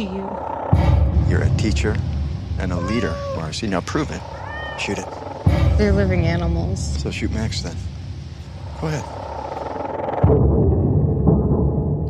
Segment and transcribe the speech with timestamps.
[0.00, 1.28] To you?
[1.28, 1.96] You're a teacher
[2.58, 3.66] and a leader, Marcy.
[3.66, 4.20] Now prove it.
[4.78, 5.06] Shoot it.
[5.76, 6.98] They're living animals.
[7.02, 7.76] So shoot Max then.
[8.80, 9.04] Go ahead.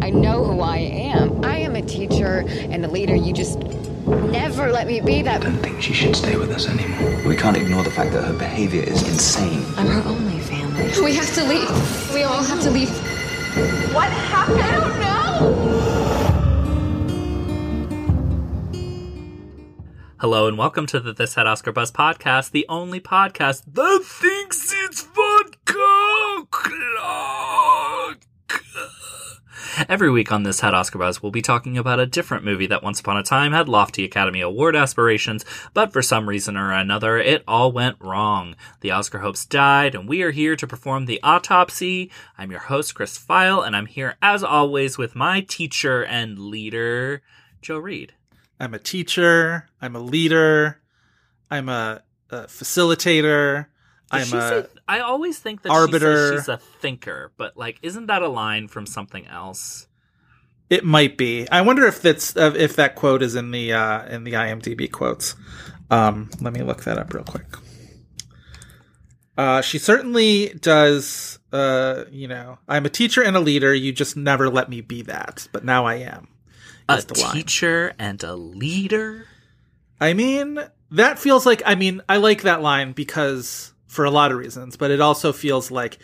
[0.03, 1.45] I know who I am.
[1.45, 3.15] I am a teacher and a leader.
[3.15, 5.41] You just never let me be that.
[5.41, 7.29] I don't think she should stay with us anymore.
[7.29, 9.65] We can't ignore the fact that her behavior is insane.
[9.77, 10.91] I'm her only family.
[11.03, 12.15] We have to leave.
[12.15, 12.91] We all have to leave.
[13.95, 14.61] What happened?
[14.61, 16.40] I don't know.
[20.21, 24.71] Hello and welcome to the This Had Oscar Buzz podcast, the only podcast that thinks
[24.85, 26.47] it's vodka.
[29.89, 32.83] Every week on This Had Oscar Buzz, we'll be talking about a different movie that
[32.83, 37.17] once upon a time had lofty Academy Award aspirations, but for some reason or another,
[37.17, 38.57] it all went wrong.
[38.83, 42.11] The Oscar hopes died, and we are here to perform the autopsy.
[42.37, 47.23] I'm your host, Chris Feil, and I'm here as always with my teacher and leader,
[47.63, 48.13] Joe Reed.
[48.61, 49.67] I'm a teacher.
[49.81, 50.81] I'm a leader.
[51.51, 53.67] I'm a, a facilitator.
[54.13, 56.33] Does I'm a say, I always think that arbiter.
[56.33, 59.87] she she's a thinker, but like, isn't that a line from something else?
[60.69, 61.49] It might be.
[61.49, 64.91] I wonder if that's uh, if that quote is in the uh, in the IMDb
[64.91, 65.35] quotes.
[65.91, 67.47] Um, let me look that up real quick.
[69.37, 71.39] Uh, she certainly does.
[71.53, 73.75] Uh, you know, I'm a teacher and a leader.
[73.75, 76.29] You just never let me be that, but now I am.
[76.99, 77.35] A the line.
[77.35, 79.27] teacher and a leader.
[80.01, 80.59] I mean,
[80.93, 81.63] that feels like.
[81.65, 85.33] I mean, I like that line because for a lot of reasons, but it also
[85.33, 85.99] feels like,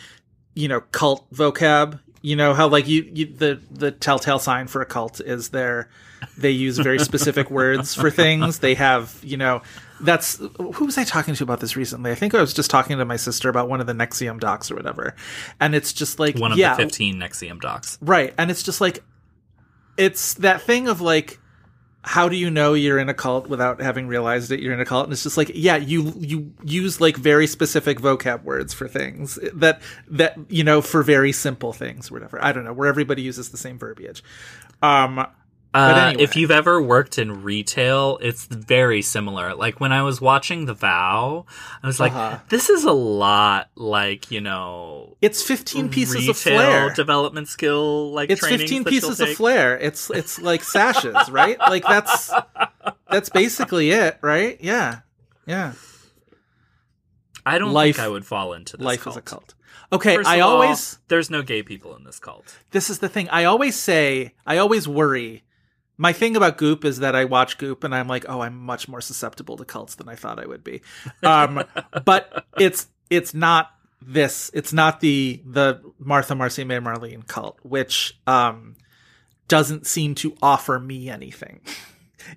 [0.54, 2.00] you know, cult vocab.
[2.22, 5.88] You know how like you, you the the telltale sign for a cult is their
[6.36, 8.58] they use very specific words for things.
[8.58, 9.62] They have you know
[10.00, 12.10] that's who was I talking to about this recently?
[12.10, 14.70] I think I was just talking to my sister about one of the NXIVM docs
[14.70, 15.14] or whatever,
[15.60, 17.98] and it's just like One of yeah, the 15 NXIVM docs.
[18.00, 18.34] Right.
[18.36, 19.04] And it's just like
[19.96, 21.38] it's that thing of like
[22.06, 24.84] how do you know you're in a cult without having realized it you're in a
[24.84, 25.04] cult?
[25.04, 29.40] And it's just like, yeah, you you use like very specific vocab words for things
[29.52, 32.42] that that you know for very simple things, whatever.
[32.42, 34.22] I don't know where everybody uses the same verbiage.
[34.82, 35.26] Um,
[35.76, 36.22] Uh, anyway.
[36.22, 39.54] If you've ever worked in retail, it's very similar.
[39.54, 41.44] Like when I was watching The Vow,
[41.82, 42.38] I was like, Uh-huh.
[42.48, 46.90] this is a lot like, you know, it's 15 pieces of flair.
[46.94, 49.78] development skill, like it's 15 pieces of flair.
[49.78, 51.58] It's it's like sashes, right?
[51.58, 52.32] Like that's
[53.10, 54.58] that's basically it, right?
[54.60, 55.00] Yeah.
[55.46, 55.72] Yeah.
[57.44, 59.14] I don't Life- think I would fall into this Life cult.
[59.14, 59.54] is a cult.
[59.92, 62.58] Okay, I of all, always there's no gay people in this cult.
[62.72, 63.28] this is the thing.
[63.28, 65.44] I always say, I always worry.
[65.98, 68.88] My thing about Goop is that I watch Goop and I'm like, oh, I'm much
[68.88, 70.82] more susceptible to cults than I thought I would be.
[71.22, 71.64] Um,
[72.04, 73.70] but it's it's not
[74.02, 74.50] this.
[74.54, 78.76] It's not the the Martha Marcy May Marlene cult, which um,
[79.48, 81.60] doesn't seem to offer me anything.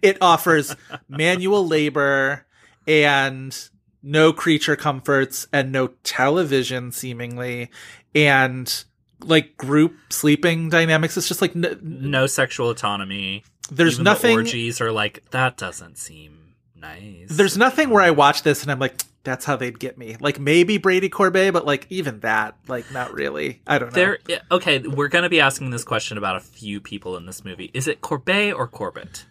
[0.03, 0.75] It offers
[1.07, 2.45] manual labor
[2.87, 3.57] and
[4.03, 7.71] no creature comforts and no television seemingly
[8.13, 8.83] and
[9.23, 13.43] like group sleeping dynamics it's just like n- No sexual autonomy.
[13.71, 17.27] there's Even the nothing orgies are like that doesn't seem nice.
[17.29, 20.39] there's nothing where i watch this and i'm like that's how they'd get me like
[20.39, 23.95] maybe brady corbet but like even that like not really i don't know
[24.27, 27.43] There, okay, we're going to be asking this question about a few people in this
[27.43, 27.69] movie.
[27.73, 29.25] Is it Corbet or Corbett?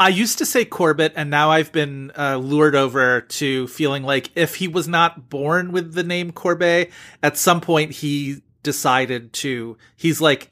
[0.00, 4.30] i used to say corbett and now i've been uh, lured over to feeling like
[4.34, 6.90] if he was not born with the name corbet
[7.22, 10.50] at some point he decided to he's like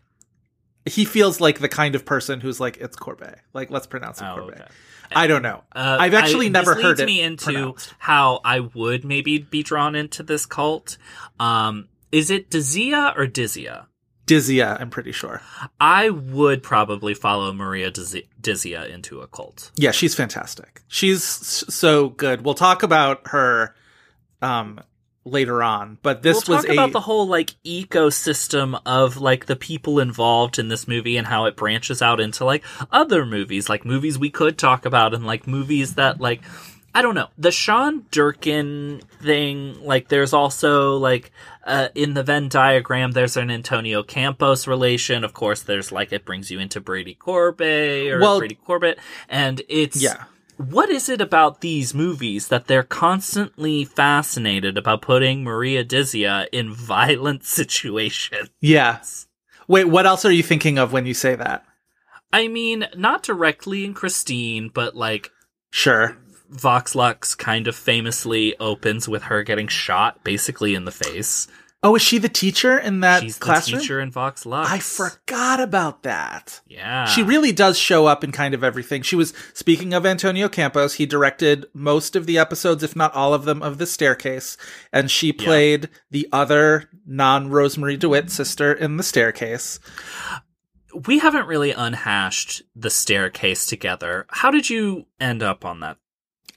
[0.86, 4.24] he feels like the kind of person who's like it's corbet like let's pronounce it
[4.24, 4.70] Oh, corbet okay.
[5.14, 7.94] i don't know Uh, i've actually I- never this heard me into pronounced.
[7.98, 10.96] how I would maybe be drawn into this cult.
[11.38, 13.86] Um, is it Dizzia or Dizzia?
[14.26, 15.40] Dizzia, i'm pretty sure
[15.80, 19.70] I would probably follow Maria Dizi- Dizzia into a cult.
[19.76, 20.82] Yeah, she's fantastic.
[20.88, 22.44] She's so good.
[22.44, 23.74] We'll talk about her
[24.42, 24.80] um
[25.24, 29.46] later on, but this we'll was talk a about the whole like ecosystem of like
[29.46, 33.68] the people involved in this movie and how it branches out into like other movies,
[33.68, 36.40] like movies we could talk about and like movies that like
[36.94, 37.28] I don't know.
[37.36, 41.30] The Sean Durkin thing, like there's also like
[41.64, 45.22] uh, in the Venn diagram, there's an Antonio Campos relation.
[45.22, 48.98] Of course, there's like it brings you into Brady Corbet or Well- Brady Corbett,
[49.28, 50.24] and it's Yeah.
[50.58, 56.74] What is it about these movies that they're constantly fascinated about putting Maria Dizzia in
[56.74, 58.50] violent situations?
[58.60, 59.00] Yeah.
[59.68, 61.64] Wait, what else are you thinking of when you say that?
[62.32, 65.30] I mean, not directly in Christine, but like
[65.70, 66.16] Sure.
[66.50, 71.46] Vox Lux kind of famously opens with her getting shot basically in the face.
[71.80, 73.76] Oh, is she the teacher in that She's classroom?
[73.76, 74.68] the teacher in Vox Lux.
[74.68, 76.60] I forgot about that.
[76.66, 77.04] Yeah.
[77.04, 79.02] She really does show up in kind of everything.
[79.02, 80.94] She was speaking of Antonio Campos.
[80.94, 84.56] He directed most of the episodes, if not all of them, of The Staircase,
[84.92, 89.78] and she played the other non Rosemarie DeWitt sister in The Staircase.
[91.06, 94.26] we haven't really unhashed the staircase together.
[94.30, 95.98] How did you end up on that?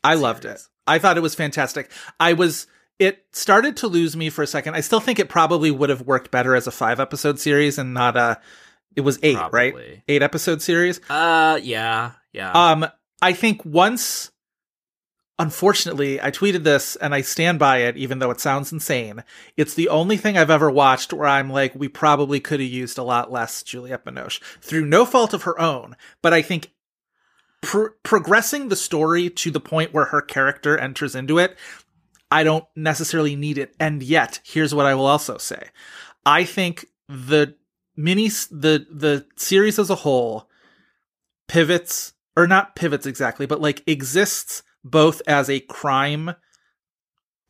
[0.04, 0.62] I loved it.
[0.88, 1.92] I thought it was fantastic.
[2.20, 2.66] I was.
[3.02, 4.76] It started to lose me for a second.
[4.76, 7.96] I still think it probably would have worked better as a five episode series and
[7.96, 8.40] not a.
[8.96, 10.04] It was eight, right?
[10.08, 11.02] Eight episode series.
[11.10, 12.52] Uh, yeah, yeah.
[12.52, 12.86] Um,
[13.20, 14.32] I think once,
[15.40, 19.24] unfortunately, I tweeted this and I stand by it, even though it sounds insane.
[19.58, 23.00] It's the only thing I've ever watched where I'm like, we probably could have used
[23.00, 25.96] a lot less Juliette Binoche through no fault of her own.
[26.22, 26.72] But I think
[27.62, 31.58] pro- progressing the story to the point where her character enters into it,
[32.32, 33.76] I don't necessarily need it.
[33.80, 35.70] And yet, here's what I will also say.
[36.26, 37.56] I think the
[37.96, 40.50] mini the the series as a whole
[41.48, 46.36] pivots or not pivots exactly, but like exists both as a crime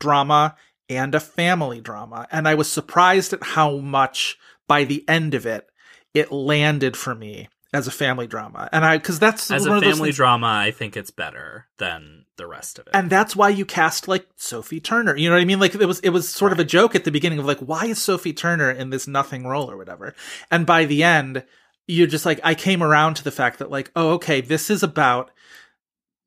[0.00, 0.56] drama
[0.88, 2.26] and a family drama.
[2.32, 4.36] And I was surprised at how much
[4.66, 5.68] by the end of it
[6.12, 8.68] it landed for me as a family drama.
[8.72, 12.78] And I cuz that's As a family drama, I think it's better than the rest
[12.78, 12.90] of it.
[12.94, 15.16] and that's why you cast like Sophie Turner.
[15.16, 15.60] You know what I mean?
[15.60, 17.86] Like it was it was sort of a joke at the beginning of like why
[17.86, 20.14] is Sophie Turner in this nothing role or whatever.
[20.50, 21.44] And by the end,
[21.86, 24.82] you're just like I came around to the fact that like oh okay, this is
[24.82, 25.30] about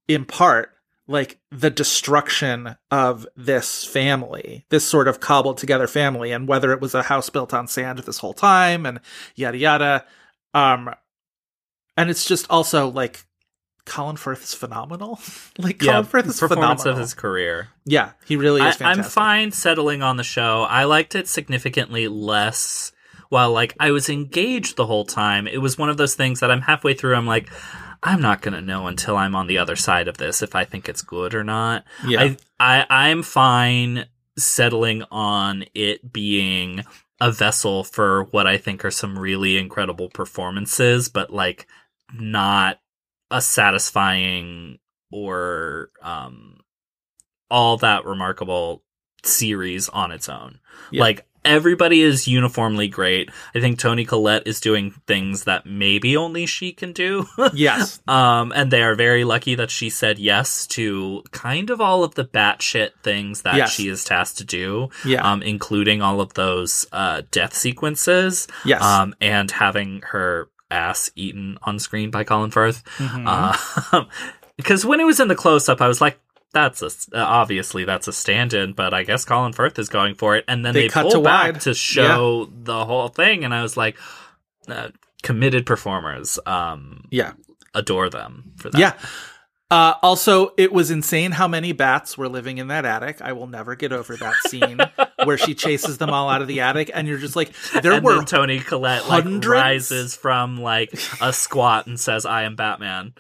[0.07, 0.71] in part
[1.07, 6.81] like the destruction of this family, this sort of cobbled together family and whether it
[6.81, 8.99] was a house built on sand this whole time and
[9.35, 10.05] yada yada.
[10.53, 10.93] Um
[11.97, 13.25] and it's just also like
[13.85, 15.19] Colin Firth is phenomenal.
[15.57, 16.93] like yeah, Colin Firth is performance phenomenal.
[16.93, 17.69] of his career.
[17.85, 19.05] Yeah, he really I, is fantastic.
[19.05, 20.63] I'm fine settling on the show.
[20.63, 22.91] I liked it significantly less.
[23.29, 26.51] While like I was engaged the whole time, it was one of those things that
[26.51, 27.15] I'm halfway through.
[27.15, 27.49] I'm like,
[28.03, 30.87] I'm not gonna know until I'm on the other side of this if I think
[30.87, 31.85] it's good or not.
[32.05, 32.21] Yeah.
[32.21, 34.05] I, I I'm fine
[34.37, 36.83] settling on it being
[37.19, 41.67] a vessel for what I think are some really incredible performances, but like
[42.13, 42.79] not
[43.31, 44.79] a satisfying
[45.11, 46.57] or um
[47.49, 48.83] all that remarkable
[49.23, 50.59] series on its own.
[50.91, 51.01] Yeah.
[51.01, 53.29] Like everybody is uniformly great.
[53.53, 57.27] I think Toni Collette is doing things that maybe only she can do.
[57.53, 58.01] yes.
[58.07, 62.15] Um, and they are very lucky that she said yes to kind of all of
[62.15, 63.71] the batshit things that Yes.
[63.73, 64.89] she is tasked to do.
[65.05, 65.21] Yeah.
[65.31, 68.47] Um, including all of those uh, death sequences.
[68.65, 68.81] Yes.
[68.81, 72.83] Um, and having her ass eaten on screen by Colin Firth.
[72.97, 73.25] Mhm.
[73.27, 74.05] Uh,
[74.57, 76.19] because when it was in the close up, I was like,
[76.53, 76.87] that's a,
[77.17, 80.45] uh, obviously that's a stand-in, but I guess Colin Firth is going for it.
[80.47, 81.61] And then They they, cut pull to back wide.
[81.61, 83.97] to show the whole thing, and I was like,
[84.69, 84.89] uh,
[85.23, 86.39] committed performers.
[86.45, 87.33] Um, yeah.
[87.73, 88.79] adore them for that.
[88.79, 88.93] Yeah.
[89.71, 93.19] Uh, also, it was insane how many bats were living in that attic.
[93.19, 94.79] I will never get over that scene
[95.23, 98.05] where she chases them all out of the attic, and you're just like, there and
[98.05, 103.13] were Toni Collette like rises from like a squat and says, "I am Batman."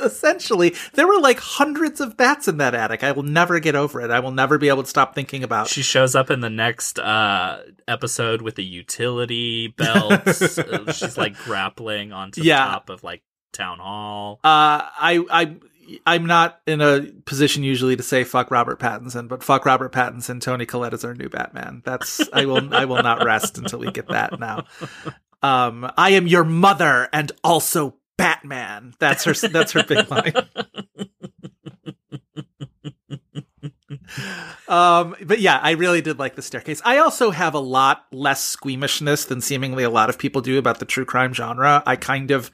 [0.00, 3.02] essentially there were like hundreds of bats in that attic.
[3.02, 4.10] I will never get over it.
[4.10, 5.68] I will never be able to stop thinking about.
[5.68, 10.22] She shows up in the next uh, episode with a utility belt.
[10.94, 12.64] She's like grappling onto Yeah.
[12.66, 13.22] the top of like
[13.54, 14.40] town hall.
[14.44, 15.56] Uh, I, I,
[16.06, 20.40] I'm not in a position usually to say fuck Robert Pattinson, but fuck Robert Pattinson.
[20.40, 21.82] Toni Collette is our new Batman.
[21.84, 24.64] That's I will I will not rest until we get that now.
[25.42, 28.94] Um, I am your mother and also Batman.
[28.98, 29.34] That's her.
[29.34, 30.32] That's her big line.
[34.68, 36.80] Um, but yeah, I really did like the staircase.
[36.84, 40.78] I also have a lot less squeamishness than seemingly a lot of people do about
[40.78, 41.82] the true crime genre.
[41.86, 42.50] I kind of,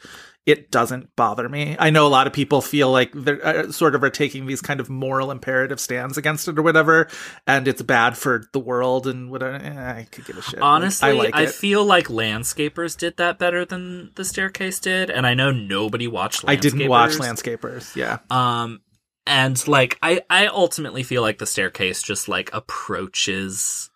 [0.47, 1.77] it doesn't bother me.
[1.79, 4.61] I know a lot of people feel like they're uh, sort of are taking these
[4.61, 7.09] kind of moral imperative stands against it or whatever,
[7.47, 9.57] and it's bad for the world and whatever.
[9.57, 10.61] Eh, I could give a shit.
[10.61, 11.51] Honestly, I I, like it.
[11.51, 16.43] feel like Landscapers did that better than the Staircase did, and I know nobody watched.
[16.43, 16.51] Landscapers.
[16.51, 17.95] I didn't watch Landscapers.
[17.95, 18.19] Yeah.
[18.31, 18.81] Um,
[19.27, 23.91] and like I, I ultimately feel like the staircase just like approaches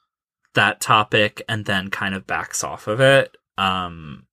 [0.54, 3.36] that topic and then kind of backs off of it.
[3.58, 4.23] Um,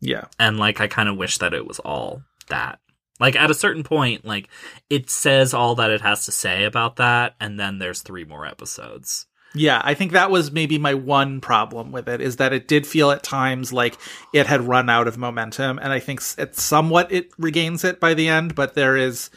[0.00, 0.26] Yeah.
[0.38, 2.80] and like I kind of wish that it was all that.
[3.20, 4.48] Like at a certain point, like
[4.88, 8.46] it says all that it has to say about that, and then there's three more
[8.46, 9.26] episodes.
[9.54, 12.86] Yeah, I think that was maybe my one problem with it is that it did
[12.86, 13.96] feel at times like
[14.34, 18.14] it had run out of momentum, and I think it somewhat it regains it by
[18.14, 18.54] the end.
[18.54, 19.30] But there is,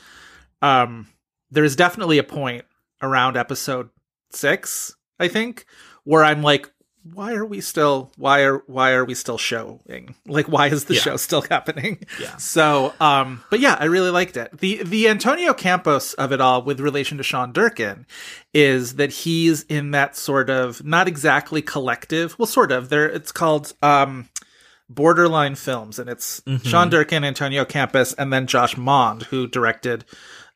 [0.61, 1.07] um,
[1.49, 2.65] there is definitely a point
[3.01, 3.89] around episode
[4.31, 5.65] six, I think,
[6.03, 6.70] where I'm like,
[7.13, 10.93] why are we still why are why are we still showing like why is the
[10.93, 10.99] Yeah.
[11.01, 12.37] show still happening Yeah.
[12.37, 16.61] so um but yeah i really liked it the the antonio campos of it all
[16.61, 18.05] with relation to sean durkin
[18.53, 23.31] is that he's in that sort of not exactly collective well sort of there it's
[23.31, 24.29] called um
[24.87, 26.67] borderline films and it's Mm-hmm.
[26.67, 30.05] sean durkin antonio campos and then josh mond who directed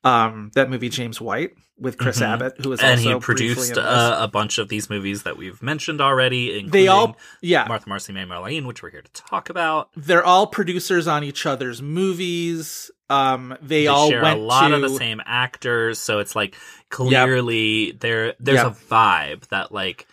[0.03, 2.88] um that movie james white with chris abbott who is Mm-hmm.
[2.89, 6.72] and also he produced uh, a bunch of these movies that we've mentioned already, including
[6.72, 9.89] they all yeah Martha Marcy May Marlene, which we're here to talk about.
[9.96, 12.91] they're all producers on each other's movies.
[13.10, 16.36] Um, they, They all share went a lot to of the same actors, so it's
[16.36, 16.55] like
[16.89, 18.67] clearly there there's Yep.
[18.67, 20.08] a vibe that like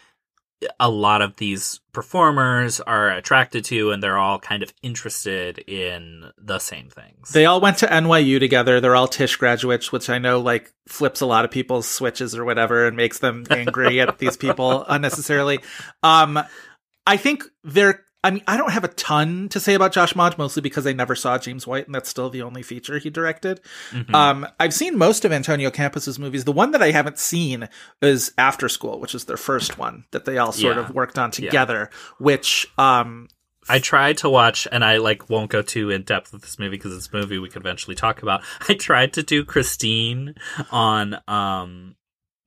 [0.78, 6.30] a lot of these performers are attracted to and they're all kind of interested in
[6.38, 7.30] the same things.
[7.30, 8.80] They all went to NYU together.
[8.80, 12.44] They're all Tisch graduates, which I know like flips a lot of people's switches or
[12.44, 15.60] whatever and makes them angry at these people unnecessarily.
[16.02, 16.38] Um,
[17.06, 18.04] I think they're.
[18.24, 20.92] I mean, I don't have a ton to say about Josh Mond, mostly because I
[20.92, 23.60] never saw James White, and that's still the only feature he directed.
[23.90, 24.14] Mhm.
[24.14, 26.44] Um, I've seen most of Antonio Campos's movies.
[26.44, 27.68] The one that I haven't seen
[28.00, 30.82] is After School, which is their first one that they all sort Yeah.
[30.84, 31.90] of worked on together.
[32.18, 33.28] Which, um,
[33.68, 36.76] I tried to watch, and I like won't go too in depth with this movie
[36.76, 38.42] because it's a movie we could eventually talk about.
[38.68, 40.34] I tried to do Christine
[40.70, 41.94] on um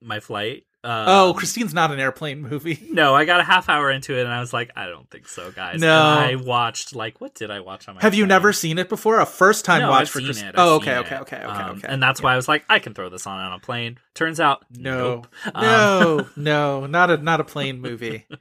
[0.02, 0.64] my flight.
[0.86, 2.78] Uh, oh, Christine's not an airplane movie.
[2.90, 5.26] no, I got a half hour into it, and I was like, I don't think
[5.26, 5.80] so, guys.
[5.80, 5.88] No.
[5.88, 8.02] and I watched like what did I watch on my?
[8.02, 9.18] Have you never seen it before?
[9.20, 10.48] A first time No, watch I've for seen Christine?
[10.50, 10.54] it.
[10.58, 11.00] I've Oh, seen okay, it.
[11.00, 11.88] okay, okay, okay, Um, okay.
[11.88, 13.98] And that's why I was like, I can throw this on on a plane.
[14.14, 15.26] Turns out, No, nope.
[15.56, 18.24] Um, no, no, not a not a plane movie.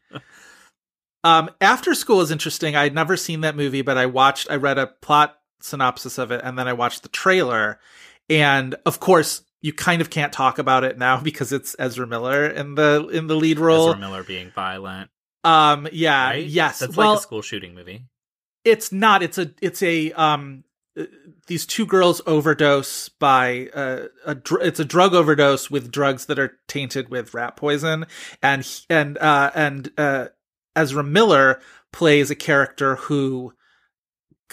[1.23, 2.75] Um, After School is interesting.
[2.75, 4.47] I'd never seen that movie, but I watched.
[4.51, 7.79] I read a plot synopsis of it, and then I watched the trailer.
[8.29, 12.45] And of course, you kind of can't talk about it now because it's Ezra Miller
[12.47, 13.89] in the in the lead role.
[13.89, 15.09] Ezra Miller being violent.
[15.43, 16.45] Um, yeah, Right?
[16.45, 16.79] yes.
[16.79, 18.05] That's well, like a school shooting movie.
[18.63, 20.63] it's not it's a it's a um
[20.99, 21.03] uh,
[21.47, 26.39] these two girls overdose by uh, a dr- it's a drug overdose with drugs that
[26.39, 28.05] are tainted with rat poison
[28.41, 30.27] and and uh and uh
[30.75, 31.59] Ezra Miller
[31.91, 33.53] plays a character who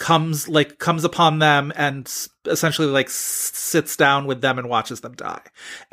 [0.03, 2.11] comes like comes upon them and
[2.45, 3.13] essentially like s-
[3.53, 5.41] sits down with them and watches them die.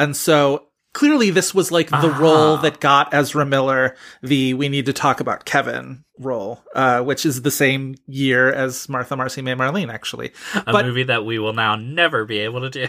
[0.00, 2.60] And so clearly this was like the role Ah.
[2.62, 7.42] that got Ezra Miller the we need to talk about Kevin role, uh, which is
[7.42, 10.32] the same year as Martha Marcy May Marlene actually.
[10.56, 12.86] A but- movie that we will now never be able to do.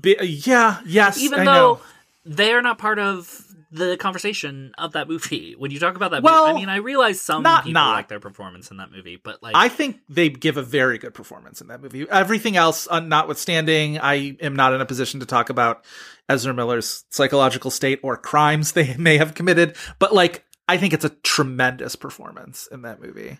[0.00, 1.80] Be- yeah, yes, Even I though know.
[2.24, 5.54] they are not part of the conversation of that movie.
[5.58, 7.94] When you talk about that Well, movie, I mean, I realize some not people not.
[7.96, 11.14] like their performance in that movie, but like, I think they give a very good
[11.14, 12.08] performance in that movie.
[12.08, 15.84] Everything else uh, notwithstanding, I am not in a position to talk about
[16.28, 21.04] Ezra Miller's psychological state or crimes they may have committed, but like I think it's
[21.04, 23.38] a tremendous performance in that movie.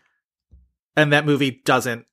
[0.96, 2.06] And that movie doesn't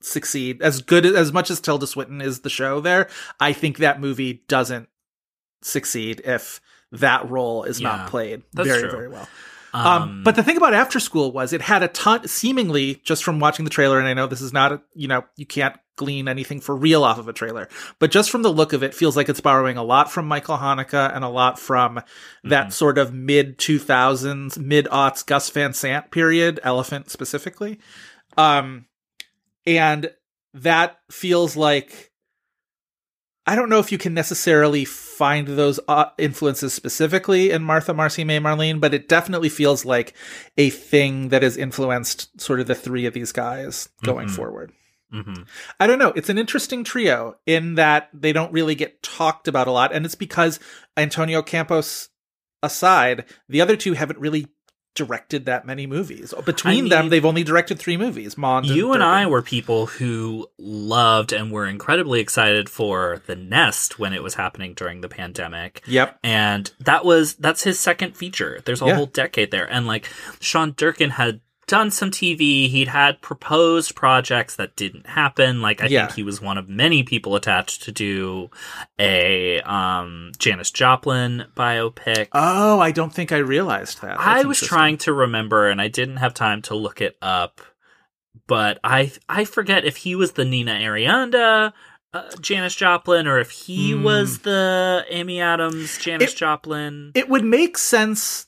[0.00, 3.08] succeed as good as much as Tilda Swinton is the show there.
[3.40, 4.88] I think that movie doesn't
[5.62, 6.60] succeed if
[6.92, 8.90] that role is Yeah, not played very true.
[8.90, 9.28] very well.
[9.74, 13.38] Um, but the thing about After School was it had a ton, seemingly just from
[13.38, 16.26] watching the trailer, and I know this is not, a, you know, you can't glean
[16.26, 17.68] anything for real off of a trailer,
[17.98, 20.56] but just from the look of it, feels like it's borrowing a lot from Michael
[20.56, 22.00] Haneke and a lot from
[22.44, 27.78] that sort of mid 2000s, mid aughts Gus Van Sant period, Elephant specifically.
[28.38, 28.86] Um,
[29.66, 30.10] and
[30.54, 32.07] that feels like
[33.48, 38.22] I don't know if you can necessarily find those uh, influences specifically in Martha, Marcy,
[38.22, 40.12] May, Marlene, but it definitely feels like
[40.58, 44.36] a thing that has influenced sort of the three of these guys going Mhm.
[44.36, 44.72] forward.
[45.12, 45.46] mhm.
[45.80, 46.12] I don't know.
[46.14, 50.04] It's an interesting trio in that they don't really get talked about a lot, and
[50.04, 50.60] it's because
[50.98, 52.10] Antonio Campos
[52.62, 54.48] aside, the other two haven't really
[54.98, 56.34] directed that many movies.
[56.44, 58.36] Between I them, they've only directed three movies.
[58.36, 63.98] Mond, you and I were people who loved and were incredibly excited for The Nest
[63.98, 65.82] when it was happening during the pandemic.
[65.86, 66.18] Yep.
[66.22, 68.60] And that was that's his second feature.
[68.64, 68.94] There's a Yeah.
[68.96, 69.70] whole decade there.
[69.70, 70.06] And like
[70.40, 72.68] Sean Durkin had done some TV.
[72.68, 75.62] He'd had proposed projects that didn't happen.
[75.62, 76.06] Like I Yeah.
[76.06, 78.50] think he was one of many people attached to do
[78.98, 82.28] a um Janis Joplin biopic.
[82.32, 84.18] Oh, I don't think I realized that.
[84.18, 87.60] I was trying to remember and I didn't have time to look it up.
[88.46, 91.72] But I I forget if he was the Nina Arianda
[92.14, 94.02] uh, Janis Joplin or if he Hmm.
[94.02, 97.12] was the Amy Adams Janis It- Joplin.
[97.14, 98.46] It would make sense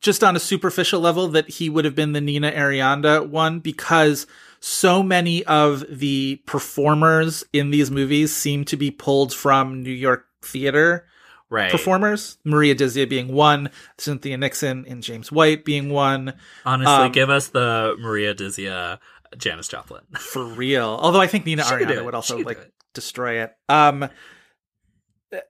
[0.00, 4.26] just on a superficial level that he would have been the Nina Arianda one because
[4.60, 10.26] so many of the performers in these movies seem to be pulled from New York
[10.42, 11.06] theater
[11.48, 11.70] right.
[11.70, 12.38] performers.
[12.44, 16.34] Maria Dizzia being one, Cynthia Nixon and James White being one.
[16.64, 18.98] Honestly, Um, give us the Maria Dizzia
[19.36, 20.02] Janis Joplin.
[20.18, 20.98] For real.
[21.00, 22.72] Although I think Nina She would also like it.
[22.94, 23.54] destroy it.
[23.68, 24.08] Um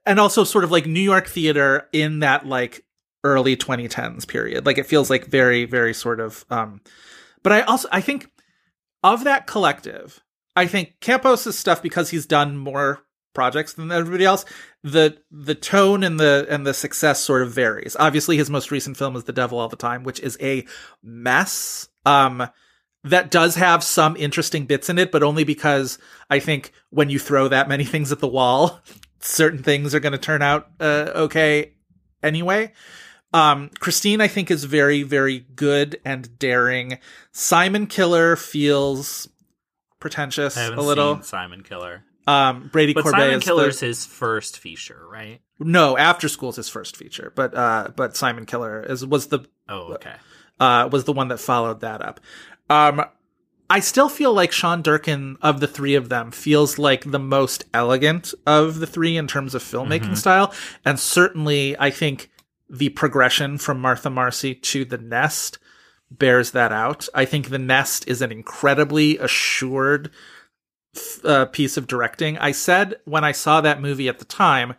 [0.05, 2.83] and also sort of like New York theater in that like
[3.23, 4.65] early 2010s period.
[4.65, 6.81] Like it feels like very very sort of um
[7.43, 8.29] but I also I think
[9.03, 10.21] of that collective,
[10.55, 14.45] I think Campos' stuff because he's done more projects than everybody else,
[14.83, 17.95] the the tone and the and the success sort of varies.
[17.99, 20.65] Obviously his most recent film is The Devil All the Time, which is a
[21.03, 21.89] mess.
[22.05, 22.47] Um
[23.03, 25.97] that does have some interesting bits in it, but only because
[26.29, 28.79] I think when you throw that many things at the wall,
[29.19, 31.73] certain things are going to turn out uh, okay
[32.21, 32.71] anyway.
[33.33, 36.99] Um, Christine, I think, is very, very good and daring.
[37.31, 39.29] Simon Killer feels
[39.99, 41.15] pretentious I haven't a little.
[41.15, 42.03] seen Simon Killer.
[42.27, 45.41] Um, Brady But Corbet Simon is Killer's the, his first feature, right?
[45.59, 49.93] no After School's his first feature, but uh, but Simon Killer is was the Oh,
[49.93, 50.15] okay.
[50.59, 52.19] uh, was the one that followed that up.
[52.69, 53.03] Um,
[53.69, 57.63] I still feel like Sean Durkin of the three of them feels like the most
[57.73, 62.29] elegant of the three in terms of filmmaking style, and certainly I think
[62.71, 65.59] the progression from Martha Marcy to The Nest
[66.09, 67.07] bears that out.
[67.13, 70.09] I think The Nest is an incredibly assured
[71.23, 72.37] uh, piece of directing.
[72.37, 74.75] I said when I saw that movie at the time,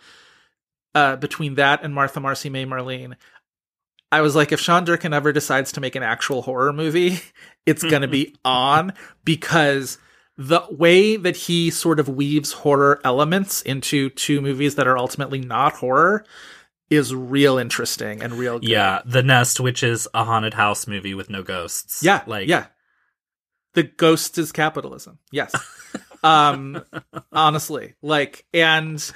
[0.94, 3.16] uh, between that and Martha Marcy May Marlene,
[4.10, 7.20] I was like, if Sean Durkin ever decides to make an actual horror movie,
[7.66, 8.94] it's going to be on
[9.24, 9.98] because
[10.38, 15.40] the way that he sort of weaves horror elements into two movies that are ultimately
[15.40, 16.24] not horror
[16.92, 18.68] is real interesting and real good.
[18.68, 22.02] Yeah, The Nest, which is a haunted house movie with no ghosts.
[22.02, 22.22] Yeah.
[22.26, 22.66] like yeah.
[23.74, 25.18] The ghost is capitalism.
[25.30, 25.54] Yes.
[26.22, 26.84] um
[27.32, 29.10] honestly, like and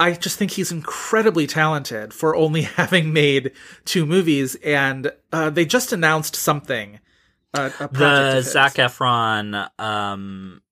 [0.00, 3.52] I just think he's incredibly talented for only having made
[3.84, 6.98] two movies and uh they just announced something
[7.54, 8.52] uh, a the of his.
[8.52, 9.68] Zac Efron.
[9.78, 10.62] Um,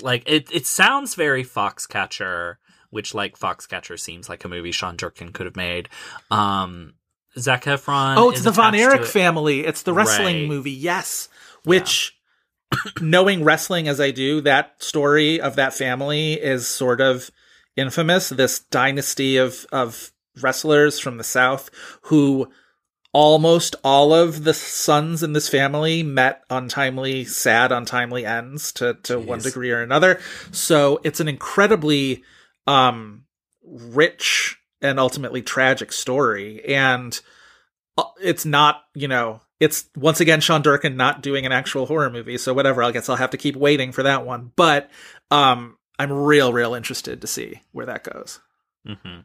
[0.00, 0.50] like it.
[0.52, 2.56] It sounds very Foxcatcher,
[2.94, 5.88] which like Foxcatcher seems like a movie Sean Durkin could have made.
[6.30, 6.94] Um,
[7.36, 8.16] Zac Efron.
[8.16, 9.06] Oh, it's the Von Erich it.
[9.08, 9.66] family.
[9.66, 10.48] It's the wrestling Right.
[10.48, 10.70] movie.
[10.70, 11.28] Yes.
[11.64, 12.16] Which
[13.00, 17.30] knowing wrestling as I do, that story of that family is sort of
[17.76, 18.28] infamous.
[18.28, 21.70] This dynasty of of wrestlers from the South
[22.02, 22.48] who
[23.12, 29.18] almost all of the sons in this family met untimely, sad, untimely ends to, to
[29.20, 30.20] one degree or another.
[30.50, 32.24] So it's an incredibly
[32.66, 33.24] um
[33.62, 36.64] rich and ultimately tragic story.
[36.64, 37.18] And
[37.96, 42.10] uh, it's not, you know, it's once again Sean Durkin not doing an actual horror
[42.10, 42.38] movie.
[42.38, 44.52] So whatever, I guess I'll have to keep waiting for that one.
[44.56, 44.90] But
[45.30, 48.40] um I'm real, real interested to see where that goes.
[48.86, 49.20] hmm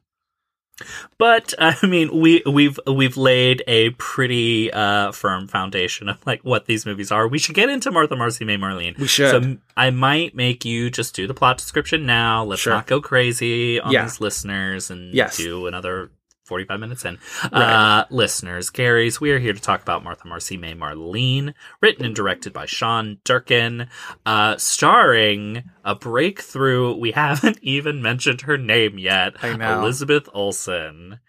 [1.17, 6.65] But I mean, we we've we've laid a pretty uh, firm foundation of like what
[6.65, 7.27] these movies are.
[7.27, 8.97] We should get into Martha Marcy May Marlene.
[8.97, 9.31] We should.
[9.31, 12.43] So I might make you just do the plot description now.
[12.43, 12.73] Let's Sure.
[12.73, 14.03] not go crazy on Yeah.
[14.03, 15.37] these listeners and Yes.
[15.37, 16.11] do another
[16.49, 17.19] 45 minutes in.
[17.43, 22.15] Uh, listeners, Gary's, we are here to talk about Martha Marcy May Marlene, written and
[22.15, 23.87] directed by Sean Durkin,
[24.25, 26.95] uh, starring a breakthrough.
[26.95, 29.35] We haven't even mentioned her name yet.
[29.43, 29.79] I know.
[29.79, 31.19] Elizabeth Olsen.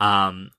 [0.00, 0.50] Um,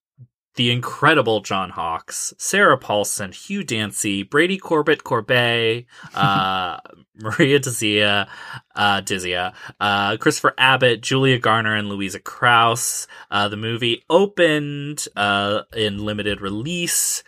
[0.56, 6.78] the incredible John Hawkes, Sarah Paulson, Hugh Dancy, Brady Corbett Corbet, uh,
[7.16, 8.28] Maria Dizzia,
[8.76, 13.08] uh, Dizzia, uh, Christopher Abbott, Julia Garner, and Louisa Krause.
[13.32, 17.24] Uh, the movie opened, uh, in limited release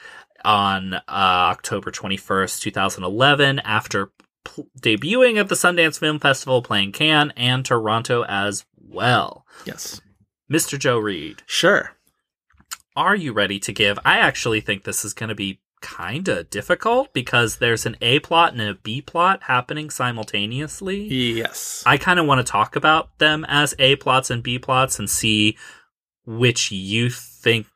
[0.45, 4.11] on, uh, October 21st, 2011 after
[4.43, 9.45] pl- debuting at the Sundance Film Festival, playing Cannes and Toronto as well.
[9.65, 9.99] Yes.
[10.51, 10.79] Mr.
[10.79, 11.96] Joe Reed Sure.
[12.97, 13.99] Are you ready to give?
[14.03, 18.19] I actually think this is going to be kind of difficult because there's an A
[18.19, 21.03] plot and a B plot happening simultaneously.
[21.03, 21.83] Yes.
[21.85, 25.07] I kind of want to talk about them as A plots and B plots and
[25.07, 25.55] see
[26.25, 27.67] which you think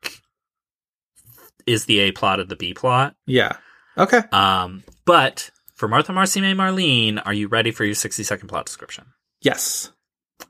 [1.68, 3.16] is the A plot of the B plot.
[3.28, 3.58] Yeah.
[3.98, 4.22] Okay.
[4.32, 8.66] Um, but for Martha Marcy May Marlene, are you ready for your 60 second plot
[8.66, 9.06] description?
[9.42, 9.92] Yes.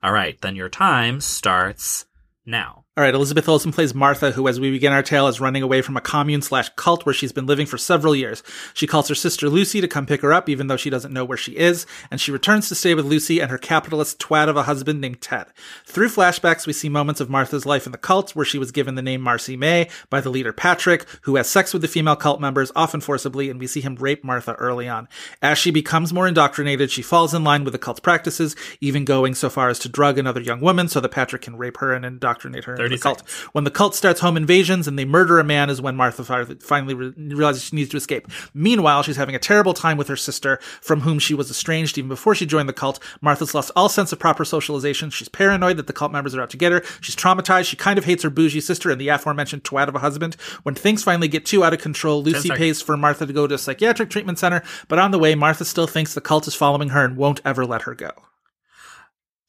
[0.02, 2.06] All right, then your time starts
[2.46, 2.81] now.
[2.98, 5.82] All right, Elizabeth Olsen plays Martha, who, as we begin our tale, is running away
[5.82, 8.44] from a commune slash cult where she's been living for several years.
[8.74, 11.24] She calls her sister Lucy to come pick her up, even though she doesn't know
[11.24, 14.58] where she is, and she returns to stay with Lucy and her capitalist twat of
[14.58, 15.48] a husband named Ted.
[15.86, 18.96] Through flashbacks, we see moments of Martha's life in the cult, where she was given
[18.96, 22.42] the name Marcy May by the leader Patrick, who has sex with the female cult
[22.42, 25.08] members, often forcibly, and we see him rape Martha early on.
[25.42, 29.34] As she becomes more indoctrinated, she falls in line with the cult's practices, even going
[29.34, 32.04] so far as to drug another young woman so that Patrick can rape her and
[32.04, 33.20] indoctrinate her 30 the cult.
[33.20, 33.54] seconds.
[33.54, 36.24] When the cult starts home invasions and they murder a man is when Martha
[36.60, 38.28] finally re- realizes she needs to escape.
[38.54, 42.10] Meanwhile, she's having a terrible time with her sister, from whom she was estranged even
[42.10, 43.00] before she joined the cult.
[43.22, 45.10] Martha's lost all sense of proper socialization.
[45.10, 46.84] She's paranoid that the cult members are out to get her.
[47.02, 47.66] She's traumatized.
[47.66, 50.36] She kind of hates her bougie sister and the aforementioned twat of a husband.
[50.64, 53.56] When things finally get too out of control, Lucy pays for Martha to go to
[53.56, 56.90] a psychiatric treatment center, but on the way, Martha still thinks the cult is following
[56.90, 58.12] her and won't ever let her go.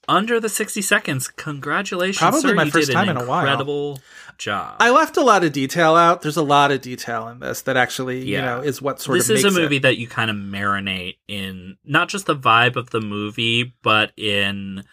[0.09, 2.19] Under the 60 seconds, congratulations.
[2.19, 2.55] Probably sir.
[2.55, 3.41] my You first did time an in a while.
[3.41, 4.01] Incredible
[4.37, 4.77] job.
[4.81, 6.23] I left a lot of detail out.
[6.23, 9.29] There's a lot of detail in this that actually, you know, is what sort this
[9.31, 9.63] of This is a makes it.
[9.63, 14.13] movie that you kind of marinate in not just the vibe of the movie, but
[14.17, 14.85] in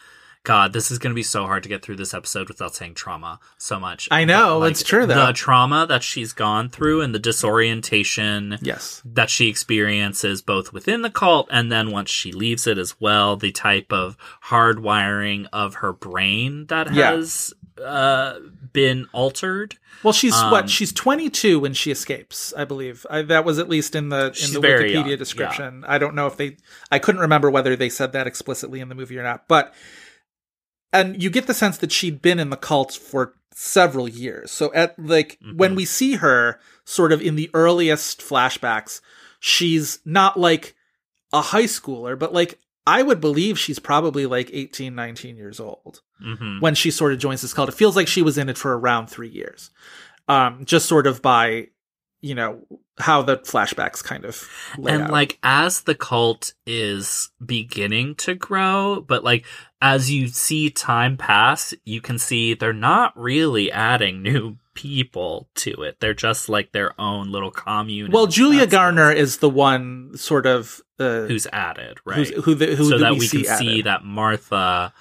[0.43, 2.93] God, this is going to be so hard to get through this episode without saying
[2.95, 4.07] trauma so much.
[4.09, 5.27] I know, But, it's true, though.
[5.27, 9.01] The trauma that she's gone through and the disorientation Yes.
[9.05, 13.35] that she experiences both within the cult and then once she leaves it as well,
[13.35, 17.11] the type of hardwiring of her brain that Yeah.
[17.11, 18.39] has uh,
[18.73, 19.77] been altered.
[20.03, 20.69] Well, she's Um, what?
[20.69, 23.05] She's 22 when she escapes, I believe.
[23.09, 25.85] I, that was at least in the in the Wikipedia young, description.
[25.87, 26.57] I don't know if they.
[26.91, 29.47] I couldn't remember whether they said that explicitly in the movie or not.
[29.47, 29.73] But
[30.91, 34.51] and you get the sense that she'd been in the cult for several years.
[34.51, 35.57] So at like Mm-hmm.
[35.57, 39.01] when we see her, sort of in the earliest flashbacks,
[39.39, 40.75] she's not like
[41.31, 46.01] a high schooler, but like I would believe she's probably like 18, 19 years old
[46.19, 47.69] hmm when she sort of joins this cult.
[47.69, 49.69] It feels like she was in it for around three years,
[50.27, 51.67] um, just sort of by
[52.21, 52.65] you know
[52.99, 55.11] how the flashbacks kind of lay and out.
[55.11, 59.45] like as the cult is beginning to grow but like
[59.81, 65.83] as you see time pass you can see they're not really adding new people to
[65.83, 65.99] it.
[65.99, 68.11] They're just like their own little commune.
[68.11, 72.15] Well, Julia Garner is the one sort of uh, who's added right.
[72.15, 74.93] who's, who the, who so do that we, we, see can see that martha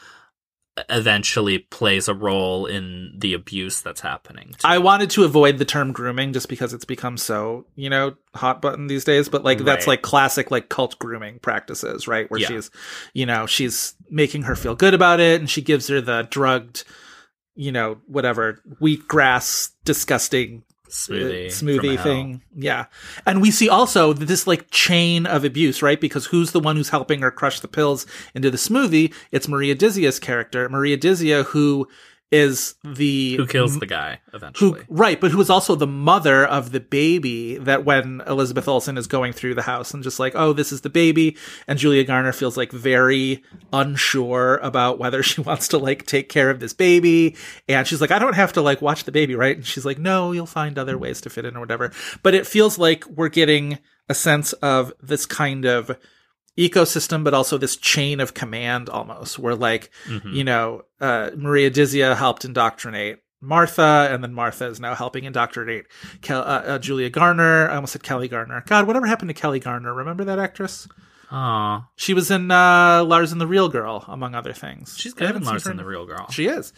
[0.89, 5.93] eventually plays a role in the abuse that's happening I wanted to avoid the term
[5.93, 9.87] grooming just because it's become so, you know, hot button these days, but like that's
[9.87, 12.31] like classic like cult grooming practices, right?
[12.31, 12.49] Where Yeah.
[12.49, 12.71] she's,
[13.15, 16.85] you know, she's making her feel good about it and she gives her the drugged,
[17.55, 22.43] you know, whatever, wheatgrass disgusting smoothie uh, smoothie thing.
[22.55, 22.87] Yeah.
[23.27, 26.01] And we see also this like chain of abuse, right?
[26.01, 29.15] Because who's the one who's helping her crush the pills into the smoothie?
[29.31, 30.69] It's Maria Dizzia's character.
[30.69, 31.89] Maria Dizzia, who
[32.31, 36.45] is the who kills the guy eventually who right, but who is also the mother
[36.45, 40.35] of the baby that when Elizabeth Olsen is going through the house and just like,
[40.35, 41.37] oh, this is the baby,
[41.67, 46.51] and Julia Garner feels like very unsure about whether she wants to like take care
[46.51, 47.35] of this baby,
[47.67, 49.57] and she's like, I don't have to like watch the baby, right?
[49.57, 51.93] And she's like, no, you'll find other ways to fit in or whatever.
[52.23, 55.97] But it feels like we're getting a sense of this kind of
[56.59, 59.91] ecosystem, but also this chain of command almost, where like,
[60.33, 65.87] you know, uh, Maria Dizzia helped indoctrinate Martha, and then Martha is now helping indoctrinate
[66.23, 67.71] Kel- uh, uh, Julia Garner.
[67.71, 68.65] I almost said Kelli Garner.
[68.67, 69.95] God, whatever happened to Kelli Garner?
[69.95, 70.89] Remember that actress?
[71.31, 71.87] Aw.
[71.97, 74.97] She was in uh, Lars and the Real Girl, among other things.
[74.99, 76.73] she's good in Lars and the real girl She is.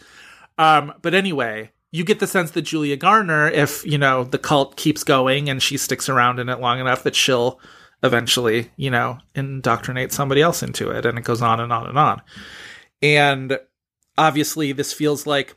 [0.57, 4.75] Um, but anyway, you get the sense that Julia Garner, if you know the cult
[4.75, 7.59] keeps going and she sticks around in it long enough, that she'll
[8.03, 11.97] eventually, you know, indoctrinate somebody else into it, and it goes on and on and
[11.97, 12.21] on.
[13.01, 13.59] And
[14.17, 15.55] obviously, this feels like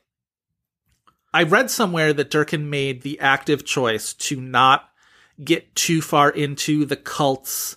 [1.33, 4.89] I read somewhere that Durkin made the active choice to not
[5.43, 7.77] get too far into the cult's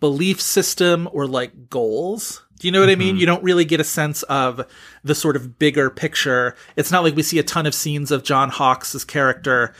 [0.00, 2.44] belief system or like goals.
[2.58, 3.14] Do you know what I mean?
[3.14, 3.20] Mm-hmm.
[3.20, 4.66] You don't really get a sense of
[5.04, 6.56] the sort of bigger picture.
[6.74, 9.74] It's not like we see a ton of scenes of John Hawkes' character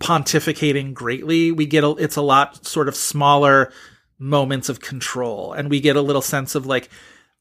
[0.00, 1.52] pontificating greatly.
[1.52, 3.72] We get a, it's a lot sort of smaller
[4.18, 6.88] moments of control and we get a little sense of like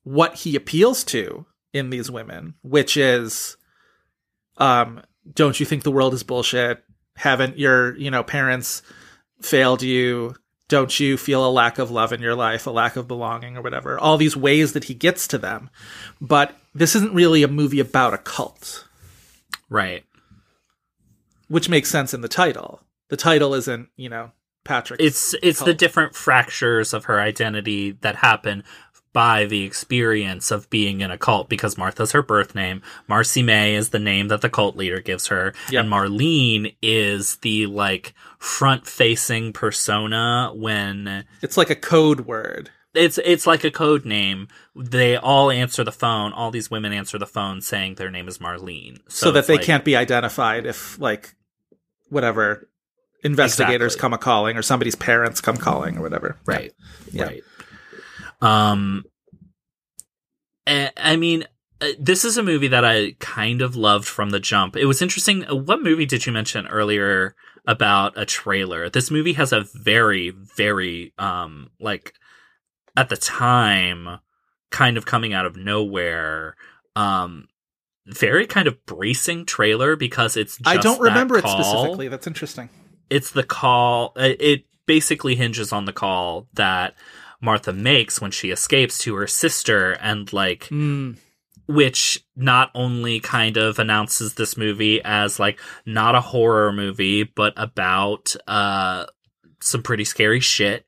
[0.03, 3.57] what he appeals to in these women, which is
[4.57, 5.01] um
[5.33, 6.83] don't you think the world is bullshit?
[7.17, 8.81] Haven't your, you know, parents
[9.41, 10.35] failed you?
[10.69, 13.61] Don't you feel a lack of love in your life, a lack of belonging or
[13.61, 13.99] whatever?
[13.99, 15.69] All these ways that he gets to them.
[16.21, 18.87] But this isn't really a movie about a cult.
[19.69, 20.05] right
[21.47, 22.81] which makes sense in the title.
[23.09, 24.31] The title isn't, you know,
[24.63, 24.99] Patrick.
[25.01, 28.63] It's it's the different fractures of her identity that happen
[29.13, 33.73] by the experience of being in a cult because Martha's her birth name, Marcy May
[33.73, 35.85] is the name that the cult leader gives her, Yep.
[35.85, 42.69] and Marlene is the like front-facing persona when It's like a code word.
[42.93, 44.47] it's it's like a code name.
[44.75, 46.33] They all answer the phone.
[46.33, 49.63] All these women answer the phone saying their name is Marlene, so, that they like-
[49.65, 51.35] can't be identified if like
[52.09, 52.69] whatever
[53.23, 54.01] investigators Exactly.
[54.01, 56.37] come a calling or somebody's parents come calling or whatever.
[56.45, 56.71] right
[57.11, 57.23] Yeah.
[57.25, 57.43] right
[58.41, 59.03] um
[60.67, 61.45] I mean
[61.81, 65.01] uh, this is a movie that i kind of loved from the jump it was
[65.01, 67.35] interesting uh, what movie did you mention earlier
[67.67, 72.13] about a trailer this movie has a very very um like
[72.95, 74.19] at the time
[74.71, 76.55] kind of coming out of nowhere
[76.95, 77.47] um
[78.07, 82.07] very kind of bracing trailer because it's just I don't remember it specifically.
[82.07, 82.69] That's interesting.
[83.09, 86.95] it's the call uh, it basically hinges on the call that
[87.41, 91.17] martha makes when she escapes to her sister and like Mm,
[91.67, 97.53] which not only kind of announces this movie as like not a horror movie but
[97.57, 99.05] about uh
[99.61, 100.85] some pretty scary shit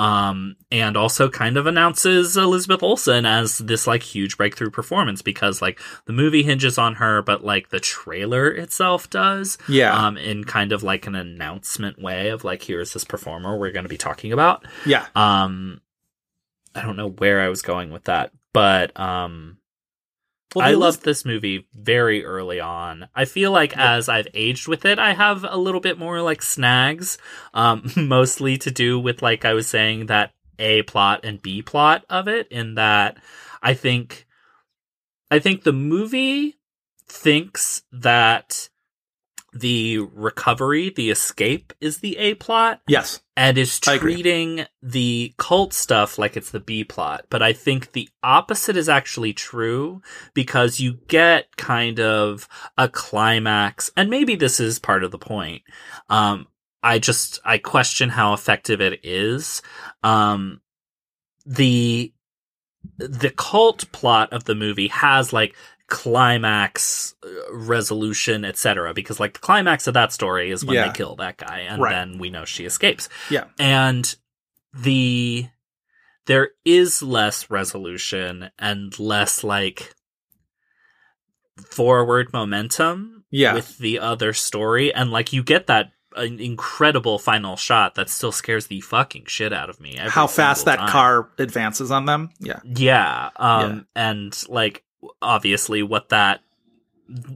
[0.00, 5.60] um and also kind of announces Elizabeth Olsen as this like huge breakthrough performance because
[5.60, 9.94] like the movie hinges on her but like the trailer itself does yeah.
[9.94, 13.84] um in kind of like an announcement way of like here's this performer we're going
[13.84, 15.06] to be talking about yeah.
[15.14, 15.82] um
[16.74, 19.58] i don't know where i was going with that but um
[20.54, 23.08] Well, i loved this movie very early on.
[23.14, 26.42] I feel like as i've aged with it i have a little bit more like
[26.42, 27.18] snags
[27.54, 32.04] um mostly to do with like i was saying that a plot and b plot
[32.08, 33.18] of it in that
[33.62, 34.26] i think
[35.30, 36.58] i think the movie
[37.06, 38.69] thinks that
[39.52, 43.20] the recovery the escape is the a plot Yes.
[43.36, 47.26] and is treating the cult stuff like it's the B plot.
[47.30, 50.02] But I think the opposite is actually true
[50.34, 55.62] because you get kind of a climax, and maybe this is part of the point.
[56.08, 56.46] Um,
[56.82, 59.62] I just I question how effective it is.
[60.02, 60.60] Um,
[61.44, 62.12] the
[62.96, 65.54] the cult plot of the movie has like
[65.90, 70.86] climax uh, resolution etc because like the climax of that story is when Yeah.
[70.86, 71.90] they kill that guy and Right.
[71.92, 73.44] then we know she escapes Yeah.
[73.58, 74.14] and
[74.72, 75.48] the
[76.26, 79.92] there is less resolution and less like
[81.70, 83.54] forward momentum Yeah.
[83.54, 88.32] with the other story and like you get that uh, incredible final shot that still
[88.32, 90.88] scares the fucking shit out of me How fast that time.
[90.88, 92.30] car advances on them.
[92.40, 92.58] Yeah.
[92.64, 93.30] Yeah.
[93.36, 94.82] Um and like
[95.22, 96.40] obviously what that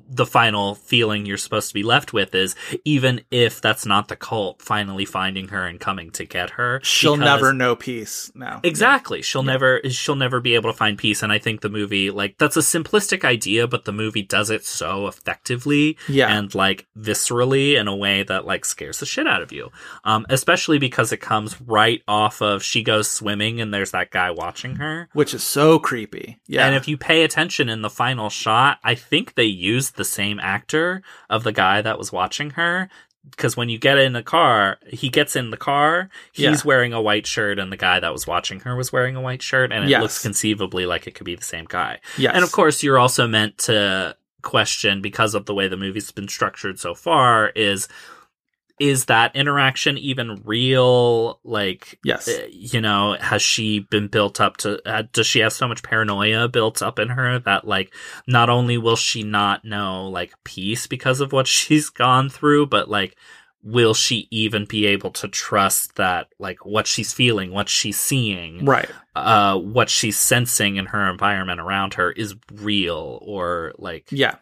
[0.08, 4.16] the final feeling you're supposed to be left with is even if that's not the
[4.16, 8.60] cult finally finding her and coming to get her She'll because- never know peace now.
[8.62, 9.22] Exactly.
[9.22, 12.38] She'll never she'll never be able to find peace and I think the movie like
[12.38, 16.36] that's a simplistic idea but the movie does it so effectively Yeah.
[16.36, 19.70] and like viscerally in a way that like scares the shit out of you.
[20.04, 24.30] Um especially because it comes right off of she goes swimming and there's that guy
[24.30, 25.08] watching her.
[25.12, 26.40] Which is so creepy.
[26.46, 26.66] Yeah.
[26.66, 30.38] And if you pay attention in the final shot, I think they used the same
[30.40, 32.88] actor of the guy that was watching her.
[33.30, 36.56] Because when you get in the car, he gets in the car, he's Yeah.
[36.66, 39.40] wearing a white shirt, and the guy that was watching her was wearing a white
[39.42, 40.02] shirt, and it Yes.
[40.02, 42.00] looks conceivably like it could be the same guy.
[42.18, 42.32] yes.
[42.34, 46.28] And of course, you're also meant to question, because of the way the movie's been
[46.28, 47.88] structured so far, is
[48.80, 51.38] is that interaction even real?
[51.44, 52.28] Like, Yes.
[52.28, 55.82] uh, you know, has she been built up to, uh, does she have so much
[55.82, 57.94] paranoia built up in her that, like,
[58.26, 62.88] not only will she not know, like, peace because of what she's gone through, but,
[62.90, 63.16] like,
[63.62, 68.64] will she even be able to trust that, like, what she's feeling, what she's seeing,
[68.66, 68.90] Right.
[69.16, 74.34] uh, what she's sensing in her environment around her is real or, like, Yeah.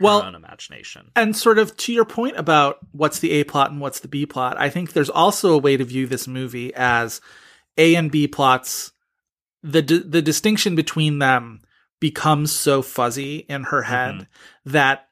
[0.00, 1.10] Well, own imagination?
[1.14, 4.26] And sort of to your point about what's the A plot and what's the B
[4.26, 7.20] plot, I think there's also a way to view this movie as
[7.76, 8.92] A and B plots.
[9.62, 11.60] The di- the distinction between them
[12.00, 14.70] becomes so fuzzy in her head mm-hmm.
[14.70, 15.08] that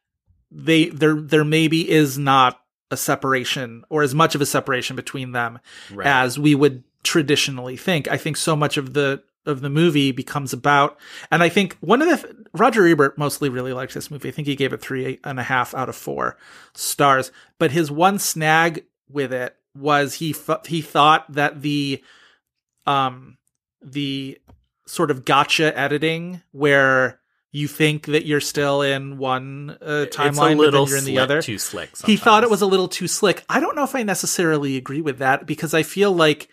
[0.50, 5.32] they there there maybe is not a separation or as much of a separation between
[5.32, 5.58] them
[5.92, 6.06] Right.
[6.06, 8.08] as we would traditionally think.
[8.08, 10.98] I think so much of the of the movie becomes about,
[11.30, 14.28] and I think one of the Roger Ebert mostly really liked this movie.
[14.28, 16.36] I think he gave it three and a half out of four
[16.74, 17.30] stars.
[17.58, 22.02] But his one snag with it was he th- he thought that the
[22.86, 23.36] um
[23.82, 24.38] the
[24.86, 30.70] sort of gotcha editing where you think that you're still in one uh, timeline, but
[30.72, 31.40] then you're in the other.
[31.40, 31.90] too slick.
[32.04, 33.42] He thought it was a little too slick.
[33.48, 36.48] I don't know if I necessarily agree with that because I feel like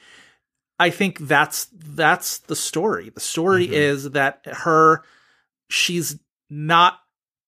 [0.79, 3.09] I think that's that's the story.
[3.09, 3.71] The story Mhm.
[3.73, 5.03] is that her
[5.67, 6.99] she's not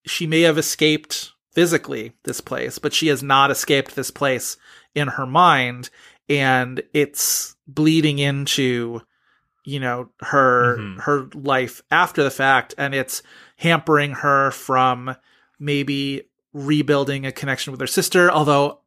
[0.06, 4.56] she may have escaped physically this place, but she has not escaped this place
[4.94, 5.90] in her mind
[6.28, 9.00] and it's bleeding into
[9.64, 11.00] you know her Mhm.
[11.02, 13.22] her life after the fact and it's
[13.56, 15.14] hampering her from
[15.58, 16.22] maybe
[16.54, 18.80] rebuilding a connection with her sister although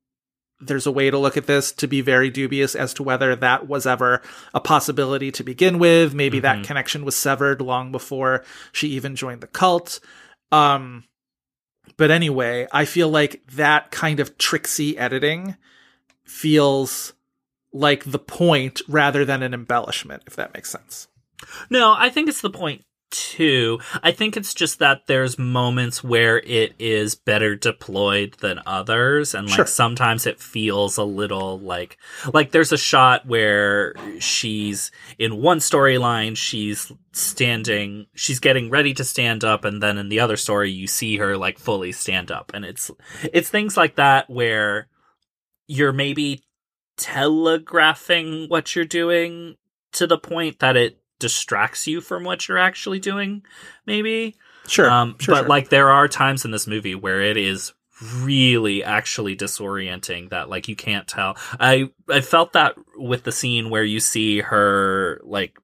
[0.61, 3.67] there's a way to look at this to be very dubious as to whether that
[3.67, 4.21] was ever
[4.53, 6.13] a possibility to begin with.
[6.13, 6.41] Maybe Mhm.
[6.43, 9.99] that connection was severed long before she even joined the cult.
[10.51, 11.05] Um
[11.97, 15.55] but anyway i feel like that kind of tricksy editing
[16.23, 17.13] feels
[17.73, 21.07] like the point rather than an embellishment if that makes sense.
[21.69, 23.79] No, I think it's the point too.
[24.01, 29.47] I think it's just that there's moments where it is better deployed than others and
[29.47, 29.65] like Sure.
[29.65, 31.97] sometimes it feels a little like
[32.33, 39.03] like there's a shot where she's in one storyline she's standing she's getting ready to
[39.03, 42.51] stand up and then in the other story you see her like fully stand up
[42.53, 42.89] and it's
[43.33, 44.87] it's things like that where
[45.67, 46.41] you're maybe
[46.97, 49.55] telegraphing what you're doing
[49.93, 53.43] to the point that it distracts you from what you're actually doing
[53.85, 54.35] maybe.
[54.67, 55.47] Sure um sure, but sure.
[55.47, 57.71] like there are times in this movie where it is
[58.17, 61.37] really actually disorienting that like you can't tell.
[61.59, 65.57] I i felt that with the scene where you see her like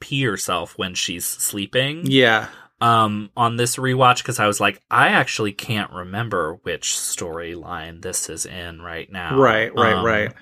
[0.00, 2.02] pee herself when she's sleeping.
[2.06, 2.48] Yeah.
[2.80, 8.28] Um on this rewatch because i was like i actually can't remember which storyline this
[8.28, 9.36] is in right now.
[9.38, 10.32] Right right Um, right.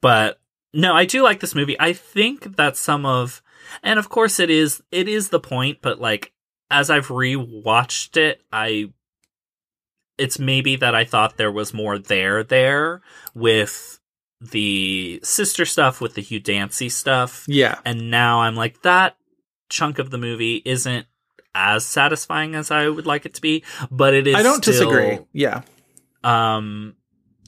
[0.00, 0.38] but
[0.72, 1.76] no i do like this movie.
[1.78, 3.42] I think that some of
[3.82, 6.32] and of course it is it is the point but like
[6.70, 8.90] as i've rewatched it i
[10.18, 13.00] it's maybe that i thought there was more there there
[13.34, 13.98] with
[14.40, 17.44] the sister stuff with the hugh dancy stuff.
[17.46, 17.78] Yeah.
[17.84, 19.16] And now i'm like that
[19.68, 21.06] chunk of the movie isn't
[21.54, 24.90] as satisfying as i would like it to be but it is i don't still-
[24.90, 25.62] disagree yeah.
[26.24, 26.94] um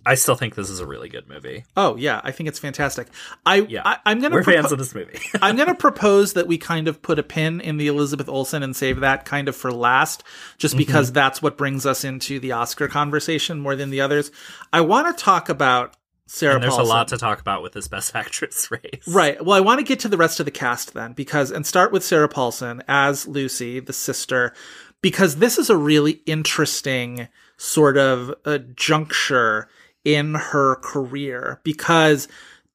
[0.07, 3.09] i still think this is a really good movie oh yeah i think it's fantastic
[3.47, 3.83] i, Yeah.
[3.85, 6.59] I i'm gonna we're propo- fans of this movie I'm going to propose that we
[6.59, 9.71] kind of put a pin in the Elizabeth Olsen and save that kind of for
[9.73, 10.59] last, Mm-hmm.
[10.59, 14.31] just because that's what brings us into the Oscar conversation more than the others.
[14.73, 16.87] I want to talk about Sarah and there's Paulson.
[16.87, 19.43] a lot to talk about with this best actress race Right.
[19.45, 21.93] Well, I want to get to the rest of the cast then, because, and start
[21.93, 24.55] with Sarah Paulson as Lucy, the sister,
[25.03, 29.69] because this is a really interesting sort of a juncture
[30.05, 32.29] in her career, because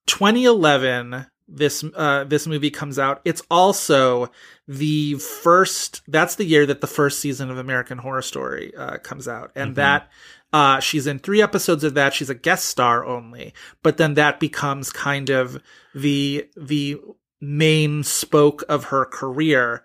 [0.08, 3.22] 2011, this, uh, this movie comes out.
[3.26, 4.32] It's also
[4.68, 9.28] the first, that's the year that the first season of American Horror Story, uh, comes
[9.28, 9.52] out.
[9.56, 10.10] And that,
[10.52, 12.14] uh, she's in three episodes of that.
[12.14, 15.62] She's a guest star only, but then that becomes kind of
[15.94, 17.00] the the
[17.40, 19.84] main spoke of her career.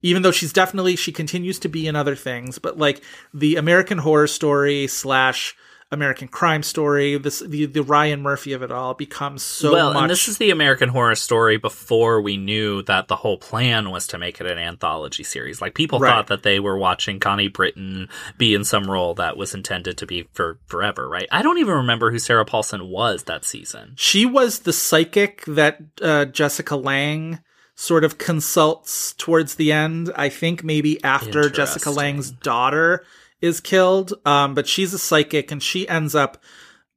[0.00, 3.02] Even though she's definitely she continues to be in other things, but like
[3.34, 5.54] the American Horror Story slash
[5.90, 10.02] American Crime Story, this the the Ryan Murphy of it all becomes so well much.
[10.02, 14.06] and this is the american horror story before we knew that the whole plan was
[14.08, 16.10] to make it an anthology series like people Right.
[16.10, 20.06] thought that they were watching connie britton be in some role that was intended to
[20.06, 24.26] be for forever right i don't even remember who sarah paulson was that season She
[24.26, 27.40] was the psychic that uh, Jessica Lange
[27.74, 30.10] sort of consults towards the end.
[30.16, 31.90] I think maybe after Jessica.
[31.92, 33.04] Lange's daughter
[33.40, 34.14] is killed.
[34.24, 36.42] Um, but she's a psychic and she ends up,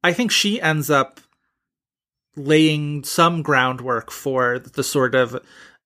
[0.03, 1.19] I think she ends up
[2.35, 5.37] laying some groundwork for the sort of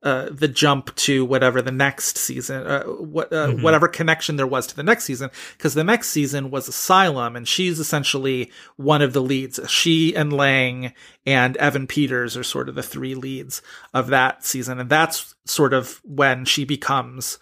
[0.03, 3.63] uh, the jump to whatever the next season, uh, what uh, Mhm.
[3.63, 7.47] whatever connection there was to the next season, because the next season was Asylum, and
[7.47, 9.59] she's essentially one of the leads.
[9.67, 10.93] She and Lange
[11.25, 13.63] and Evan Peters are sort of the three leads
[13.95, 17.39] of that season, and that's sort of when she becomes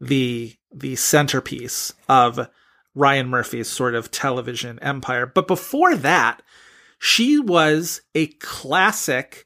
[0.00, 2.48] the the centerpiece of
[2.94, 5.26] Ryan Murphy's sort of television empire.
[5.26, 6.42] But before that,
[6.98, 9.45] she was a classic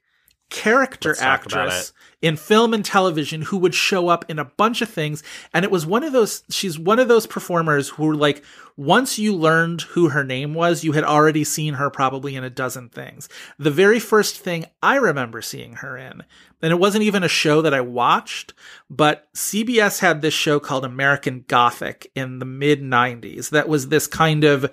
[0.50, 4.90] character Let's actress in film and television who would show up in a bunch of
[4.90, 5.22] things.
[5.54, 8.44] And it was one of those she's one of those performers who like
[8.76, 12.50] once you learned who her name was you had already seen her probably in a
[12.50, 13.28] dozen things.
[13.58, 16.22] The very first thing i remember seeing her in
[16.62, 18.52] and it wasn't even a show that i watched
[18.88, 24.06] but cbs had this show called american gothic in the mid 90s that was this
[24.06, 24.70] kind of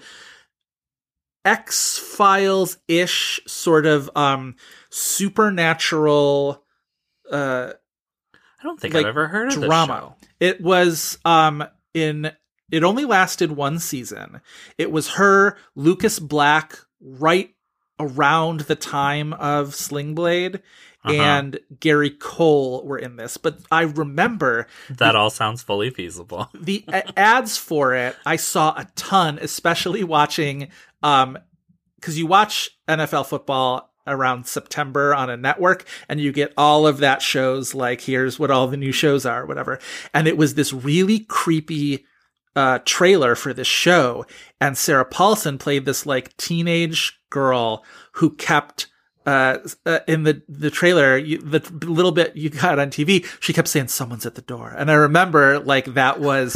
[1.45, 4.56] X Files ish sort of um
[4.90, 6.64] supernatural
[7.32, 7.74] uh
[8.60, 10.16] I don't think like, I've ever heard of drama.
[10.40, 11.64] It was um
[11.94, 12.32] in
[12.72, 14.42] it only lasted one season.
[14.78, 17.52] It was her, Lucas Black, right
[18.00, 20.58] around the time of Sling Blade,
[21.06, 21.14] Uh-huh.
[21.14, 23.38] and Gary Cole were in this.
[23.38, 24.68] But I remember.
[24.90, 26.50] That all sounds fully feasible.
[26.54, 26.84] the
[27.16, 30.68] ads for it i saw a ton especially watching
[31.04, 31.38] um
[31.96, 36.97] because you watch nfl football around september on a network and you get all of
[36.99, 39.80] that shows like here's what all the new shows are whatever.
[40.14, 42.05] And it was this really creepy
[42.55, 44.26] uh trailer for this show
[44.60, 47.84] and sarah paulson played this like teenage girl
[48.14, 48.88] who kept
[49.28, 53.51] uh, uh, in the the trailer, you, the little bit you got on TV, she
[53.51, 56.55] kept saying someone's at the door, and I remember like that was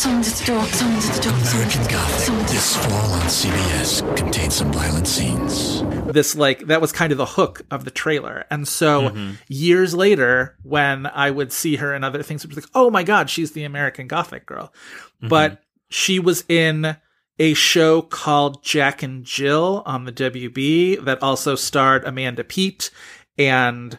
[0.00, 0.64] Someone's at the door.
[0.64, 1.32] Someone's at the door.
[1.34, 5.82] American Gothic Someone's this fall on CBS contains some violent scenes.
[6.14, 8.46] this like that was kind of the hook of the trailer.
[8.50, 9.14] And so
[9.48, 13.02] years later, when I would see her in other things, it was like, oh my
[13.02, 14.72] god, she's the American Gothic girl.
[15.20, 16.96] But she was in
[17.38, 22.90] a show called Jack and Jill on the WB that also starred Amanda Peet
[23.36, 23.98] and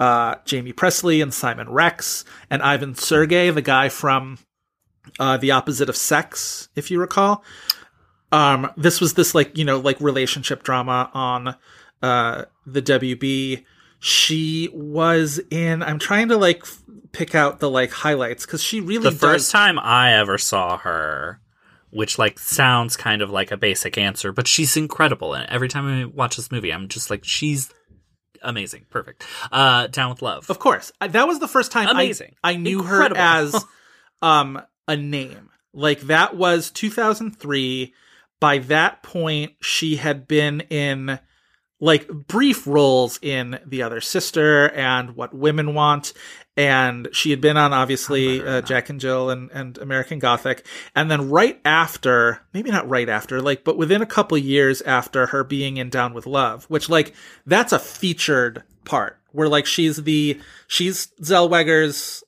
[0.00, 4.38] uh, Jaime Pressly and Simon Rex and Ivan Sergei, the guy from
[5.18, 7.44] uh, The Opposite of Sex, if you recall.
[8.30, 11.54] Um, this was this like you know like relationship drama on
[12.02, 13.64] uh, the WB.
[13.98, 15.82] She was in.
[15.82, 16.82] I'm trying to like f-
[17.12, 19.20] pick out the like highlights because she really The does.
[19.20, 21.40] first time I ever saw her,
[21.90, 25.34] which like sounds kind of like a basic answer, but she's incredible.
[25.34, 27.70] And every time I watch this movie, I'm just like, she's
[28.42, 29.24] amazing, perfect.
[29.52, 30.50] Uh, Down with Love.
[30.50, 32.34] Of course, I, that was the first time I- Amazing.
[32.42, 33.20] I, knew Incredible.
[33.20, 33.64] her as
[34.22, 35.50] um a name.
[35.72, 37.94] Like that was 2003.
[38.40, 41.18] By that point, she had been in
[41.82, 46.12] like brief roles in The Other Sister and What Women Want.
[46.56, 50.64] And she had been on obviously uh, Jack and Jill and, and American Gothic.
[50.94, 55.26] And then right after, maybe not right after, like, but within a couple years after
[55.26, 57.14] her being in Down with Love, which like,
[57.46, 62.22] that's a featured part where like she's the, she's Zellweger's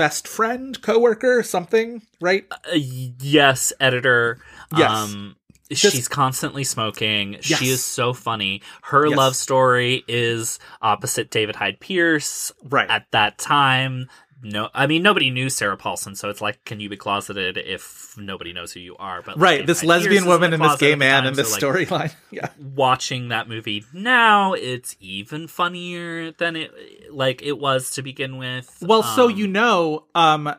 [0.00, 2.46] best friend, coworker, something, right?
[2.50, 4.38] Uh, yes, editor.
[4.74, 4.90] Yes.
[4.90, 5.36] Um,
[5.70, 7.34] Just- she's constantly smoking.
[7.34, 7.44] Yes.
[7.60, 8.62] She is so funny.
[8.84, 9.16] Her Yes.
[9.18, 12.50] love story is opposite David Hyde Pierce.
[12.64, 12.88] Right.
[12.88, 14.08] At that time,
[14.42, 18.14] no, I mean nobody knew Sarah Paulson, so it's like, can you be closeted if
[18.16, 19.22] nobody knows who you are?
[19.22, 19.56] But right.
[19.56, 22.14] David this lesbian woman and this gay man and so, this like, storyline.
[22.30, 22.48] Yeah.
[22.58, 26.70] watching that movie now it's even funnier than it
[27.12, 30.54] like it was to begin with Well, so Um, you know, um,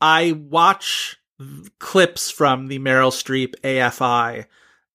[0.00, 1.16] I watch
[1.78, 4.46] clips from the Meryl Streep AFI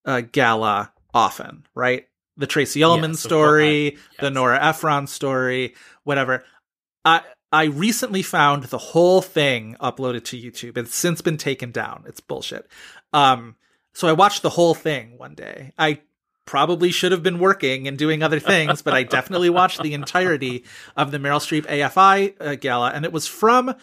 [0.06, 2.08] uh, gala often, right?
[2.38, 4.04] The Tracey Ullman Yes, story, course.
[4.20, 4.30] I- the.
[4.32, 6.44] Nora Ephron story, whatever.
[7.06, 10.78] I I recently found the whole thing uploaded to YouTube.
[10.78, 12.06] It's since been taken down.
[12.08, 12.68] It's bullshit.
[13.12, 13.56] Um,
[13.94, 15.74] so I watched the whole thing one day.
[15.78, 16.00] I
[16.46, 20.64] probably should have been working and doing other things, but I definitely watched the entirety
[20.96, 23.76] of the Meryl Streep AFI uh, gala, and it was from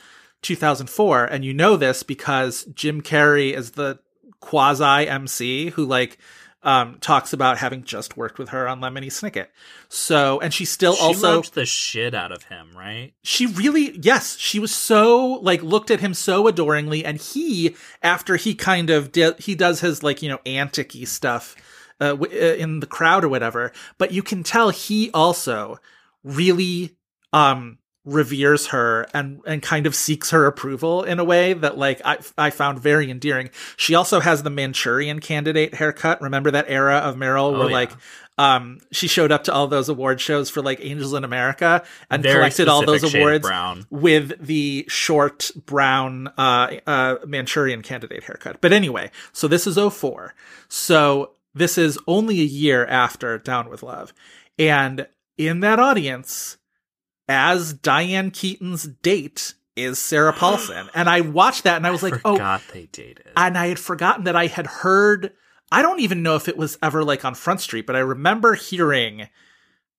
[0.43, 1.25] 2004.
[1.25, 3.99] And you know this because Jim Carrey is the
[4.41, 6.19] quasi MC who like
[6.63, 9.47] um talks about having just worked with her on Lemony Snicket.
[9.89, 13.97] So, and she still she also loved the shit out of him right she really
[13.99, 18.91] yes she was so like looked at him so adoringly and he after he kind
[18.91, 21.57] of did he does his like you know antic stuff
[22.01, 25.79] uh, w- uh, in the crowd or whatever but you can tell he also
[26.23, 26.97] really
[27.33, 27.79] um
[28.09, 32.19] reveres her and and kind of seeks her approval in a way that like I
[32.37, 33.51] I found very endearing.
[33.77, 36.21] She also has the Manchurian candidate haircut.
[36.23, 37.75] Remember that era of Meryl Oh, where yeah.
[37.75, 37.93] like
[38.39, 42.23] um she showed up to all those award shows for like Angels in America and
[42.23, 47.83] Very collected all those specific shade of awards with the short brown uh, uh, Manchurian
[47.83, 48.61] candidate haircut.
[48.61, 50.35] But anyway, so this is 04.
[50.69, 54.13] So this is only a year after Down with Love.
[54.59, 55.07] And
[55.37, 56.57] in that audience,
[57.29, 60.89] as Diane Keaton's date is Sarah Paulson.
[60.95, 64.25] and I watched that and I was like, oh, they dated and I had forgotten
[64.25, 65.33] that I had heard.
[65.71, 68.55] I don't even know if it was ever like on Front Street, but I remember
[68.55, 69.29] hearing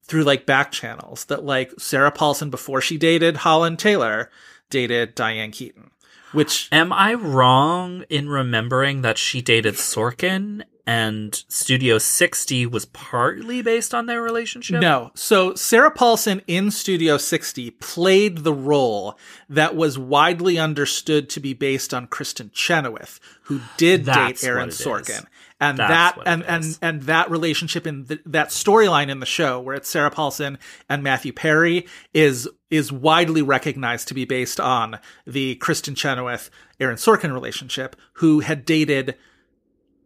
[0.03, 4.31] through like back channels that like Sarah Paulson before she dated Holland Taylor
[4.69, 5.91] dated Diane Keaton,
[6.31, 13.61] which am i wrong in remembering that she dated sorkin and studio 60 was partly
[13.61, 15.11] based on their relationship no.
[15.15, 19.17] So Sarah Paulson in Studio 60 played the role
[19.49, 24.69] that was widely understood to be based on Kristin Chenoweth, who did That's date Aaron
[24.69, 24.81] it is.
[24.81, 25.25] Sorkin.
[25.59, 29.59] and That's that and and and that relationship in the, that storyline in the show
[29.59, 30.57] where it's Sarah Paulson
[30.87, 36.49] and Matthew Perry is is widely recognized to be based on the Kristin Chenoweth
[36.79, 39.15] Aaron Sorkin relationship, who had dated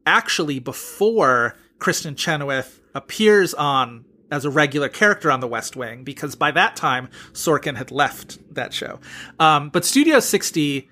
[0.06, 6.36] actually before Kristin Chenoweth appears on as a regular character on The West Wing, because
[6.36, 9.00] by that time Sorkin had left that show.
[9.40, 10.90] Um, but Studio 60,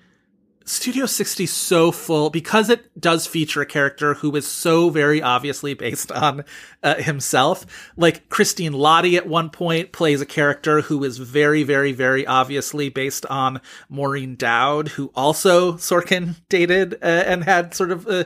[0.64, 5.20] Studio 60 's so full because it does feature a character who is so very
[5.20, 6.44] obviously based on
[6.84, 7.66] uh, himself.
[7.96, 12.90] Like Christine Lahti at one point plays a character who is very, very, very obviously
[12.90, 18.24] based on Maureen Dowd, who also Sorkin dated uh, and had sort of uh,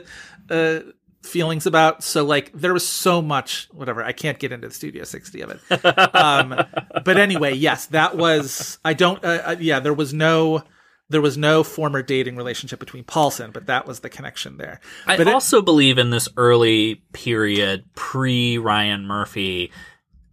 [0.49, 0.79] uh,
[1.23, 2.03] feelings about.
[2.03, 4.03] So like there was so much whatever.
[4.03, 6.15] I can't get into the Studio 60 of it.
[6.15, 6.49] um,
[7.05, 9.23] but anyway, yes, that was I don't.
[9.23, 10.63] Uh, uh, yeah, there was no.
[11.09, 14.81] There was no former dating relationship between Paulson, but that was the connection there.
[15.05, 19.71] I But it- also believe in this early period, pre Ryan Murphy,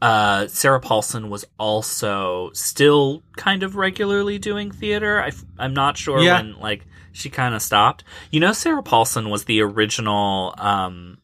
[0.02, 5.22] uh, Sarah Paulson was also still kind of regularly doing theater.
[5.22, 5.30] I,
[5.64, 6.38] am not sure Yeah.
[6.42, 6.84] when like
[7.14, 8.04] she kind of stopped.
[8.30, 10.54] You know, Sarah Paulson was the original.
[10.58, 11.18] Um,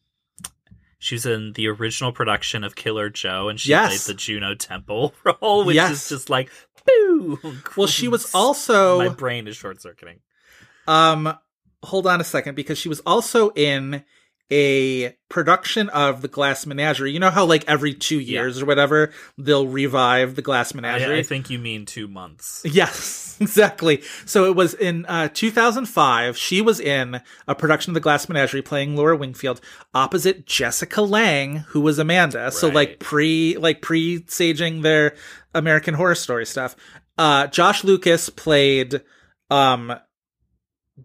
[0.98, 3.88] she was in the original production of Killer Joe, and she Yes.
[4.04, 5.12] played the Juno Temple
[5.42, 5.90] role, which Yes.
[5.92, 6.50] is just like,
[6.86, 7.38] boo.
[7.76, 10.20] well, she was also My brain is short circuiting.
[10.86, 11.34] Um,
[11.82, 14.04] hold on a second because she was also in
[14.50, 17.12] a production of the Glass Menagerie.
[17.12, 21.16] You know how like every two years or whatever they'll revive the Glass Menagerie.
[21.16, 22.62] I, I think you mean two months.
[22.64, 24.02] Yes, exactly.
[24.26, 26.36] So it was in uh, 2005.
[26.36, 29.60] She was in a production of The Glass Menagerie playing Laura Wingfield
[29.94, 32.50] opposite Jessica Lange, who was Amanda.
[32.50, 35.14] So like pre like pre saging their
[35.54, 36.76] American Horror Story stuff.
[37.16, 39.02] Uh, Josh Lucas played
[39.50, 39.94] um,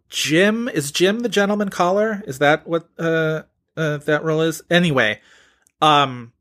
[0.10, 0.68] Jim.
[0.70, 2.24] Is Jim the gentleman caller?
[2.28, 3.44] Is that what uh,
[3.78, 4.62] uh, that role is?
[4.70, 5.20] Anyway,
[5.82, 6.34] um,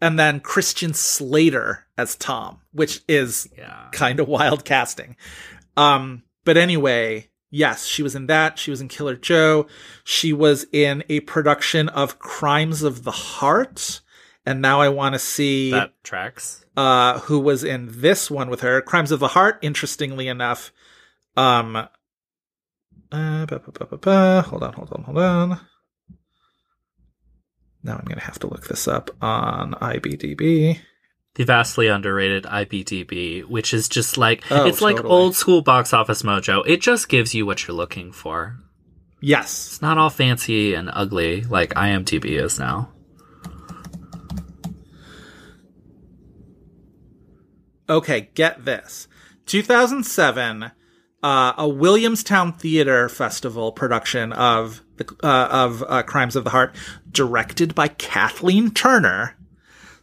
[0.00, 3.88] and then Christian Slater as Tom, which is Yeah.
[3.92, 5.16] kind of wild casting.
[5.76, 8.58] Um, but anyway, yes, she was in that.
[8.58, 9.66] She was in Killer Joe.
[10.04, 14.00] She was in a production of Crimes of the Heart.
[14.46, 16.64] And now I want to see That tracks.
[16.76, 18.80] uh, who was in this one with her.
[18.80, 20.72] Crimes of the Heart, interestingly enough.
[21.36, 21.86] Um,
[23.12, 24.42] uh, ba, ba, ba, ba, ba.
[24.48, 25.60] Hold on, hold on, hold on.
[27.82, 30.78] Now I'm going to have to look this up on IBDB.
[31.36, 36.22] the vastly underrated IBDB, which is just like Oh, it's like old school box office
[36.22, 36.62] mojo.
[36.66, 38.56] It just gives you what you're looking for.
[39.20, 39.68] Yes.
[39.68, 42.92] It's not all fancy and ugly like IMDb is now.
[47.88, 49.08] Okay, get this.
[49.46, 50.72] 2007,
[51.22, 56.74] uh, a Williamstown Theater Festival production of the uh, of uh, Crimes of the Heart,
[57.10, 59.36] directed by Kathleen Turner,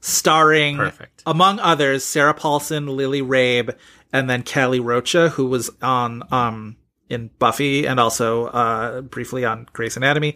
[0.01, 1.23] starring Perfect.
[1.25, 3.75] among others Sarah Paulson, Lily Rabe,
[4.11, 6.77] and then Kali Rocha, who was on um
[7.09, 10.35] in Buffy and also uh briefly on Grey's Anatomy.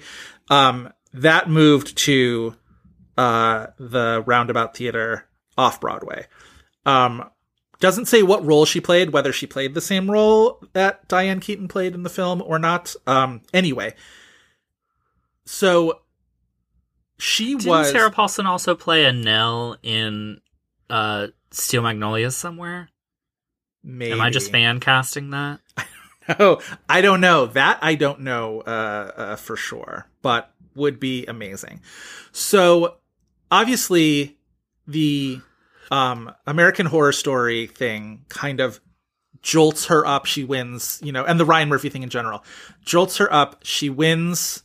[0.49, 2.55] Um, that moved to
[3.17, 5.25] uh the Roundabout Theater
[5.57, 6.25] off Broadway.
[6.85, 7.29] Um,
[7.79, 11.67] doesn't say what role she played, whether she played the same role that Diane Keaton
[11.67, 12.95] played in the film or not.
[13.07, 13.93] Um, anyway,
[15.45, 16.01] so
[17.17, 20.41] she Didn't was Sarah Paulson also play Annelle in
[20.89, 22.89] uh, Steel Magnolias somewhere?
[23.83, 24.11] maybe.
[24.11, 25.59] Am I just fan casting that?
[26.39, 27.47] Oh, I don't know.
[27.47, 31.81] That I don't know uh, uh, for sure, but would be amazing.
[32.31, 32.97] So,
[33.49, 34.37] obviously,
[34.85, 35.41] the
[35.91, 38.79] um, American Horror Story thing kind of
[39.41, 40.25] jolts her up.
[40.25, 42.43] She wins, you know, and the Ryan Murphy thing in general
[42.83, 43.61] jolts her up.
[43.63, 44.63] She wins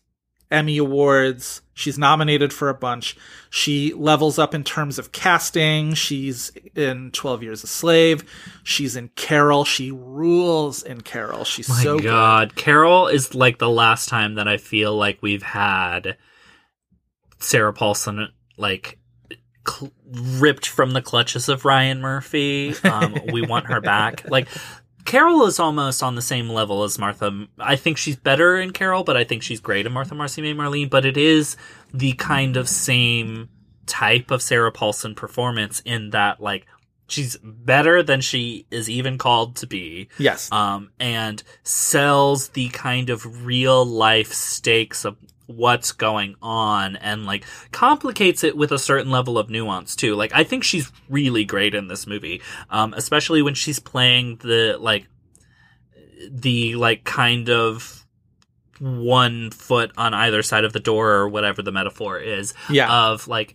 [0.51, 1.62] Emmy Awards.
[1.75, 3.16] She's nominated for a bunch.
[3.51, 5.95] She levels up in terms of casting.
[5.95, 8.25] She's in 12 Years a Slave.
[8.62, 9.64] She's in Carol.
[9.64, 11.45] She rules in Carol.
[11.45, 12.55] She's My so good.
[12.55, 16.16] Carol is like the last time that I feel like we've had
[17.41, 18.99] Sarah Paulson like
[19.67, 22.75] cl- ripped from the clutches of Ryan Murphy.
[22.85, 24.25] Um, we want her back.
[24.31, 24.49] Like
[25.05, 27.47] Carol is almost on the same level as Martha.
[27.59, 30.55] I think she's better in Carol, but I think she's great in Martha Marcy May
[30.55, 30.89] Marlene.
[30.89, 31.57] But it is
[31.93, 33.49] the kind of same
[33.87, 36.65] type of Sarah Paulson performance in that like
[37.07, 40.51] she's better than she is even called to be Yes.
[40.51, 47.45] um, and sells the kind of real life stakes of what's going on and like
[47.71, 50.15] complicates it with a certain level of nuance too.
[50.15, 52.41] Like I think she's really great in this movie,
[52.71, 55.07] um, especially when she's playing the like
[56.31, 58.07] the like kind of
[58.81, 63.09] one foot on either side of the door or whatever the metaphor is Yeah.
[63.11, 63.55] of like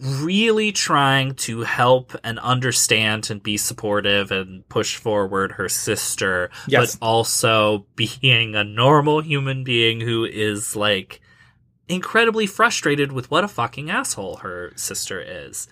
[0.00, 6.96] really trying to help and understand and be supportive and push forward her sister Yes.
[6.96, 11.20] but also being a normal human being who is like
[11.88, 15.68] incredibly frustrated with what a fucking asshole her sister is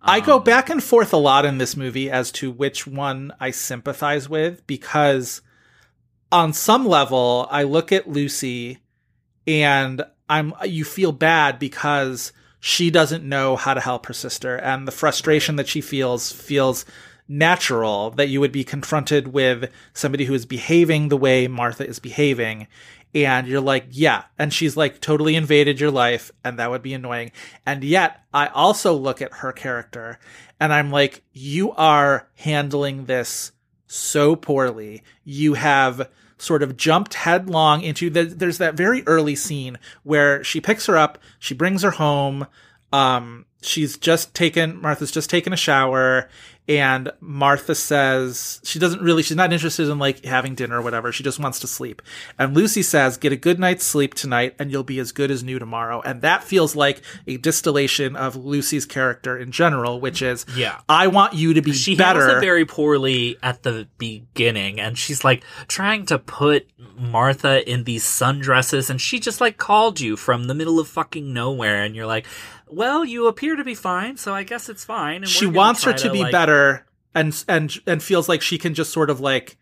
[0.00, 3.32] I go Um, back and forth a lot in this movie as to which one
[3.40, 5.40] I sympathize with because
[6.32, 8.78] on some level I look at Lucy
[9.46, 14.56] and I'm you feel bad because she doesn't know how to help her sister.
[14.56, 16.84] And the frustration that she feels feels
[17.28, 21.98] natural that you would be confronted with somebody who is behaving the way Martha is
[21.98, 22.66] behaving.
[23.14, 24.24] And you're like yeah.
[24.38, 26.30] And she's like totally invaded your life.
[26.44, 27.32] And that would be annoying.
[27.64, 30.18] And yet I also look at her character
[30.58, 33.52] and I'm like you are handling this
[33.86, 35.02] so poorly.
[35.24, 40.60] You have sort of jumped headlong into the, there's that very early scene where she
[40.60, 42.46] picks her up she brings her home
[42.92, 46.28] um she's just taken martha's just taken a shower
[46.68, 51.10] and martha says she doesn't really she's not interested in like having dinner or whatever.
[51.12, 52.02] She just wants to sleep.
[52.38, 55.42] And lucy says get a good night's sleep tonight and you'll be as good as
[55.42, 56.02] new tomorrow.
[56.02, 60.78] And that feels like a distillation of lucy's character in general which is Yeah.
[60.88, 62.40] i want you to be she better.
[62.40, 68.90] very poorly at the beginning and she's like trying to put martha in these sundresses
[68.90, 72.26] and she just like called you from the middle of fucking nowhere and you're like
[72.70, 75.92] well you appear to be fine so i guess it's fine and she wants her
[75.92, 79.20] try to be like- better and and and feels like she can just sort of
[79.20, 79.56] like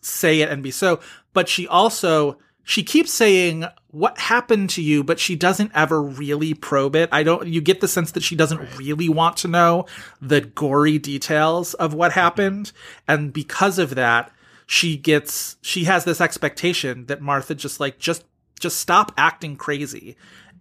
[0.00, 1.00] say it and be so
[1.32, 5.04] but she also she keeps saying what happened to you?
[5.04, 7.10] but she doesn't ever really probe it.
[7.12, 9.86] I don't you get the sense that she doesn't really want to know
[10.20, 12.72] the gory details of what happened
[13.06, 14.32] and because of that
[14.66, 18.24] she gets she has this expectation that martha just like just
[18.58, 20.16] just stop acting crazy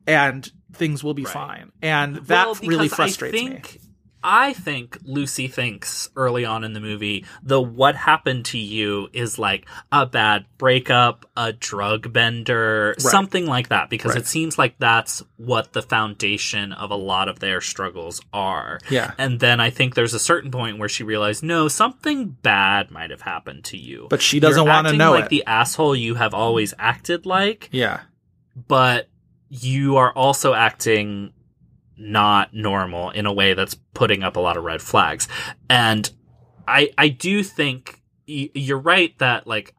[0.05, 3.79] and things will be fine and that Well, really because frustrates I me think,
[4.25, 9.37] I think Lucy thinks early on in the movie the what happened to you is
[9.37, 14.19] like a bad breakup, a drug bender, something like that, because Right.
[14.21, 18.79] it seems like that's what the foundation of a lot of their struggles are.
[18.89, 19.11] Yeah.
[19.17, 23.09] And then I think there's a certain point where she realized, no, something bad might
[23.09, 24.07] have happened to you.
[24.09, 25.29] But she doesn't wanna acting know like it.
[25.31, 27.99] the asshole you have always acted like yeah
[28.67, 29.09] but
[29.61, 31.31] you are also acting
[31.95, 35.27] not normal in a way that's putting up a lot of red flags.
[35.69, 36.09] And
[36.67, 39.75] I I do think you're right that like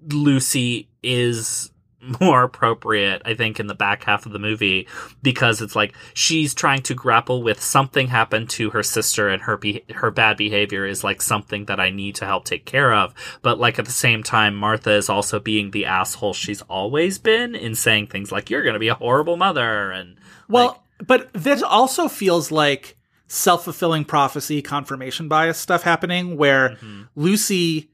[0.00, 1.70] Lucy is
[2.20, 4.86] more appropriate I think in the back half of the movie
[5.22, 9.56] because it's like she's trying to grapple with something happened to her sister and her
[9.56, 13.14] be- her bad behavior is like something that I need to help take care of
[13.42, 17.54] but like at the same time Martha is also being the asshole she's always been
[17.54, 20.16] in saying things like you're going to be a horrible mother and
[20.48, 22.96] Well, but this also feels like
[23.26, 27.02] self fulfilling prophecy, confirmation bias stuff happening where Mm-hmm.
[27.16, 27.90] Lucy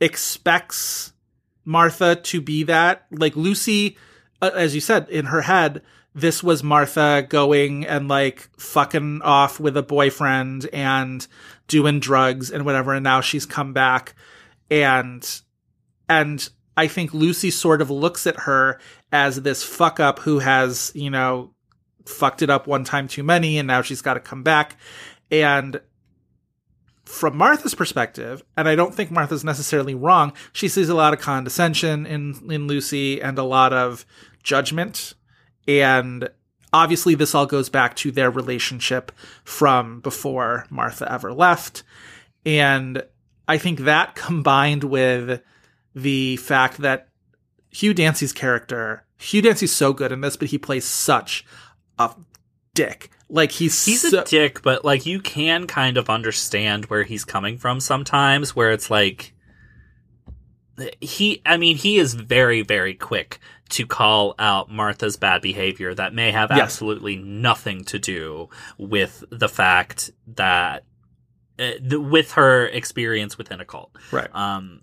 [0.00, 1.12] expects
[1.66, 3.06] Martha to be that.
[3.10, 3.98] Like Lucy,
[4.40, 5.82] uh, as you said, in her head,
[6.14, 11.26] this was Martha going and like fucking off with a boyfriend and
[11.68, 12.94] doing drugs and whatever.
[12.94, 14.14] And now she's come back
[14.70, 15.42] and,
[16.08, 18.80] and I think Lucy sort of looks at her
[19.12, 21.52] as this fuck up who has, you know,
[22.06, 24.76] fucked it up one time too many and now she's got to come back.
[25.30, 25.80] And
[27.06, 31.20] from Martha's perspective, and I don't think Martha's necessarily wrong, she sees a lot of
[31.20, 34.04] condescension in in Lucy and a lot of
[34.42, 35.14] judgment.
[35.66, 36.28] And
[36.72, 39.12] obviously this all goes back to their relationship
[39.44, 41.82] from before Martha ever left.
[42.44, 43.02] And
[43.48, 45.40] I think that combined with
[45.94, 47.08] the fact that
[47.70, 51.44] Hugh Dancy's character, Hugh Dancy's so good in this, but he plays such
[51.98, 52.10] a
[52.74, 53.10] dick.
[53.28, 57.24] Like he's he's so- a dick, but like you can kind of understand where he's
[57.24, 59.32] coming from sometimes, where it's like
[61.00, 63.38] he, I mean, he is very, very quick
[63.70, 66.60] to call out Martha's bad behavior that may have Yes.
[66.60, 70.84] absolutely nothing to do with the fact that
[71.58, 73.90] uh, the, with her experience within a cult.
[74.12, 74.28] right.
[74.34, 74.82] Um,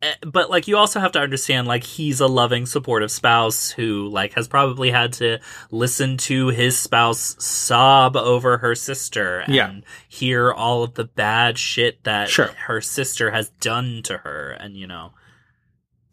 [0.00, 4.08] Eh, but like you also have to understand like he's a loving supportive spouse who
[4.08, 5.38] like has probably had to
[5.72, 9.72] listen to his spouse sob over her sister and Yeah.
[10.08, 12.46] hear all of the bad shit that Sure.
[12.66, 15.14] her sister has done to her and you know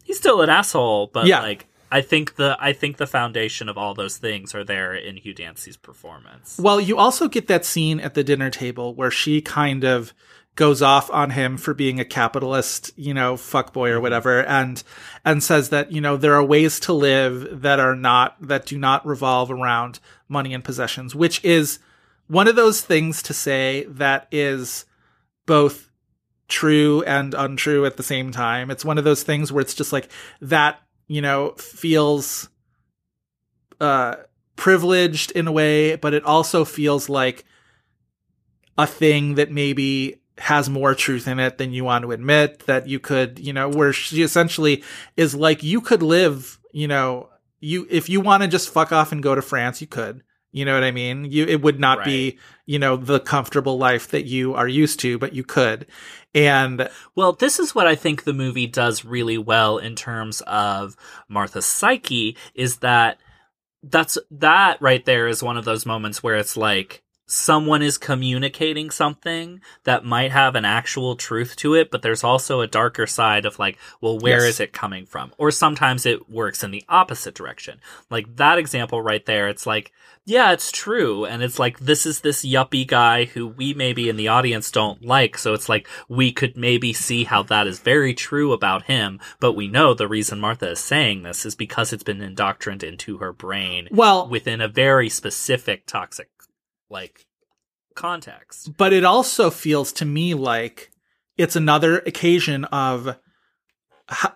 [0.02, 1.42] he's still an asshole but Yeah.
[1.42, 5.16] like I think the I think the foundation of all those things are there in
[5.18, 6.58] Hugh Dancy's performance.
[6.60, 10.12] Well, you also get that scene at the dinner table where she kind of
[10.56, 14.82] goes off on him for being a capitalist, you know, fuckboy or whatever, and
[15.24, 18.78] and says that you know there are ways to live that are not that do
[18.78, 21.78] not revolve around money and possessions, which is
[22.26, 24.86] one of those things to say that is
[25.44, 25.90] both
[26.48, 28.70] true and untrue at the same time.
[28.70, 30.08] It's one of those things where it's just like
[30.40, 32.48] that, you know, feels
[33.80, 34.16] uh
[34.56, 37.44] privileged in a way, but it also feels like
[38.78, 42.86] a thing that maybe has more truth in it than you want to admit that
[42.86, 44.82] you could, you know, where she essentially
[45.16, 47.28] is like you could live, you know,
[47.60, 50.22] you if you want to just fuck off and go to France, you could.
[50.52, 51.26] You know what I mean?
[51.26, 55.18] You it would not be, you know, the comfortable life that you are used to,
[55.18, 55.86] but you could.
[56.34, 60.96] And Well, this is what I think the movie does really well in terms of
[61.28, 63.18] Martha's psyche is that
[63.82, 68.90] that's that right there is one of those moments where it's like someone is communicating
[68.90, 73.44] something that might have an actual truth to it, but there's also a darker side
[73.44, 74.60] of like, well, where is Yes.
[74.60, 75.32] it coming from?
[75.36, 77.80] Or sometimes it works in the opposite direction.
[78.10, 79.92] Like that example right there, it's like,
[80.28, 81.24] yeah, it's true.
[81.24, 85.04] And it's like, this is this yuppie guy who we maybe in the audience don't
[85.04, 85.38] like.
[85.38, 89.20] So it's like, we could maybe see how that is very true about him.
[89.38, 93.18] But we know the reason Martha is saying this is because it's been indoctrinated into
[93.18, 96.28] her brain well, within a very specific toxic,
[96.88, 97.26] like,
[97.94, 98.76] context.
[98.76, 100.90] but it also feels to me like
[101.36, 103.16] it's another occasion of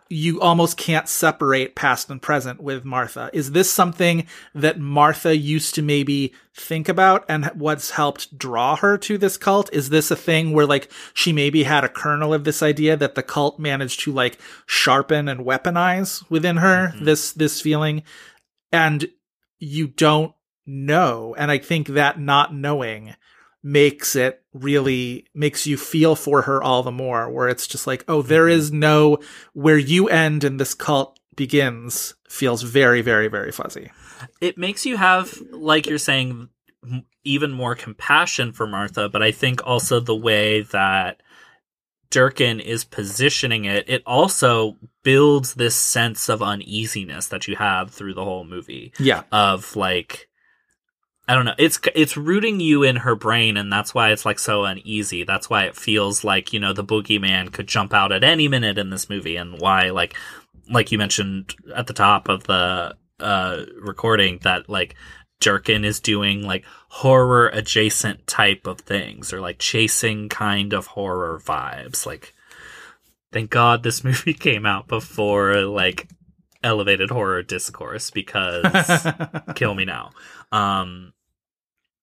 [0.09, 3.31] you almost can't separate past and present with Martha.
[3.33, 8.99] Is this something that Martha used to maybe think about and what's helped draw her
[8.99, 9.73] to this cult?
[9.73, 13.15] Is this a thing where like she maybe had a kernel of this idea that
[13.15, 17.05] the cult managed to like sharpen and weaponize within her mm-hmm.
[17.05, 18.03] this this feeling
[18.73, 19.09] and
[19.61, 20.35] you don't
[20.71, 23.15] know and I think that not knowing
[23.63, 28.05] makes it really makes you feel for her all the more where it's just like
[28.09, 28.59] oh there mm-hmm.
[28.59, 29.19] is no
[29.53, 33.91] where you end and this cult begins feels very very very fuzzy
[34.41, 36.49] It makes you have, like you're saying,
[37.25, 41.23] even more compassion for Martha, but I think also the way that
[42.11, 48.15] Durkin is positioning it, it also builds this sense of uneasiness that you have through
[48.15, 48.93] the whole movie.
[48.99, 50.29] yeah of like
[51.29, 51.55] I don't know.
[51.59, 55.25] It's it's rooting you in her brain, and that's why it's like so uneasy.
[55.25, 58.79] That's why it feels like you know the boogeyman could jump out at any minute
[58.79, 60.15] in this movie, and why like
[60.69, 64.97] like you mentioned at the top of the uh recording that like
[65.41, 71.41] Durkin is doing like horror adjacent type of things or like chasing kind of horror
[71.43, 72.07] vibes.
[72.07, 72.35] Like
[73.33, 76.09] thank God this movie came out before like
[76.63, 79.07] elevated horror discourse because
[79.55, 80.11] kill me now.
[80.53, 81.13] Um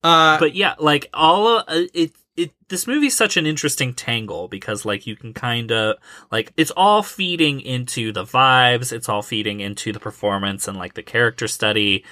[0.03, 4.47] uh but yeah, like all of, uh, it it this movie's such an interesting tangle
[4.47, 5.97] because like you can kind of
[6.31, 10.93] like it's all feeding into the vibes, it's all feeding into the performance and like
[10.93, 12.05] the character study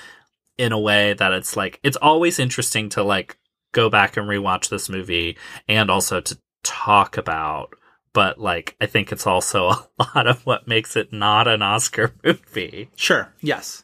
[0.57, 3.37] in a way that it's like it's always interesting to like
[3.71, 7.75] go back and rewatch this movie and also to talk about
[8.15, 9.67] but like I think it's also
[9.99, 12.89] a lot of what makes it not an Oscar movie.
[12.95, 13.31] Sure.
[13.41, 13.83] Yes.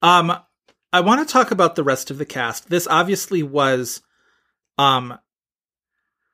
[0.00, 0.38] Um,
[0.96, 2.70] I want to talk about the rest of the cast.
[2.70, 4.00] This obviously was,
[4.78, 5.18] um,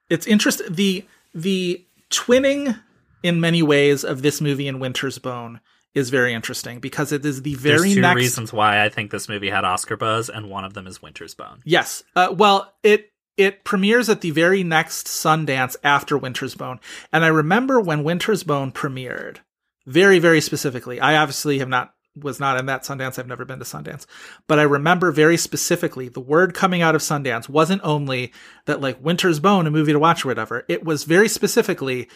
[0.08, 1.04] it's interest the
[1.34, 2.80] the twinning
[3.24, 5.60] in many ways of this movie and Winter's Bone
[5.94, 9.10] is very interesting because it is the very There's two next reasons why I think
[9.10, 11.60] this movie had Oscar buzz, and one of them is Winter's Bone.
[11.64, 12.04] Yes.
[12.14, 16.78] Uh, well, it it premieres at the very next Sundance after Winter's Bone,
[17.12, 19.38] and I remember when Winter's Bone premiered,
[19.86, 21.00] very very specifically.
[21.00, 23.18] I obviously have not was not in that Sundance.
[23.18, 24.06] I've never been to Sundance,
[24.46, 28.32] but I remember very specifically the word coming out of Sundance wasn't only
[28.66, 30.64] that like Winter's Bone, a movie to watch or whatever.
[30.68, 32.08] It was very specifically.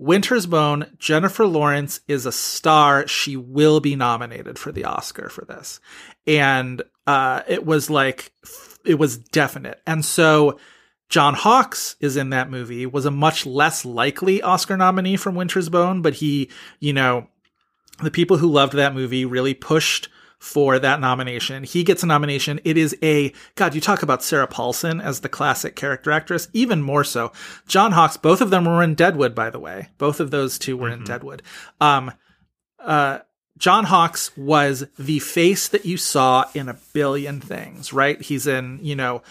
[0.00, 3.08] Winter's Bone, Jennifer Lawrence is a star.
[3.08, 5.80] She will be nominated for the Oscar for this.
[6.24, 8.32] And uh, it was like,
[8.84, 9.80] it was definite.
[9.88, 10.60] And so
[11.08, 15.68] John Hawkes is in that movie, was a much less likely Oscar nominee from Winter's
[15.68, 17.26] Bone, but he, you know,
[18.02, 21.64] the people who loved that movie really pushed for that nomination.
[21.64, 22.60] He gets a nomination.
[22.64, 26.80] It is a, God, you talk about Sarah Paulson as the classic character actress, even
[26.80, 27.32] more so.
[27.66, 29.88] John Hawkes, both of them were in Deadwood, by the way.
[29.98, 31.42] Both of those two were in Deadwood.
[31.80, 32.12] Um,
[32.78, 33.18] uh,
[33.58, 38.20] John Hawkes was the face that you saw in a billion things, right?
[38.22, 39.22] He's in, you know,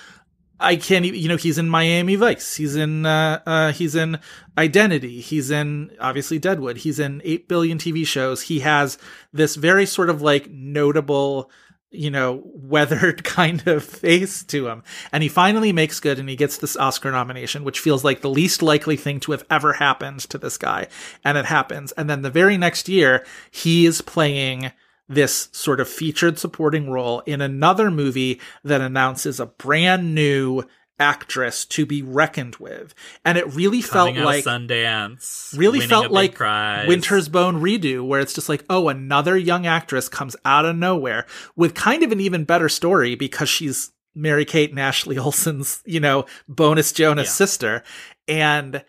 [0.60, 2.56] I can't even, you know, he's in Miami Vice.
[2.56, 4.20] He's in, uh, uh, he's in
[4.58, 5.22] Identity.
[5.22, 6.78] He's in, obviously, Deadwood.
[6.78, 8.44] He's in 8 billion TV shows.
[8.44, 8.98] He has
[9.32, 11.52] this very sort of like notable,
[11.92, 14.84] you know, weathered kind of face to him.
[15.12, 18.30] And he finally makes good and he gets this Oscar nomination, which feels like the
[18.30, 20.88] least likely thing to have ever happened to this guy.
[21.24, 21.92] And it happens.
[21.92, 24.72] And then the very next year, he is playing
[25.10, 30.64] this sort of featured supporting role in another movie that announces a brand new
[31.00, 32.94] actress to be reckoned with.
[33.24, 35.56] And it really felt Coming out like Sundance.
[35.58, 36.88] really felt like prize.
[36.88, 41.26] Winter's Bone redo, where it's just like, oh, another young actress comes out of nowhere
[41.56, 46.00] with kind of an even better story because she's Mary Kate and Ashley Olsen's, you
[46.00, 47.32] know, bonus Jonas Yeah.
[47.34, 47.84] sister.
[48.28, 48.84] And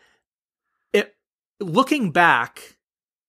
[0.95, 1.15] it
[1.61, 2.79] looking back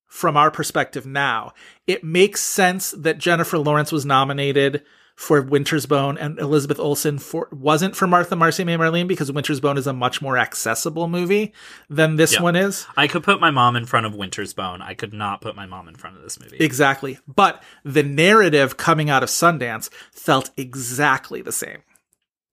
[0.08, 1.52] from our perspective now,
[1.90, 4.84] it makes sense that Jennifer Lawrence was nominated
[5.16, 9.60] for Winter's Bone and Elizabeth Olsen for wasn't for Martha Marcy May Marlene because Winter's
[9.60, 11.52] Bone is a much more accessible movie
[11.90, 12.86] than this one is.
[12.96, 14.84] I could put my mom in front of Winter's Bone.
[14.84, 16.58] I could not put my mom in front of this movie.
[16.58, 17.18] Exactly.
[17.28, 21.80] But the narrative coming out of Sundance felt exactly the same.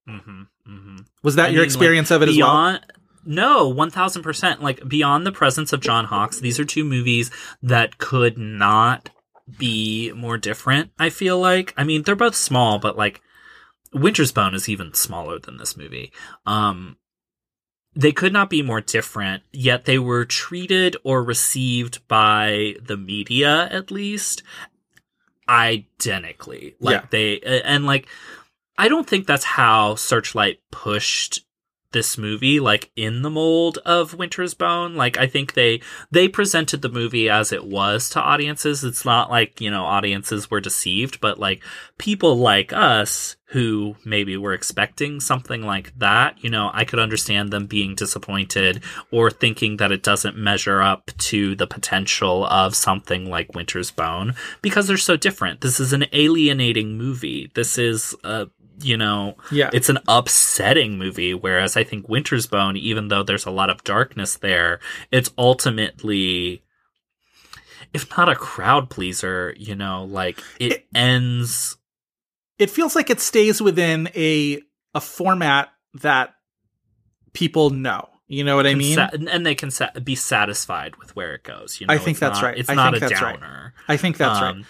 [0.08, 2.80] hmm hmm Was that I your mean, experience like, of it as well?
[3.26, 4.62] No, one thousand percent.
[4.62, 7.30] Like beyond the presence of John Hawkes, these are two movies
[7.62, 9.10] that could not
[9.58, 10.90] be more different.
[10.98, 11.72] I feel like.
[11.76, 13.20] I mean, they're both small, but like
[13.92, 16.12] Winter's Bone is even smaller than this movie.
[16.44, 16.96] Um,
[17.94, 19.42] they could not be more different.
[19.52, 24.42] Yet they were treated or received by the media, at least,
[25.48, 26.74] identically.
[26.80, 27.06] Like Yeah.
[27.10, 28.06] they and like
[28.78, 31.45] I don't think that's how Searchlight pushed
[31.96, 34.96] this movie like in the mold of Winter's Bone.
[34.96, 35.80] Like I think they
[36.10, 38.84] they presented the movie as it was to audiences.
[38.84, 41.62] It's not like, you know, audiences were deceived, but like
[41.96, 47.50] people like us who maybe were expecting something like that, you know, I could understand
[47.50, 48.82] them being disappointed
[49.12, 54.34] or thinking that it doesn't measure up to the potential of something like Winter's Bone
[54.62, 55.60] because they're so different.
[55.60, 57.50] This is an alienating movie.
[57.54, 58.48] This is a
[58.80, 59.70] you know, Yeah.
[59.72, 61.34] it's an upsetting movie.
[61.34, 66.62] Whereas I think Winter's Bone, even though there's a lot of darkness there, it's ultimately,
[67.94, 71.76] if not a crowd pleaser, you know, like it, It- ends.
[72.58, 74.60] it feels like it stays within a
[74.94, 75.70] a format
[76.00, 76.34] that
[77.34, 78.08] people know.
[78.28, 78.96] You know what I mean?
[78.96, 81.80] sa- and they can sa- be satisfied with where it goes.
[81.80, 82.58] You know, I think that's not- right.
[82.58, 83.38] It's I not think a that's right.
[83.38, 83.74] downer.
[83.86, 84.50] I think that's right.
[84.50, 84.64] Um,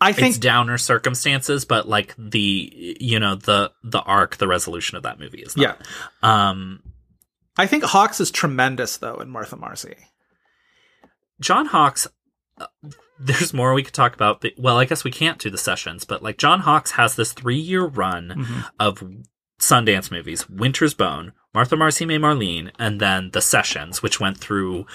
[0.00, 4.96] I think it's downer circumstances, but like the you know the the arc, the resolution
[4.96, 5.74] of that movie is yeah.
[6.22, 6.82] Um,
[7.58, 9.96] I think Hawkes is tremendous though in Martha Marcy.
[11.40, 12.06] John Hawkes,
[12.58, 12.66] uh,
[13.18, 14.40] there's more we could talk about.
[14.40, 17.32] But, well, I guess we can't do the sessions, but like John Hawkes has this
[17.32, 18.60] three year run Mm-hmm.
[18.78, 19.02] of
[19.60, 24.86] Sundance movies Winter's Bone, Martha Marcy May Marlene, and then The Sessions, which went through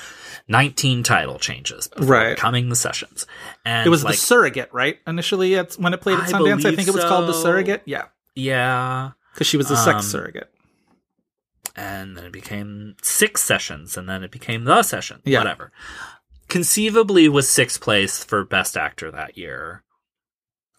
[0.48, 2.36] 19 title changes Right.
[2.36, 3.26] becoming The Sessions.
[3.64, 5.00] And It was like, the surrogate, right?
[5.06, 6.66] Initially, it's when it played at Sundance.
[6.66, 7.84] I think it was called the surrogate.
[7.86, 8.06] Yeah,
[8.36, 9.12] yeah.
[9.34, 10.50] because she was a sex Um, surrogate.
[11.76, 15.22] and then it became six sessions, and then it became the session.
[15.26, 15.40] Yeah.
[15.40, 15.72] Whatever.
[16.48, 19.84] Conceivably was sixth place for best actor that year.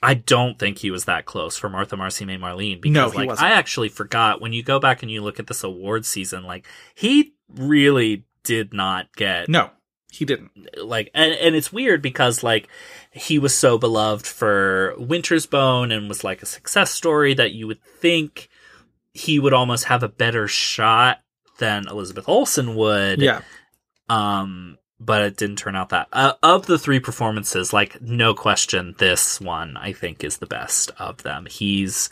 [0.02, 3.28] I don't think he was that close for Martha Marcy May Marlene because No, like
[3.28, 3.48] wasn't.
[3.48, 6.66] I actually forgot when you go back and you look at this award season, like
[6.94, 9.70] he really did not get No,
[10.12, 10.50] he didn't.
[10.82, 12.68] like and, and it's weird because like
[13.10, 17.66] he was so beloved for winter's bone and was like a success story that you
[17.66, 18.48] would think
[19.14, 21.20] he would almost have a better shot
[21.58, 23.40] than elizabeth olsen would Yeah,
[24.08, 28.94] um but it didn't turn out that uh, of the three performances like no question
[28.98, 31.46] this one i think is the best of them.
[31.46, 32.10] He's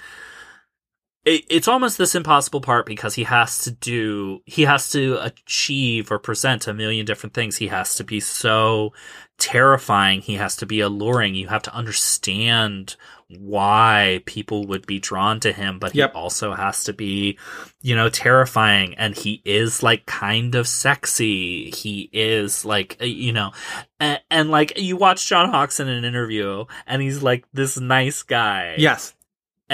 [1.25, 6.11] it, it's almost this impossible part because he has to do he has to achieve
[6.11, 7.57] or present a million different things.
[7.57, 8.93] He has to be so
[9.39, 10.21] terrifying.
[10.21, 11.35] He has to be alluring.
[11.35, 12.97] You have to understand
[13.39, 16.13] why people would be drawn to him but Yep.
[16.13, 17.39] he also has to be
[17.81, 18.95] you know terrifying.
[18.97, 21.71] And he is like kind of sexy.
[21.71, 23.53] He is like uh, you know
[24.01, 28.23] and, and like you watch john hawkes in an interview and he's like this nice
[28.23, 28.75] guy.
[28.79, 29.14] Yes,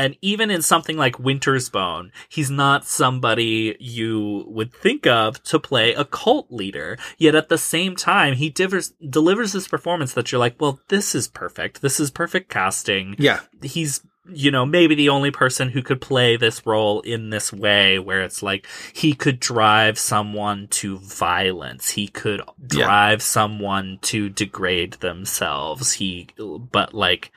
[0.05, 5.59] and even in something like Winter's Bone, he's not somebody you would think of to
[5.59, 6.97] play a cult leader.
[7.19, 11.15] Yet at the same time, he divers, delivers this performance that you're like, well, this
[11.15, 11.83] is perfect.
[11.83, 13.15] This is perfect casting.
[13.19, 14.01] yeah, He's,
[14.33, 18.23] you know, maybe the only person who could play this role in this way where
[18.23, 21.91] it's like he could drive someone to violence.
[21.91, 22.41] He could
[22.73, 22.85] Yeah.
[22.87, 25.93] drive someone to degrade themselves.
[25.95, 27.33] He, but like,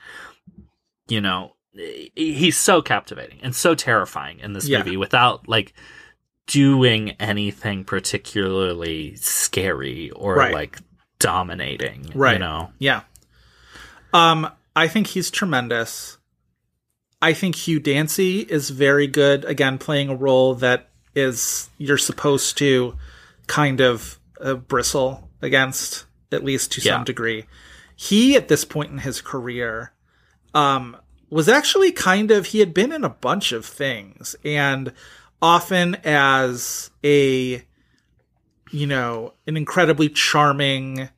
[1.08, 1.53] you know,
[2.14, 4.78] he's so captivating and so terrifying in this Yeah.
[4.78, 5.72] movie without like
[6.46, 10.52] doing anything particularly scary or Right.
[10.54, 10.78] like
[11.18, 12.10] dominating.
[12.14, 12.34] right.
[12.34, 13.02] You know, yeah.
[14.12, 16.18] Um, I think he's tremendous.
[17.22, 22.58] I think Hugh Dancy is very good again playing a role that is you're supposed
[22.58, 22.96] to
[23.46, 26.94] kind of uh, bristle against at least to Yeah.
[26.96, 27.46] some degree.
[27.96, 29.92] He at this point in his career
[30.54, 30.96] um
[31.30, 34.92] was actually kind of he had been in a bunch of things and
[35.42, 37.62] often as a
[38.70, 41.08] you know an incredibly charming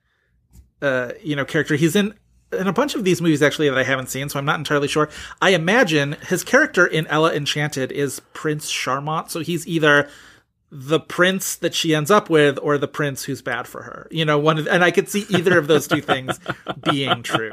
[0.82, 1.76] uh you know character.
[1.76, 2.14] He's in
[2.52, 4.88] in a bunch of these movies actually that I haven't seen so I'm not entirely
[4.88, 5.08] sure.
[5.42, 10.08] I imagine his character in Ella Enchanted is Prince Charmont so he's either
[10.70, 14.24] the prince that she ends up with or the prince who's bad for her you
[14.24, 16.38] know one of, and I could see either of those two things
[16.90, 17.52] being true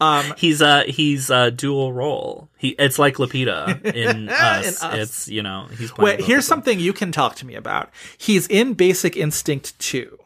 [0.00, 2.48] um He's uh he's a dual role.
[2.56, 4.82] He it's like Lupita in us.
[4.82, 4.94] Us.
[4.94, 7.90] It's you know he's Wait, here's something you can talk to me about.
[8.16, 10.18] He's in Basic Instinct 2.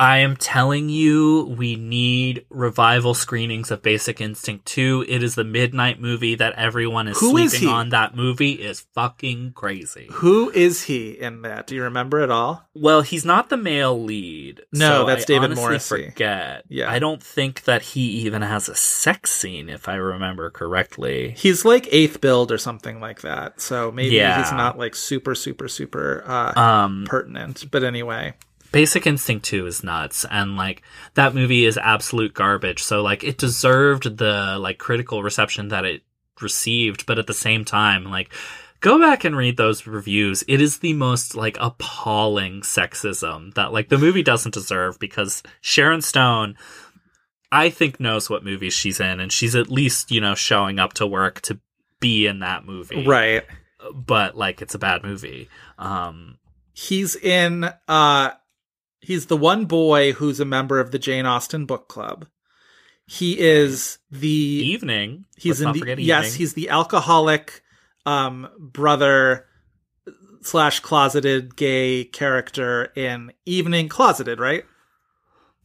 [0.00, 5.04] I am telling you, we need revival screenings of Basic Instinct 2.
[5.08, 7.74] It is the midnight movie that everyone is Who is sleeping he?
[7.74, 7.88] on.
[7.88, 10.06] That movie is fucking crazy.
[10.12, 11.66] Who is he in that?
[11.66, 12.64] Do you remember at all?
[12.74, 14.62] Well, he's not the male lead.
[14.72, 16.10] No, so that's I David Morrissey.
[16.10, 16.62] Forget.
[16.68, 16.88] Yeah.
[16.88, 21.34] I don't think that he even has a sex scene, if I remember correctly.
[21.36, 23.60] He's like eighth build or something like that.
[23.60, 24.38] So maybe Yeah.
[24.42, 27.68] he's not like super, super, super uh, Um, pertinent.
[27.72, 28.34] But anyway,
[28.70, 30.82] Basic Instinct 2 is nuts and like
[31.14, 32.82] that movie is absolute garbage.
[32.82, 36.02] So like it deserved the like critical reception that it
[36.40, 38.32] received, but at the same time like
[38.80, 40.44] go back and read those reviews.
[40.46, 46.02] It is the most like appalling sexism that like the movie doesn't deserve because Sharon
[46.02, 46.56] Stone
[47.50, 50.92] I think knows what movies she's in and she's at least, you know, showing up
[50.94, 51.58] to work to
[52.00, 53.06] be in that movie.
[53.06, 53.44] right.
[53.94, 55.48] But like it's a bad movie.
[55.78, 56.38] Um
[56.80, 58.30] He's in, uh,
[59.00, 62.26] he's the one boy who's a member of the Jane Austen book club.
[63.06, 65.24] He is the Evening.
[65.36, 66.38] he's Let's in not the yes Evening.
[66.38, 67.62] he's the alcoholic
[68.06, 69.46] um brother
[70.42, 74.64] slash closeted gay character in evening closeted right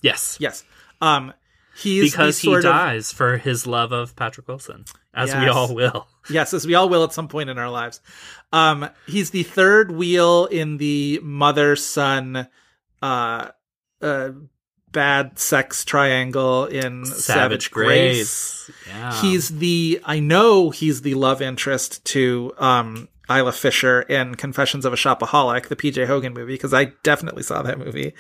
[0.02, 0.38] Yes.
[0.40, 0.64] yes
[1.02, 1.34] um
[1.76, 5.74] he's because he sort of- dies for his love of Patrick Wilson, as we all
[5.74, 6.08] will.
[6.30, 8.02] yes as we all will at some point in our lives
[8.52, 12.48] um he's the third wheel in the mother son
[13.04, 13.52] uh
[14.02, 14.30] uh
[14.92, 18.72] bad sex triangle in savage, grace.
[18.88, 19.22] Yeah.
[19.22, 24.94] He's the I know he's the love interest to um Isla Fisher in Confessions of
[24.94, 28.14] a Shopaholic, the PJ Hogan movie, because I definitely saw that movie.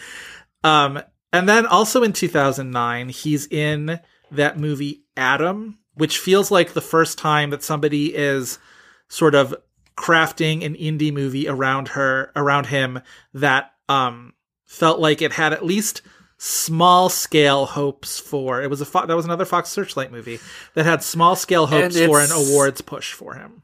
[0.64, 4.00] Um and then also in 2009, he's in
[4.32, 8.60] that movie Adam, which feels like the first time that somebody is
[9.08, 9.56] sort of
[9.96, 13.00] crafting an indie movie around her around him
[13.34, 14.34] that um
[14.66, 16.02] felt like it had at least
[16.38, 20.40] small scale hopes for it was a Fo- that was another Fox Searchlight movie
[20.74, 23.62] that had small scale hopes for an awards push for him.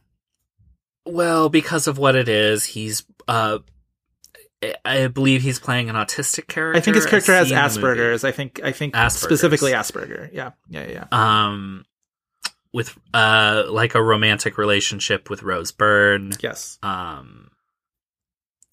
[1.05, 2.63] well because of what it is.
[2.65, 3.59] He's uh,
[4.85, 6.77] I- believe he's playing an autistic character.
[6.77, 7.99] I think his character has seen the movie.
[8.01, 8.23] Asperger's.
[8.23, 9.13] I think I think Asperger's.
[9.19, 10.29] specifically Asperger.
[10.31, 11.05] Yeah, yeah, yeah.
[11.11, 11.47] yeah.
[11.47, 11.85] Um,
[12.71, 16.31] with uh, like a romantic relationship with Rose Byrne.
[16.41, 16.77] Yes.
[16.83, 17.48] Um,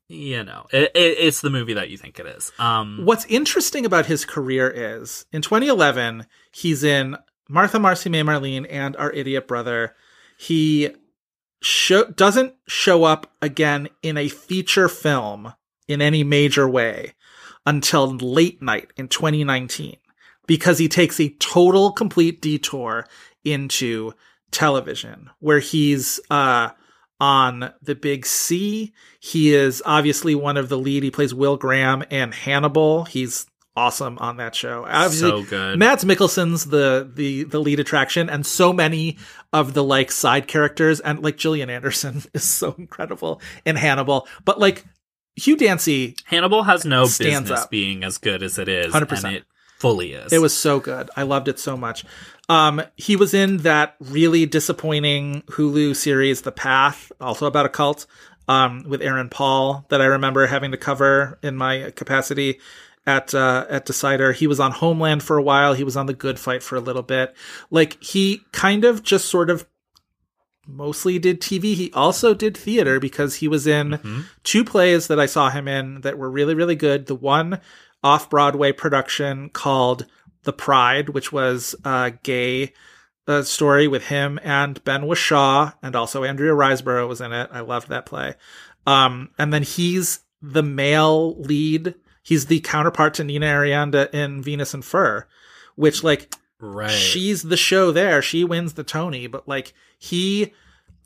[0.09, 2.53] you know, it, it, it's the movie that you think it is.
[2.59, 7.17] Um, What's interesting about his career is in 2011 he's in
[7.49, 9.95] Martha, Marcy, May, Marlene, and Our Idiot Brother.
[10.39, 10.91] He
[11.63, 15.53] show, doesn't show up again in a feature film
[15.89, 17.15] in any major way
[17.65, 19.97] until late night in 2019
[20.47, 23.07] because he takes a total complete detour
[23.45, 24.13] into
[24.53, 26.71] television where he's uh
[27.21, 28.93] on the big C.
[29.21, 31.03] He is obviously one of the lead.
[31.03, 33.05] He plays Will Graham and Hannibal.
[33.05, 33.47] He's
[33.77, 34.85] awesome on that show.
[34.89, 35.79] Obviously, so good.
[35.79, 39.19] Mads Mikkelsen's the the the lead attraction, and so many
[39.53, 44.27] of the like side characters, and like Gillian Anderson is so incredible in Hannibal.
[44.45, 44.85] But like
[45.37, 47.71] Hugh Dancy, Hannibal has no business up.
[47.71, 49.25] being as good as it is, 100%.
[49.25, 49.45] and it
[49.79, 50.33] fully is.
[50.33, 51.11] it was so good.
[51.17, 52.05] I loved it so much.
[52.49, 58.07] Um, he was in that really disappointing Hulu series, The Path, also about a cult,
[58.49, 62.61] um, with Aaron Paul that I remember having to cover in my capacity
[63.05, 64.33] at uh, at Decider.
[64.33, 65.75] He was on Homeland for a while.
[65.75, 67.35] He was on The Good Fight for a little bit.
[67.71, 69.67] Like he kind of just sort of
[70.67, 71.75] mostly did TV.
[71.75, 74.21] He also did theater because he was in Mm-hmm.
[74.45, 77.07] two plays that I saw him in that were really, really good.
[77.07, 77.61] The one
[78.07, 80.07] off Broadway production called
[80.45, 82.73] The Pride, which was a gay
[83.27, 87.51] uh, story with him and Ben Whishaw, and also Andrea Riseborough was in it.
[87.53, 88.35] I loved that play.
[88.87, 91.97] Um, and then he's the male lead.
[92.23, 95.27] He's the counterpart to Nina Arianda in Venus and Fur,
[95.75, 96.89] which like right.
[96.89, 98.23] she's the show there.
[98.23, 100.55] She wins the Tony, but like he,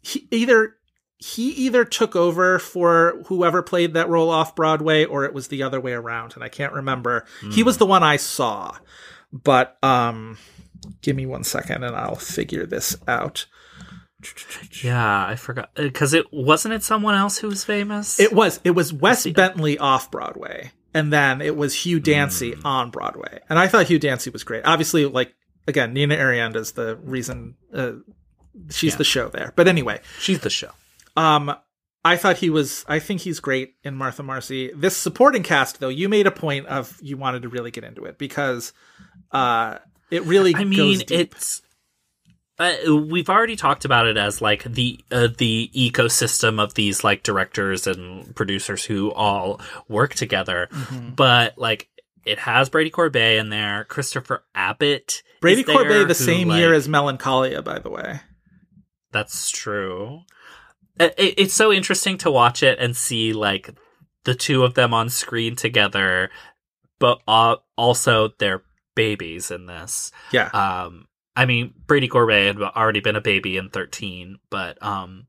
[0.03, 0.77] he either
[1.21, 5.63] he either took over for whoever played that role off Broadway or it was the
[5.63, 7.27] other way around and I can't remember.
[7.53, 8.77] He was the one I saw.
[9.31, 10.39] But um
[11.03, 13.47] give me one second and I'll figure this out.
[14.83, 18.19] yeah, I forgot because it wasn't it someone else who was famous.
[18.19, 22.91] It was it was Wes Bentley off Broadway, and then it was Hugh Dancy on
[22.91, 24.65] Broadway, and I thought Hugh Dancy was great.
[24.67, 25.35] Obviously, like
[25.67, 27.93] again, Nina Arianda is the reason uh,
[28.71, 29.53] she's the show there.
[29.57, 30.71] But anyway, she's the show.
[31.17, 31.55] Um,
[32.05, 32.85] I thought he was.
[32.89, 34.71] I think he's great in Martha Marcy.
[34.75, 38.05] This supporting cast, though, you made a point of you wanted to really get into
[38.05, 38.73] it because
[39.33, 39.79] uh,
[40.11, 40.55] it really.
[40.55, 41.61] I mean, it's
[42.59, 42.75] uh,
[43.09, 47.87] we've already talked about it as like the uh, the ecosystem of these like directors
[47.87, 51.11] and producers who all work together, Mm-hmm.
[51.11, 51.89] but like
[52.25, 56.73] it has Brady Corbet in there, Christopher Abbott, Brady Corbet the who, same like- year
[56.75, 58.21] as Melancholia, by the way.
[59.13, 60.21] That's true.
[61.01, 63.71] It, it- it's so interesting to watch it and see like
[64.25, 66.31] the two of them on screen together,
[67.01, 68.63] but uh, also their
[68.95, 70.13] babies in this.
[70.31, 75.27] Yeah, Um, I mean, Brady Corbet had already been a baby in 13, but um,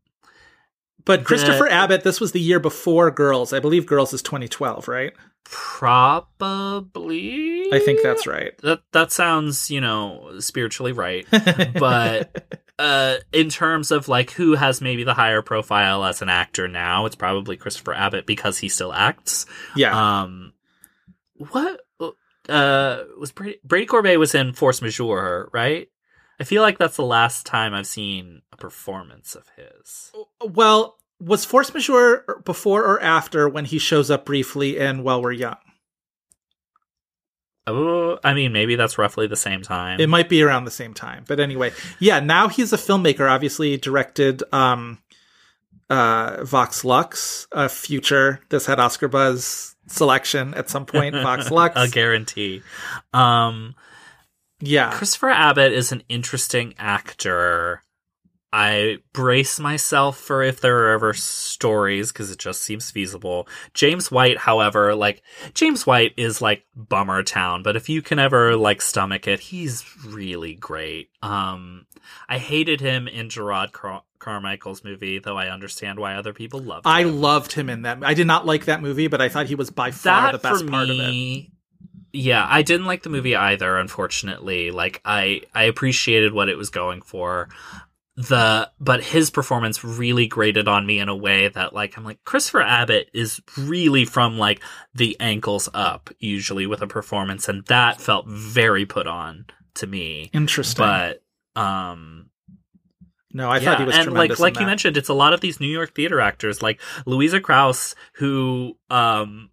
[1.06, 2.04] but Christopher the- Abbott.
[2.04, 3.54] This was the year before Girls.
[3.54, 5.14] I believe Girls is 2012, right?
[5.44, 6.64] probably
[7.74, 8.56] I think that's right.
[8.60, 14.82] that that sounds you know spiritually right, but uh, in terms of like who has
[14.82, 18.92] maybe the higher profile as an actor now, it's probably Christopher Abbott because he still
[18.94, 19.46] acts.
[19.76, 20.54] yeah, Um,
[21.38, 21.82] what
[22.50, 25.90] uh was Brady, Brady Corbet was in Force Majeure, right?
[26.40, 30.12] I feel like that's the last time I've seen a performance of his.
[30.44, 35.34] well, was Force Majeure before or after when he shows up briefly in While We're
[35.34, 35.58] Young?
[37.68, 40.00] Oh, I mean, maybe that's roughly the same time.
[40.00, 42.20] It might be around the same time, but anyway, yeah.
[42.20, 43.30] Now he's a filmmaker.
[43.30, 44.98] Obviously, directed um,
[45.90, 48.40] uh, Vox Lux, a future.
[48.50, 51.14] This had Oscar buzz selection at some point.
[51.14, 52.64] Vox Lux, a guarantee.
[53.14, 53.76] Um,
[54.62, 54.92] yeah.
[54.92, 57.84] Christopher Abbott is an interesting actor.
[58.54, 63.48] I brace myself for if there are ever stories because it just seems feasible.
[63.74, 65.22] James White, however, like
[65.54, 69.86] James White is like bummer town, but if you can ever like stomach it, he's
[70.06, 71.10] really great.
[71.24, 71.86] Um,
[72.28, 76.86] I hated him in Jerrod Car- Carmichael's movie, though I understand why other people love.
[76.86, 76.92] Him.
[76.92, 78.00] I loved him in that.
[78.04, 80.50] I did not like that movie, but I thought he was by far that the
[80.50, 81.46] best part of it.
[82.14, 83.78] Yeah, I didn't like the movie either.
[83.78, 87.48] Unfortunately, like I I appreciated what it was going for.
[88.18, 92.24] The but his performance really grated on me in a way that like I'm like
[92.26, 94.62] Christopher Abbott is really from like
[94.94, 99.46] the ankles up usually with a performance, and that felt very put on
[99.76, 100.30] to me.
[100.34, 100.84] Interesting.
[100.84, 101.24] But
[101.56, 102.30] um
[103.34, 104.40] no, I thought he was and tremendous.
[104.40, 107.40] like like you mentioned, it's a lot of these New York theater actors, like Louisa
[107.40, 109.52] Krause, who um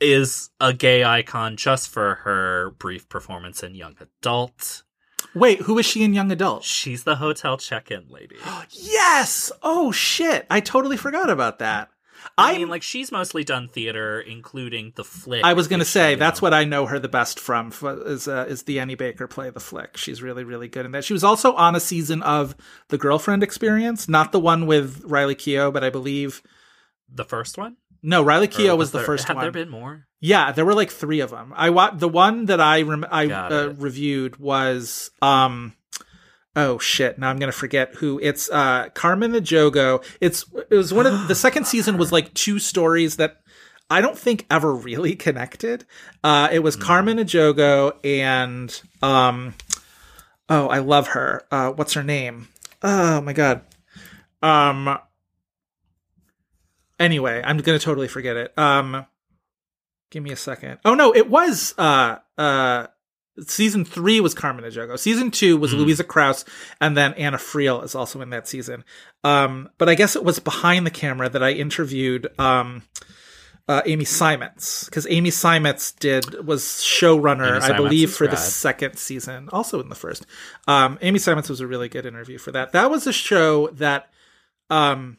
[0.00, 4.82] is a gay icon just for her brief performance in Young Adult.
[5.34, 6.64] Wait, who is she in Young Adult?
[6.64, 8.36] She's the hotel check-in lady.
[8.70, 9.50] Yes.
[9.62, 10.46] Oh shit!
[10.50, 11.90] I totally forgot about that.
[12.36, 15.44] I I mean, like she's mostly done theater, including the flick.
[15.44, 17.72] I was going to say that's know, what I know her the best from
[18.06, 19.96] is uh, is the Annie Baker play The Flick.
[19.96, 21.04] She's really really good in that.
[21.04, 22.56] She was also on a season of
[22.88, 26.42] The Girlfriend Experience, not the one with Riley Keough, but I believe
[27.08, 27.76] the first one.
[28.02, 29.44] no, Riley Keough was the first Have one.
[29.44, 30.07] there been more?
[30.20, 31.52] Yeah, there were like three of them.
[31.56, 35.74] I wa- the one that I rem- I uh, reviewed was um
[36.56, 40.04] oh shit now I'm gonna forget who it's uh Carmen Ejogo.
[40.20, 43.36] It's it was one of the second season was like two stories that
[43.90, 45.84] I don't think ever really connected.
[46.24, 46.82] Uh it was Hmm.
[46.82, 49.54] Carmen Ejogo and um
[50.48, 51.44] oh I love her.
[51.52, 52.48] Uh what's her name?
[52.82, 53.62] Oh my god.
[54.42, 54.98] Um
[56.98, 58.58] anyway, I'm gonna totally forget it.
[58.58, 59.06] Um
[60.10, 60.78] Give me a second.
[60.84, 62.86] Oh no, it was uh uh
[63.46, 64.98] season three was Carmen Ejogo.
[64.98, 66.44] Season two was Louisa Krause,
[66.80, 68.84] and then Anna Friel is also in that season.
[69.22, 72.82] Um, but I guess it was behind the camera that I interviewed um
[73.68, 79.50] uh, Amy Seimetz because Amy Seimetz did was showrunner, I believe, for the second season,
[79.52, 80.24] also in the first.
[80.66, 82.72] Um, Amy Seimetz was a really good interview for that.
[82.72, 84.10] That was a show that
[84.70, 85.18] um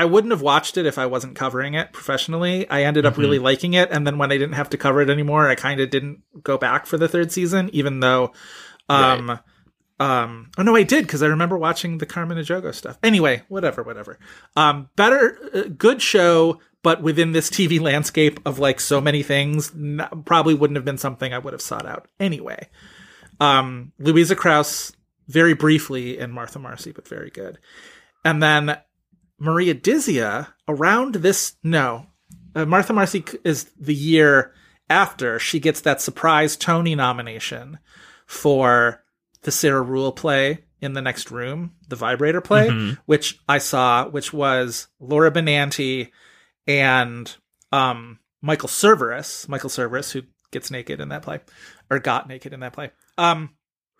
[0.00, 2.66] I wouldn't have watched it if I wasn't covering it professionally.
[2.70, 5.10] I ended up really liking it, and then when I didn't have to cover it
[5.10, 8.32] anymore, I kind of didn't go back for the third season, even though,
[8.88, 9.38] um,
[9.98, 12.98] um, oh no, I did because I remember watching the Carmen Ejogo stuff.
[13.02, 14.18] Anyway, whatever, whatever.
[14.56, 19.70] Um, better, uh, good show, but within this TV landscape of like so many things,
[19.74, 22.68] n- probably wouldn't have been something I would have sought out anyway.
[23.38, 24.96] Um, Louisa Krause,
[25.28, 27.58] very briefly in Martha Marcy, but very good.
[28.24, 28.78] And then
[29.40, 32.06] Maria Dizzia around this, no,
[32.54, 34.52] uh, Martha Marcy is the year
[34.88, 37.78] after she gets that surprise Tony nomination
[38.26, 39.02] for
[39.42, 42.68] the Sarah Ruhl play in the next room, the vibrator play,
[43.06, 46.10] which I saw, which was Laura Benanti
[46.66, 47.34] and
[47.72, 51.40] um, Michael Cerveris, Michael Cerveris, who gets naked in that play,
[51.90, 52.90] or got naked in that play.
[53.18, 53.50] Um,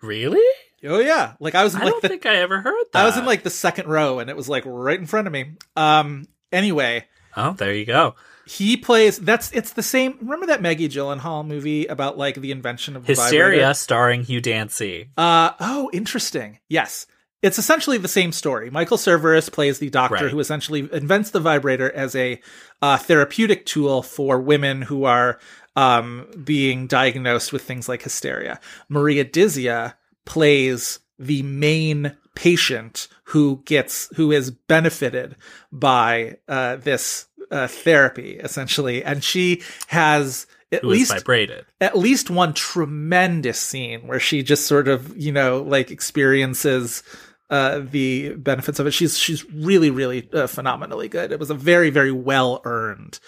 [0.01, 0.41] Really?
[0.83, 3.01] Oh yeah, like I was in I like don't the, think I ever heard that.
[3.03, 5.33] I was in like the second row, and it was like right in front of
[5.33, 5.53] me.
[5.75, 7.05] Um, anyway,
[7.37, 8.15] Oh, there you go.
[8.47, 9.17] he plays.
[9.19, 10.17] That's it's the same.
[10.21, 13.73] Remember that Maggie Gyllenhaal movie about like the invention of Hysteria vibrator?
[13.75, 15.09] starring Hugh Dancy.
[15.17, 16.59] Uh oh, interesting.
[16.67, 17.05] Yes.
[17.43, 18.69] It's essentially the same story.
[18.69, 20.29] Michael Cerveris plays the doctor Right.
[20.31, 22.39] who essentially invents the vibrator as a
[22.83, 25.39] uh, therapeutic tool for women who are
[25.75, 28.59] um, being diagnosed with things like hysteria.
[28.89, 29.95] Maria Dizzia
[30.25, 35.35] plays the main patient who gets who is benefited
[35.71, 41.65] by uh, this uh, therapy essentially, and she has at least vibrated.
[41.81, 47.03] at least one tremendous scene where she just sort of you know like experiences
[47.49, 48.91] uh, the benefits of it.
[48.91, 51.31] She's she's really really uh, phenomenally good.
[51.31, 53.19] It was a very very well earned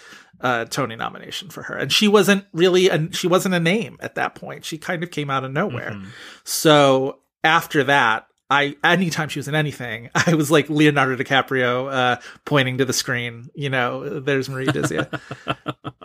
[0.44, 4.14] uh, Tony nomination for her, and she wasn't really a, she wasn't a name at
[4.14, 4.64] that point.
[4.64, 6.00] She kind of came out of nowhere.
[6.44, 8.26] So after that.
[8.50, 12.92] I anytime she was in anything, I was like Leonardo DiCaprio uh, pointing to the
[12.92, 13.48] screen.
[13.54, 15.18] You know, there's Marie Dizzia.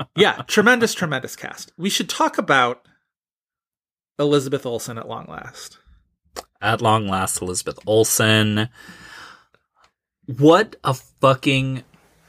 [0.15, 1.73] yeah, tremendous, tremendous cast.
[1.77, 2.87] We should talk about
[4.17, 5.79] Elizabeth Olsen at long last.
[6.61, 8.69] At long last, Elizabeth Olsen.
[10.25, 11.83] What a fucking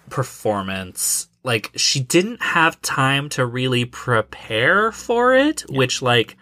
[0.09, 1.28] performance.
[1.43, 6.37] Like, she didn't have time to really prepare for it, which, like,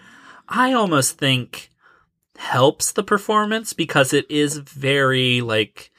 [0.48, 1.70] I almost think
[2.36, 5.92] helps the performance because it is very, like,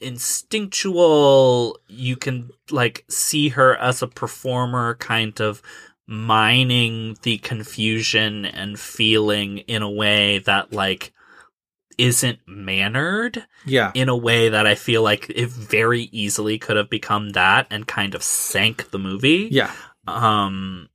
[0.00, 1.78] instinctual.
[1.88, 5.60] You can, like, see her as a performer kind of
[6.06, 11.12] mining the confusion and feeling in a way that, like,
[11.98, 16.90] isn't mannered Yeah, in a way that I feel like it very easily could have
[16.90, 19.48] become that and kind of sank the movie.
[19.50, 19.70] yeah,
[20.06, 20.88] Um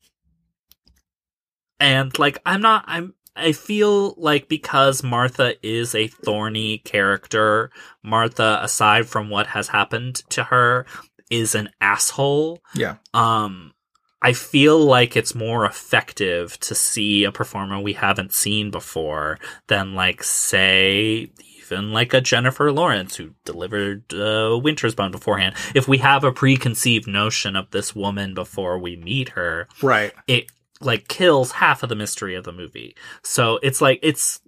[1.80, 7.70] and like I'm not I'm I feel like because Martha is a thorny character,
[8.04, 10.88] Martha aside from what has happened to her
[11.30, 12.64] is an asshole.
[12.74, 13.74] yeah, Um
[14.22, 19.38] I feel like it's more effective to see a performer we haven't seen before
[19.68, 25.56] than like say even like a Jennifer Lawrence who delivered uh, Winter's Bone beforehand.
[25.76, 30.14] If we have a preconceived notion of this woman before we meet her, right.
[30.28, 30.48] it
[30.80, 32.96] like kills half of the mystery of the movie.
[33.24, 34.40] So it's like it's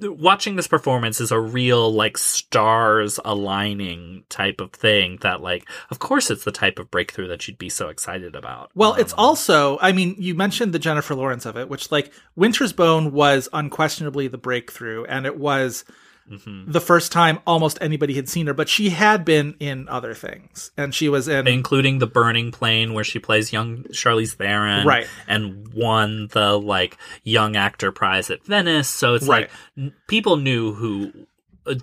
[0.00, 5.98] watching this performance is a real like stars aligning type of thing that like of
[5.98, 8.70] course it's the type of breakthrough that you'd be so excited about.
[8.74, 12.12] Well, it's Um, also, I mean, you mentioned the Jennifer Lawrence of it, which like
[12.36, 15.84] Winter's Bone was unquestionably the breakthrough, and it was
[16.30, 16.72] mhm.
[16.72, 20.70] the first time almost anybody had seen her, but she had been in other things,
[20.76, 25.06] and she was in including the burning plain where she plays young Charlize Theron Right.
[25.26, 29.42] and won the like young actor prize at Venice so it's Right.
[29.42, 31.12] like n- people knew who
[31.66, 31.74] uh,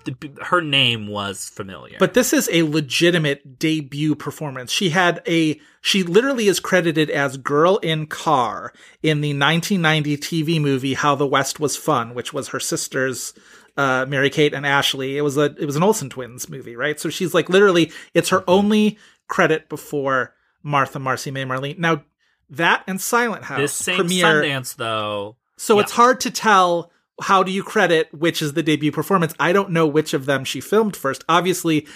[0.45, 4.71] her name was familiar But this is a legitimate debut performance.
[4.71, 8.73] She had a, she literally is credited as Girl in Car
[9.03, 13.33] in the 1990 TV movie How the West Was Fun, which was her sisters,
[13.77, 15.17] uh, Mary Kate and Ashley.
[15.17, 16.99] It was a, it was an Olsen twins movie, right?
[16.99, 18.97] So she's like literally, it's her only
[19.27, 20.33] credit before
[20.63, 21.77] Martha, Marcy, May, Marlene.
[21.79, 22.03] Now,
[22.49, 24.25] that and Silent House this same premiere.
[24.25, 25.81] Sundance though So Yeah.
[25.81, 26.91] it's hard to tell
[27.21, 29.33] how do you credit which is the debut performance.
[29.39, 31.23] I don't know which of them she filmed first.
[31.29, 31.87] Obviously,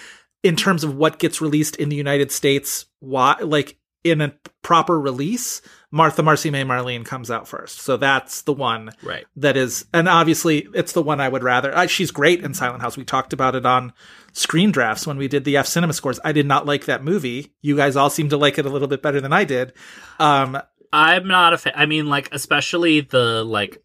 [0.44, 5.00] in terms of what gets released in the United States, why like in a proper
[5.00, 5.62] release,
[5.92, 7.80] Martha Marcy May Marlene comes out first.
[7.80, 11.76] So that's the one right that is and obviously it's the one I would rather.
[11.76, 12.96] I, she's great in Silent House.
[12.96, 13.94] We talked about it on
[14.34, 16.20] Screen Drafts when we did the F Cinema scores.
[16.24, 17.54] I did not like that movie.
[17.62, 19.74] You guys all seem to like it a little bit better than I did.
[20.20, 20.62] Um
[20.94, 23.82] I'm not a fan I mean like especially the like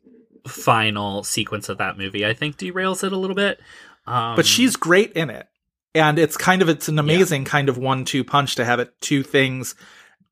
[0.46, 3.60] final sequence of that movie I think derails it a little bit
[4.06, 5.48] um, but she's great in it
[5.94, 9.22] and it's kind of it's an amazing kind of one-two punch to have it two
[9.22, 9.74] things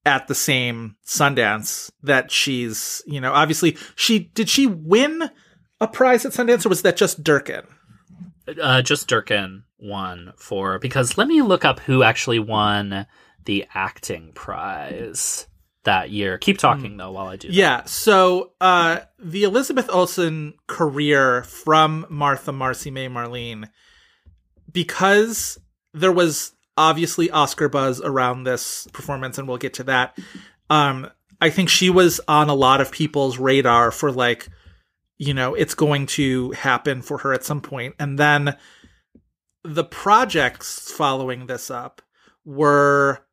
[0.05, 5.31] at the same sundance that she's you know obviously she did she win
[5.81, 7.65] a prize at sundance or was that just durkin
[8.61, 13.07] uh, just Durkin won for because let me look up who actually won
[13.45, 15.47] the acting prize.
[15.85, 16.39] that year.
[16.39, 17.49] Keep talking though while I do.
[17.49, 17.55] that.
[17.55, 17.85] Yeah.
[17.87, 23.69] So uh, the Elizabeth Olsen career from Martha, Marcy May, Marlene,
[24.73, 25.59] because
[25.93, 30.19] there was obviously Oscar buzz around this performance, and we'll get to that.
[30.71, 34.49] Um, I think she was on a lot of people's radar for like,
[35.19, 37.95] you know, it's going to happen for her at some point.
[37.99, 38.57] and then
[39.65, 42.03] the projects following this up
[42.45, 43.25] were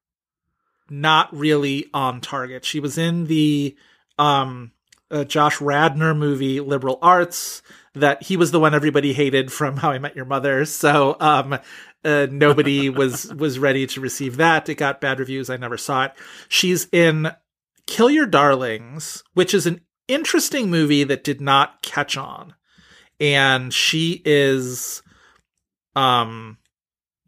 [0.90, 2.66] not really on target.
[2.66, 3.76] She was in the
[4.18, 4.72] um
[5.11, 7.64] uh, Josh Radnor movie Liberal Arts
[7.95, 10.66] that he was the one everybody hated from How I Met Your Mother.
[10.66, 11.57] So um
[12.03, 14.70] uh, nobody was was ready to receive that.
[14.70, 15.49] It got bad reviews.
[15.49, 16.14] I never saw it.
[16.48, 17.32] She's in
[17.88, 22.53] Kill Your Darlings, which is an interesting movie that did not catch on.
[23.20, 25.02] And she is
[25.95, 26.57] um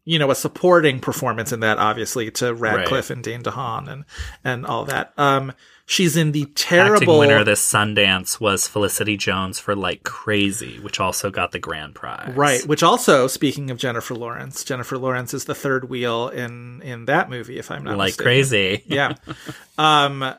[0.04, 4.06] you know a supporting performance in that obviously to Radcliffe and Dane DeHaan and
[4.44, 5.14] and all that.
[5.18, 5.54] Um
[5.86, 10.80] she's in the Acting terrible winner of this Sundance was Felicity Jones for Like Crazy,
[10.80, 12.34] which also got the grand prize.
[12.36, 17.06] Right, which also speaking of Jennifer Lawrence, Jennifer Lawrence is the third wheel in in
[17.06, 18.24] that movie if I'm not Like mistaken.
[18.26, 18.84] Crazy.
[18.88, 19.14] yeah.
[19.78, 20.34] Um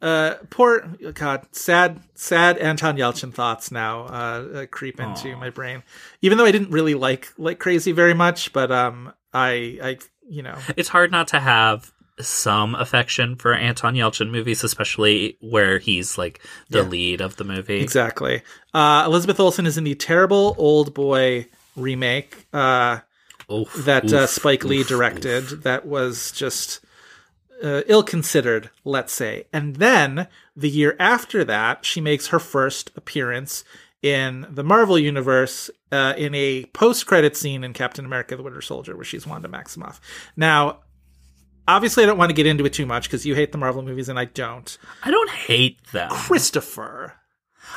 [0.00, 0.80] uh poor
[1.14, 5.82] god sad sad Anton Yelchin thoughts now uh, uh creep into my brain.
[6.22, 10.42] Even though I didn't really like like crazy very much, but um I I you
[10.42, 16.18] know It's hard not to have some affection for Anton Yelchin movies, especially where he's
[16.18, 16.40] like
[16.70, 16.88] the Yeah.
[16.88, 17.80] lead of the movie.
[17.80, 18.42] exactly.
[18.74, 21.46] Uh Elizabeth Olsen is in the terrible old boy
[21.76, 22.98] remake uh
[23.50, 26.80] Oof, that uh, oof, Spike Lee oof, directed that was just
[27.62, 29.44] uh, ill considered, let's say.
[29.52, 33.64] And then the year after that, she makes her first appearance
[34.02, 38.60] in the Marvel Universe uh, in a post credit scene in Captain America the Winter
[38.60, 40.00] Soldier, where she's Wanda Maximoff.
[40.36, 40.80] Now,
[41.68, 43.82] obviously, I don't want to get into it too much because you hate the Marvel
[43.82, 44.76] movies and I don't.
[45.04, 46.10] I don't hate them.
[46.10, 47.14] Christopher.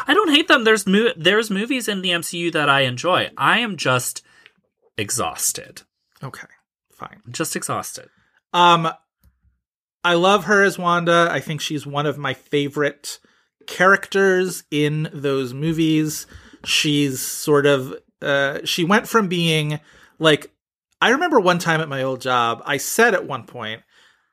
[0.07, 0.64] I don't hate them.
[0.64, 3.30] There's mo- there's movies in the MCU that I enjoy.
[3.38, 4.24] I am just
[4.98, 5.84] exhausted.
[6.24, 6.48] Okay,
[6.91, 7.22] fine.
[7.30, 8.10] Just exhausted.
[8.52, 8.90] Um,
[10.06, 11.27] I love her as Wanda.
[11.32, 13.19] I think she's one of my favorite
[13.65, 16.27] characters in those movies.
[16.64, 19.80] She's sort of uh she went from being
[20.19, 20.52] like
[21.02, 23.82] I remember one time at my old job, I said at one point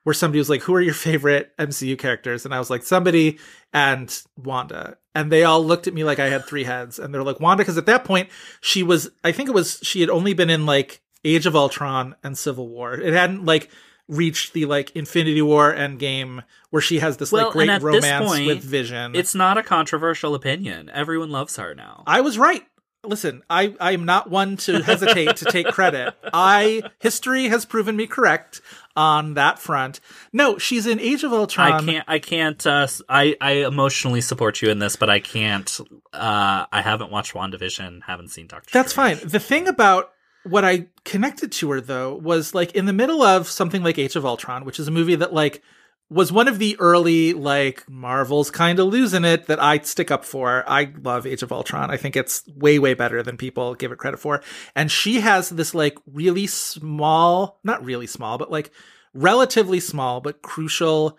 [0.05, 3.39] where somebody was like, "Who are your favorite MCU characters?" and I was like, "Somebody
[3.73, 7.23] and Wanda." And they all looked at me like I had three heads and they're
[7.23, 8.29] like, "Wanda" because at that point
[8.61, 12.15] she was I think it was she had only been in like Age of Ultron
[12.23, 12.93] and Civil War.
[12.93, 13.71] It hadn't like
[14.09, 17.83] reached the like Infinity War Endgame where she has this Well, like great and at
[17.83, 19.15] this romance point, with Vision.
[19.15, 20.91] It's not a controversial opinion.
[20.93, 22.03] Everyone loves her now.
[22.07, 22.65] I was right.
[23.05, 26.15] Listen, I I am not one to hesitate to take credit.
[26.33, 28.61] I history has proven me correct
[28.95, 29.99] on that front.
[30.33, 31.73] No, she's in Age of Ultron.
[31.73, 32.05] I can't.
[32.07, 32.65] I can't.
[32.65, 35.81] Uh, I I emotionally support you in this, but I can't.
[36.13, 38.03] Uh, I haven't watched WandaVision.
[38.05, 38.71] Haven't seen Doctor.
[38.73, 39.19] That's fine.
[39.25, 40.12] The thing about
[40.45, 44.17] what I connected to her though was like in the middle of something like Age
[44.17, 45.63] of Ultron, which is a movie that like
[46.11, 50.25] was one of the early like Marvel's kind of losing it that I stick up
[50.25, 50.65] for.
[50.69, 51.91] I love Age of Ultron.
[51.91, 54.43] I think it's way way better than people give it credit for.
[54.75, 58.71] And she has this like really small, not really small, but like
[59.15, 61.19] relatively small but crucial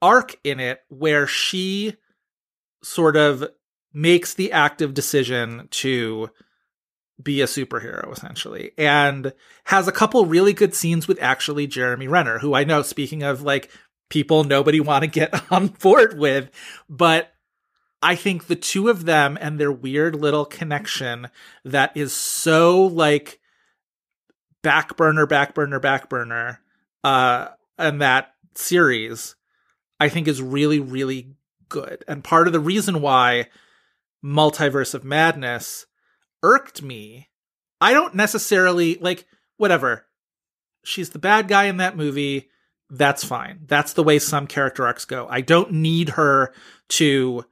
[0.00, 1.94] arc in it where she
[2.82, 3.44] sort of
[3.92, 6.30] makes the active decision to
[7.22, 9.32] be a superhero essentially and
[9.64, 13.42] has a couple really good scenes with actually Jeremy Renner who I know speaking of
[13.42, 13.70] like
[14.08, 16.50] people nobody want to get on board with
[16.88, 17.32] but
[18.00, 21.28] I think the two of them and their weird little connection
[21.64, 23.40] that is so like
[24.62, 26.60] back burner back burner back burner
[27.02, 29.34] uh and that series
[29.98, 31.34] I think is really really
[31.68, 32.04] good.
[32.08, 33.48] And part of the reason why
[34.24, 35.86] multiverse of madness
[36.42, 37.28] irked me.
[37.80, 40.06] I don't necessarily like whatever.
[40.84, 42.48] She's the bad guy in that movie.
[42.90, 43.60] That's fine.
[43.66, 45.26] That's the way some character arcs go.
[45.28, 46.54] I don't need her
[46.90, 47.44] to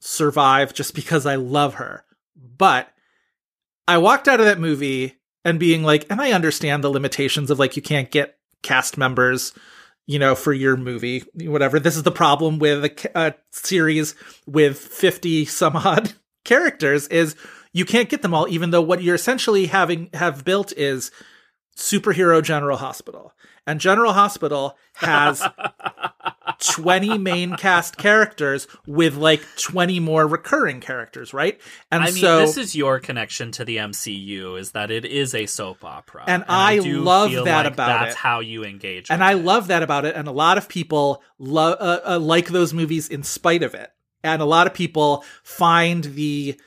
[0.00, 2.04] survive just because I love her.
[2.34, 2.88] But
[3.86, 7.58] I walked out of that movie and being like, and I understand the limitations of
[7.58, 9.52] like you can't get cast members,
[10.06, 11.78] you know, for your movie, whatever.
[11.78, 14.14] This is the problem with a, a series
[14.46, 16.12] with 50 some odd
[16.44, 17.36] characters is
[17.72, 21.10] you can't get them all even though what you're essentially having have built is
[21.76, 23.32] superhero general hospital
[23.66, 25.42] and general hospital has
[26.74, 31.60] 20 main cast characters with like 20 more recurring characters, right?
[31.90, 35.34] And I mean, so this is your connection to the MCU is that it is
[35.34, 38.04] a soap opera, And I do love that like about that's it.
[38.06, 39.10] That's how you engage.
[39.10, 39.44] and I it.
[39.44, 40.16] love that about it.
[40.16, 43.90] And a lot of people love uh, uh, like those movies in spite of it,
[44.24, 46.58] and a lot of people find the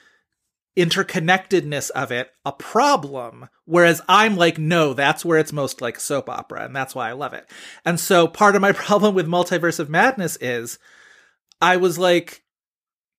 [0.77, 3.47] interconnectedness of it a problem.
[3.65, 7.14] Whereas I'm like, no, that's where it's most like soap opera, and that's why I
[7.14, 7.49] love it.
[7.85, 10.80] And so part of my problem with Multiverse of Madness is
[11.61, 12.43] I was like,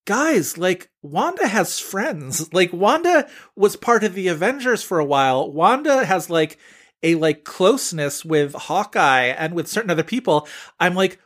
[0.07, 2.49] guys, like Wanda has friends.
[2.53, 5.51] Like Wanda was part of the Avengers for a while.
[5.51, 6.59] Wanda has like
[7.03, 10.49] a like closeness with Hawkeye and with certain other people.
[10.81, 11.21] I'm like,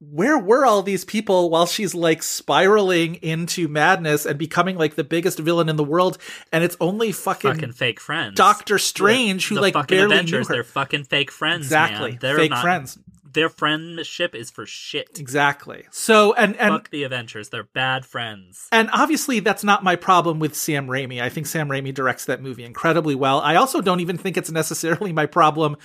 [0.00, 5.04] where were all these people while she's like spiraling into madness and becoming like the
[5.04, 6.16] biggest villain in the world?
[6.52, 8.34] And it's only fucking, fucking fake friends.
[8.36, 10.54] Doctor Strange who the like fucking barely Avengers, knew her.
[10.54, 11.66] They're fucking fake friends.
[11.66, 12.18] exactly man.
[12.20, 12.98] They're fake not- friends.
[13.32, 15.20] Their friendship is for shit.
[15.20, 15.84] Exactly.
[15.92, 17.50] So and and Fuck the Avengers.
[17.50, 18.66] They're bad friends.
[18.72, 21.22] And obviously, that's not my problem with Sam Raimi.
[21.22, 23.40] I think Sam Raimi directs that movie incredibly well.
[23.40, 25.76] I also don't even think it's necessarily my problem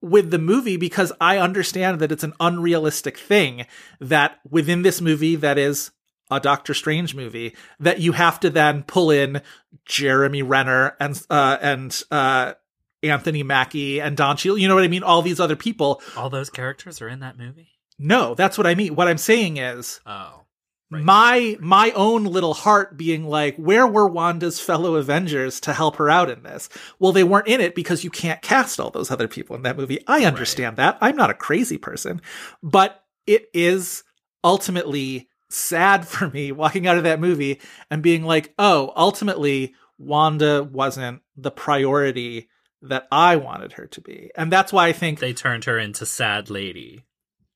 [0.00, 3.66] with the movie because I understand that it's an unrealistic thing
[4.00, 5.90] that within this movie that is
[6.30, 9.40] a Doctor Strange movie that you have to then pull in
[9.86, 12.54] Jeremy Renner and uh and uh
[13.02, 14.58] Anthony Mackie and Don Cheadle.
[14.58, 15.02] You know what I mean?
[15.02, 16.02] All these other people.
[16.16, 17.68] All those characters are in that movie.
[17.98, 18.94] No, that's what I mean.
[18.94, 20.42] What I'm saying is Oh,
[20.90, 26.08] my my own little heart being like where were wanda's fellow avengers to help her
[26.08, 26.68] out in this?
[26.98, 29.76] Well they weren't in it because you can't cast all those other people in that
[29.76, 30.02] movie.
[30.06, 30.96] I understand that.
[31.00, 32.22] I'm not a crazy person.
[32.62, 34.02] But it is
[34.42, 37.60] ultimately sad for me walking out of that movie
[37.90, 42.48] and being like oh ultimately wanda wasn't the priority
[42.80, 44.30] that i wanted her to be.
[44.36, 47.04] And that's why i think they turned her into sad lady.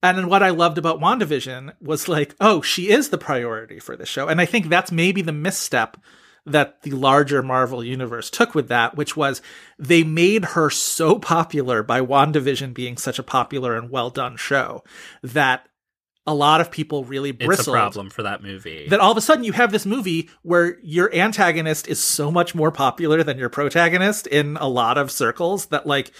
[0.02, 3.96] And then what I loved about WandaVision was like, oh, she is the priority for
[3.96, 4.28] the show.
[4.28, 5.96] And I think that's maybe the misstep
[6.44, 9.40] that the larger Marvel universe took with that, which was
[9.78, 14.82] they made her so popular by WandaVision being such a popular and well done show
[15.22, 15.68] that
[16.26, 17.76] a lot of people really It's bristled.
[17.76, 18.88] a problem for that movie.
[18.88, 22.54] That all of a sudden you have this movie where your antagonist is so much
[22.54, 26.12] more popular than your protagonist in a lot of circles that like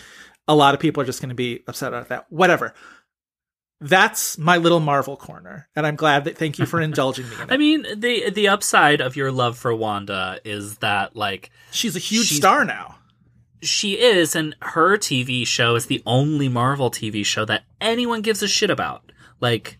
[0.48, 2.26] a lot of people are just going to be upset about that.
[2.30, 2.74] Whatever.
[3.82, 6.38] That's my little Marvel corner, and I'm glad that.
[6.38, 7.52] Thank you for indulging me in it.
[7.52, 11.98] I mean, the the upside of your love for Wanda is that like she's a
[11.98, 12.96] huge she's- star now.
[13.60, 18.42] she is, and her TV show is the only Marvel TV show that anyone gives
[18.42, 19.10] a shit about.
[19.40, 19.78] Like,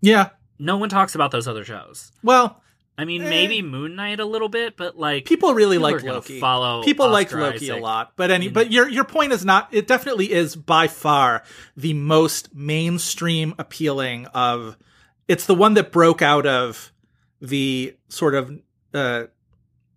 [0.00, 0.30] Yeah.
[0.58, 2.10] no one talks about those other shows.
[2.22, 2.60] Well,
[3.00, 3.28] I mean, Eh.
[3.30, 6.38] maybe Moon Knight a little bit, but like people really people like Loki.
[6.40, 9.68] Follow people like Oscar Loki a lot, but any but your your point is not.
[9.72, 11.42] It definitely is by far
[11.76, 14.76] the most mainstream appealing of.
[15.28, 16.92] It's the one that broke out of
[17.40, 18.52] the sort of.
[18.94, 19.24] uh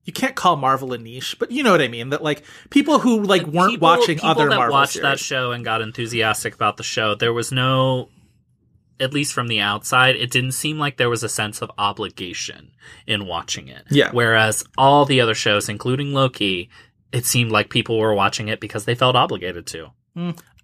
[0.06, 2.10] you can't call Marvel a niche, but you know what I mean.
[2.10, 5.04] That like people who like weren't People- watching people other that Marvel watched series.
[5.04, 7.16] that show and got enthusiastic about the show.
[7.16, 8.10] There was no,
[9.00, 12.72] at least from the outside, it didn't seem like there was a sense of obligation
[13.08, 13.84] in watching it.
[13.90, 14.10] Yeah.
[14.12, 16.70] Whereas all the other shows, including Loki,
[17.12, 19.92] it seemed like people were watching it because they felt obligated to.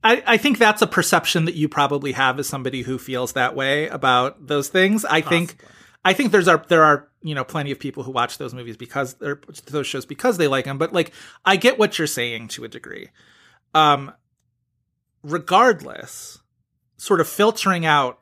[0.03, 3.56] I, I think that's a perception that you probably have as somebody who feels that
[3.56, 5.03] way about those things.
[5.06, 5.61] I think
[6.06, 8.77] I think there's are there are you know plenty of people who watch those movies
[8.77, 10.77] because they're those shows because they like them.
[10.77, 11.11] But like
[11.45, 13.10] I get what you're saying to a degree.
[13.73, 14.14] Um,
[15.23, 16.38] regardless,
[16.99, 18.19] sort of filtering out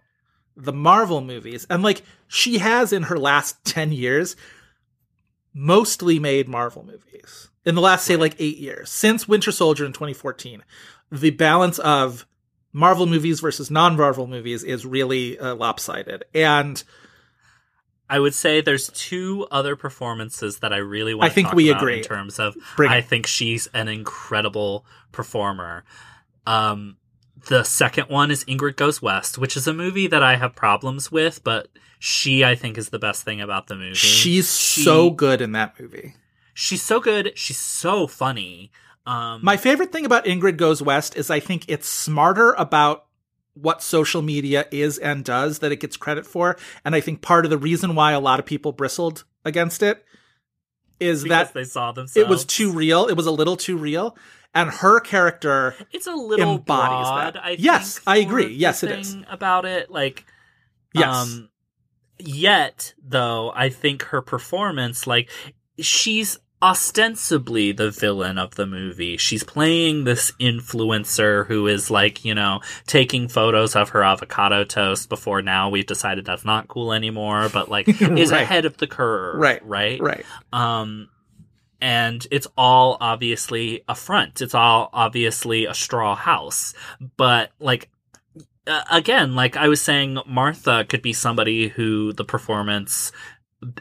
[0.56, 4.36] the Marvel movies and like she has in her last ten years
[5.54, 9.92] mostly made Marvel movies in the last say like eight years since Winter Soldier in
[9.94, 10.64] 2014.
[11.12, 12.26] The balance of
[12.74, 16.84] Marvel movies versus non-Marvel movies is really uh, lopsided, and
[18.10, 21.56] I would say there's two other performances that I really want I to think talk
[21.56, 21.98] we about agree.
[21.98, 25.84] in terms of Bring I think she's an incredible performer.
[26.46, 26.98] Um
[27.48, 31.12] the second one is Ingrid Goes West, which is a movie that I have problems
[31.12, 31.68] with, but
[32.00, 33.94] she I think is the best thing about the movie.
[33.96, 36.16] she's She- so good in that movie.
[36.54, 38.72] She's so good, she's so funny.
[39.06, 43.06] Um My favorite thing about Ingrid Goes West is I think it's smarter about
[43.54, 47.46] what social media is and does that it gets credit for, and I think part
[47.46, 50.04] of the reason why a lot of people bristled against it
[51.00, 52.18] is because that they saw themselves.
[52.18, 53.08] it was too real.
[53.08, 54.16] It was a little too real,
[54.58, 57.46] and her character It's a little embodies broad, that.
[57.46, 58.54] I Yes, I agree.
[58.54, 59.16] Yes, it is.
[59.30, 60.26] About it, like
[60.94, 61.16] Yes.
[61.16, 61.50] Um,
[62.20, 65.30] yet, though, I think her performance, like,
[65.80, 69.18] she's ostensibly the villain of the movie.
[69.18, 75.08] She's playing this influencer who is like, you know, taking photos of her avocado toast
[75.08, 79.36] before now we've decided that's not cool anymore, but like is ahead of the curve.
[79.36, 79.64] Right.
[79.64, 80.02] Right.
[80.02, 80.26] Right.
[80.52, 81.10] Um,
[81.82, 84.42] and it's all obviously a front.
[84.42, 86.74] It's all obviously a straw house.
[87.18, 87.90] But like,
[88.66, 93.12] uh, again, like I was saying, Martha could be somebody who the performance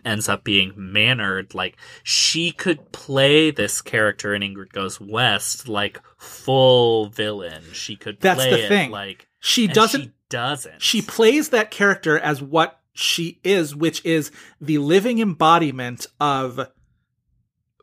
[0.05, 1.55] ends up being mannered.
[1.55, 7.63] Like she could play this character in Ingrid Goes West like full villain.
[7.73, 8.91] She could That's play the it thing.
[8.91, 10.81] like She doesn't She doesn't.
[10.83, 16.69] she plays that character as what she is, which is the living embodiment of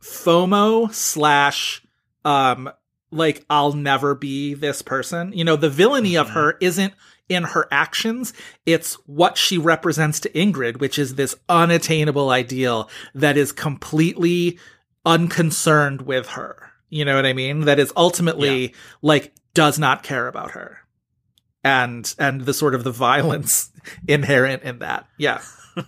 [0.03, 1.81] FOMO slash
[2.25, 2.69] um
[3.11, 5.33] like I'll never be this person.
[5.33, 6.93] You know, the villainy of her isn't
[7.29, 8.33] in her actions,
[8.65, 14.59] it's what she represents to Ingrid, which is this unattainable ideal that is completely
[15.05, 16.71] unconcerned with her.
[16.89, 17.61] You know what I mean?
[17.61, 20.79] That is ultimately like does not care about her.
[21.63, 23.71] And and the sort of the violence
[24.07, 25.07] inherent in that.
[25.17, 25.41] Yeah.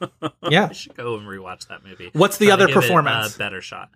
[0.50, 0.68] Yeah.
[0.70, 2.10] I should go and rewatch that movie.
[2.12, 3.34] What's the Try other performance?
[3.34, 3.90] a better shot.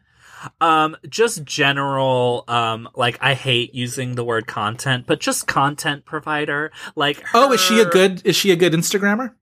[0.61, 2.45] Um, just general.
[2.49, 6.73] Um, like I hate using the word content, but just content provider.
[6.97, 9.35] Like, Oh, is she a good is she a good Instagrammer?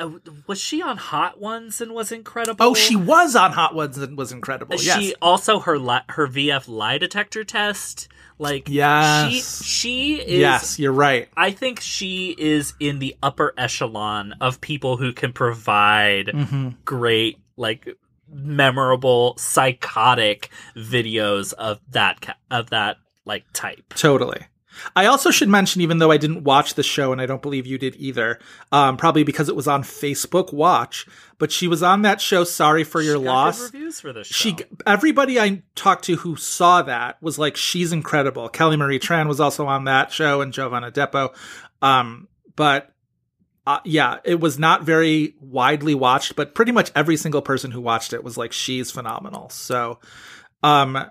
[0.00, 0.10] uh,
[0.46, 2.64] was she on Hot Ones and was incredible?
[2.64, 4.76] Oh, she was on Hot Ones and was incredible.
[4.78, 5.14] She Yes.
[5.22, 8.08] also her li- her VF lie detector test.
[8.38, 9.30] Like, Yes.
[9.30, 10.38] she she is.
[10.40, 11.28] yes, you're right.
[11.36, 16.70] I think she is in the upper echelon of people who can provide Mm-hmm.
[16.84, 17.86] great, like
[18.28, 23.94] memorable, psychotic videos of that of that like type.
[23.94, 24.40] Totally.
[24.96, 27.66] I also should mention, even though I didn't watch the show, and I don't believe
[27.66, 28.38] you did either,
[28.72, 31.06] um, probably because it was on Facebook Watch,
[31.38, 32.44] but she was on that show.
[32.44, 33.60] Sorry for your She loss.
[33.60, 34.50] Reviews for this show.
[34.50, 34.56] She,
[34.86, 38.48] everybody I talked to who saw that was like, she's incredible.
[38.48, 41.34] Kelly Marie Tran was also on that show, and Jovan Adepo.
[41.82, 42.94] Um, but
[43.66, 47.80] uh, yeah, it was not very widely watched, but pretty much every single person who
[47.80, 49.48] watched it was like, she's phenomenal.
[49.48, 50.00] So,
[50.62, 51.10] um,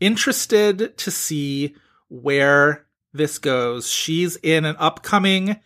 [0.00, 1.74] interested to see
[2.22, 3.90] where this goes.
[3.90, 5.60] She's in an upcoming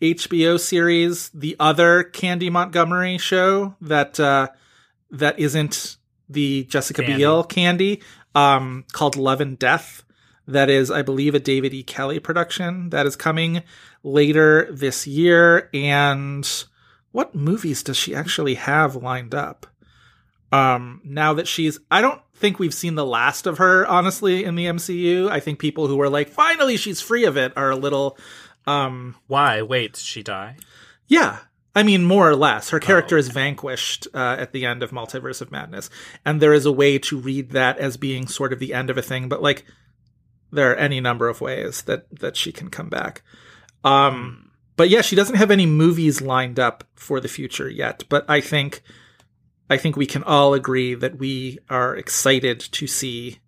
[0.00, 4.48] HBO series, the other Candy Montgomery show that uh,
[5.10, 5.96] that isn't
[6.28, 7.16] the Jessica Candy.
[7.18, 8.02] Biel Candy,
[8.34, 10.04] um, called Love and Death.
[10.46, 11.82] That is, I believe, a David E.
[11.82, 13.62] Kelley production that is coming
[14.02, 15.68] later this year.
[15.74, 16.48] And
[17.12, 19.66] what movies does she actually have lined up?
[20.50, 24.54] Um, now that she's, I don't think we've seen the last of her, honestly, in
[24.54, 25.28] the MCU.
[25.30, 28.16] I think people who are like, finally, she's free of it are a little,
[28.66, 29.62] um, Why?
[29.62, 30.56] Wait, did she die?
[31.06, 31.38] yeah.
[31.74, 32.70] I mean, more or less.
[32.70, 35.90] Her character is vanquished uh, at the end of Multiverse of Madness.
[36.24, 38.98] And there is a way to read that as being sort of the end of
[38.98, 39.64] a thing, but like,
[40.50, 43.22] there are any number of ways that, that she can come back.
[43.84, 48.24] Um, but yeah, she doesn't have any movies lined up for the future yet, but
[48.28, 48.82] I think,
[49.70, 53.38] I think we can all agree that we are excited to see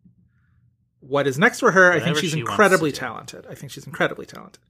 [1.00, 1.92] what is next for her.
[1.92, 3.46] I think she's she incredibly talented.
[3.48, 4.62] I think she's incredibly talented.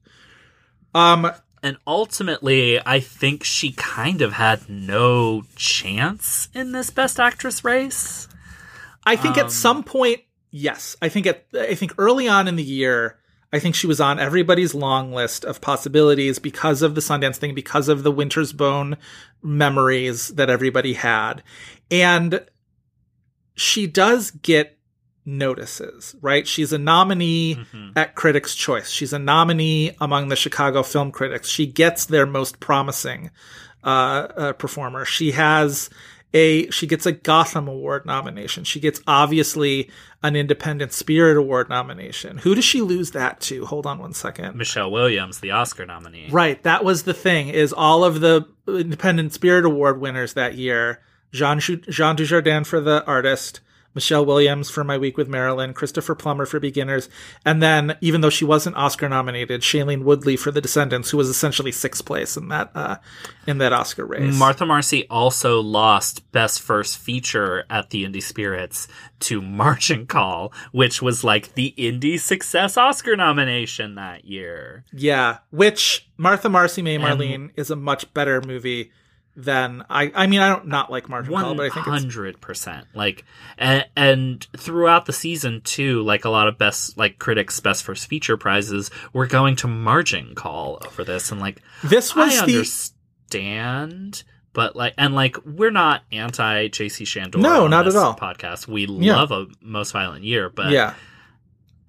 [0.93, 1.31] Um,
[1.63, 8.27] And ultimately, I think she kind of had no chance in this Best Actress race.
[9.05, 10.95] I think Um, at some point, yes.
[11.01, 13.19] I think at I think early on in the year,
[13.53, 17.53] I think she was on everybody's long list of possibilities because of the Sundance thing,
[17.53, 18.97] because of the Winter's Bone
[19.43, 21.43] memories that everybody had.
[21.89, 22.45] And
[23.53, 24.77] she does get
[25.25, 26.47] notices, right?
[26.47, 27.57] She's a nominee
[27.95, 28.89] at Critics' Choice.
[28.89, 31.49] She's a nominee among the Chicago film critics.
[31.49, 33.31] She gets their most promising
[33.83, 35.05] uh, uh, performer.
[35.05, 35.89] She has
[36.33, 38.63] a she gets a Gotham Award nomination.
[38.63, 39.89] She gets obviously
[40.23, 42.37] an Independent Spirit Award nomination.
[42.39, 43.65] Who does she lose that to?
[43.65, 44.55] Hold on one second.
[44.55, 46.29] Michelle Williams, the Oscar nominee.
[46.31, 47.49] Right, that was the thing.
[47.49, 51.01] Is all of the Independent Spirit Award winners that year:
[51.31, 53.59] Jean Jean Dujardin for the artist,
[53.93, 57.09] Michelle Williams for My Week with Marilyn, Christopher Plummer for Beginners,
[57.45, 61.29] and then even though she wasn't Oscar nominated, Shailene Woodley for The Descendants, who was
[61.29, 62.97] essentially sixth place in that uh,
[63.47, 64.37] in that Oscar race.
[64.37, 68.87] Martha Marcy also lost Best First Feature at the Indie Spirits
[69.21, 74.83] to Margin Call, which was like the indie success Oscar nomination that year.
[74.93, 78.91] Yeah, which Martha Marcy May And- Marlene is a much better movie
[79.35, 80.11] than I.
[80.13, 82.87] I mean, I don't not like Margin Call, but I think hundred percent.
[82.93, 83.25] Like,
[83.57, 88.07] and, and throughout the season too, like a lot of best, like critics' best first
[88.07, 92.57] feature prizes were going to Margin Call over this, and like this was I the
[92.57, 97.37] understand but like, and like, we're not anti JC Chandor.
[97.39, 98.15] No, not at all.
[98.15, 98.67] Podcast.
[98.67, 99.15] We Yeah.
[99.15, 100.93] love a Most Violent Year, but yeah.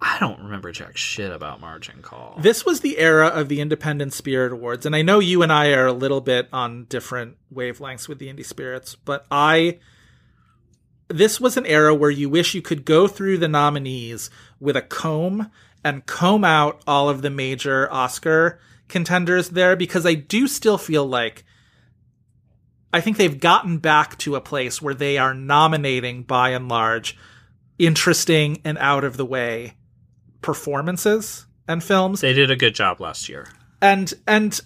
[0.03, 2.37] I don't remember jack shit about Margin Call.
[2.41, 5.71] This was the era of the Independent Spirit Awards, and I know you and I
[5.71, 9.79] are a little bit on different wavelengths with the Indie Spirits, but I
[11.07, 14.83] this was an era where you wish you could go through the nominees with a
[14.83, 15.51] comb
[15.85, 18.59] and comb out all of the major Oscar
[18.89, 21.45] contenders there because I do still feel like
[22.93, 27.17] I think they've gotten back to a place where they are nominating by and large
[27.79, 29.75] interesting and out of the way
[30.43, 33.49] performances and films they did a good job last year.
[33.81, 34.61] and and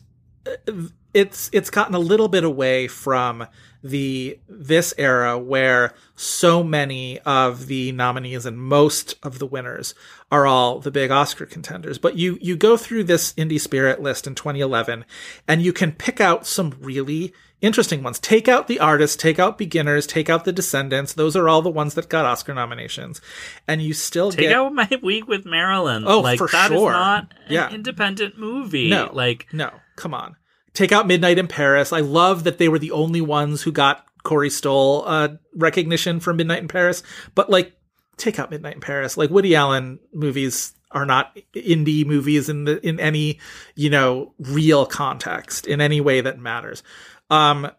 [0.47, 0.73] uh,
[1.15, 3.47] it's it's gotten a little bit away from
[3.82, 9.94] the this era where so many of the nominees and most of the winners
[10.31, 11.97] are all the big Oscar contenders.
[11.97, 15.05] But you you go through this Indie Spirit list in 2011
[15.48, 18.19] and you can pick out some really interesting ones.
[18.19, 21.12] Take out the artists, take out beginners, take out the descendants.
[21.15, 23.20] Those are all the ones that got Oscar nominations.
[23.66, 26.05] And you still Take get out my week with Marilyn.
[26.07, 26.93] Oh, like for that is sure.
[26.93, 27.70] not an Yeah.
[27.70, 28.89] independent movie.
[28.91, 30.37] No, like no, come on.
[30.74, 31.93] Take out Midnight in Paris.
[31.93, 36.35] I love that they were the only ones who got Corey Stoll uh, recognition for
[36.35, 37.03] Midnight in Paris.
[37.35, 37.73] But like,
[38.19, 39.16] take out Midnight in Paris.
[39.16, 43.39] Like Woody Allen movies are not indie movies in the in any
[43.74, 46.83] you know real context in any way that matters.
[47.31, 47.70] Um,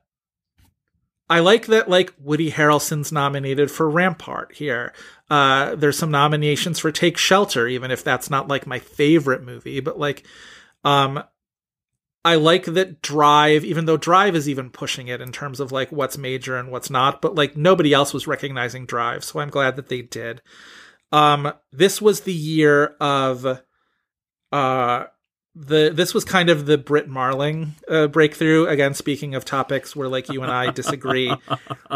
[1.29, 4.93] I like that like Woody Harrelson's nominated for Rampart here.
[5.29, 9.81] Uh, there's some nominations for Take Shelter, even if that's not like my favorite movie,
[9.81, 10.25] but like,
[10.85, 11.21] um,
[12.23, 15.91] I like that Drive, even though Drive is even pushing it in terms of like
[15.91, 19.75] what's major and what's not, but like nobody else was recognizing Drive, so I'm glad
[19.75, 20.41] that they did.
[21.11, 23.61] Um, this was the year of,
[24.51, 25.05] uh,
[25.59, 28.67] the this was kind of the Brit Marling uh, breakthrough.
[28.67, 31.33] Again, speaking of topics where like you and I disagree,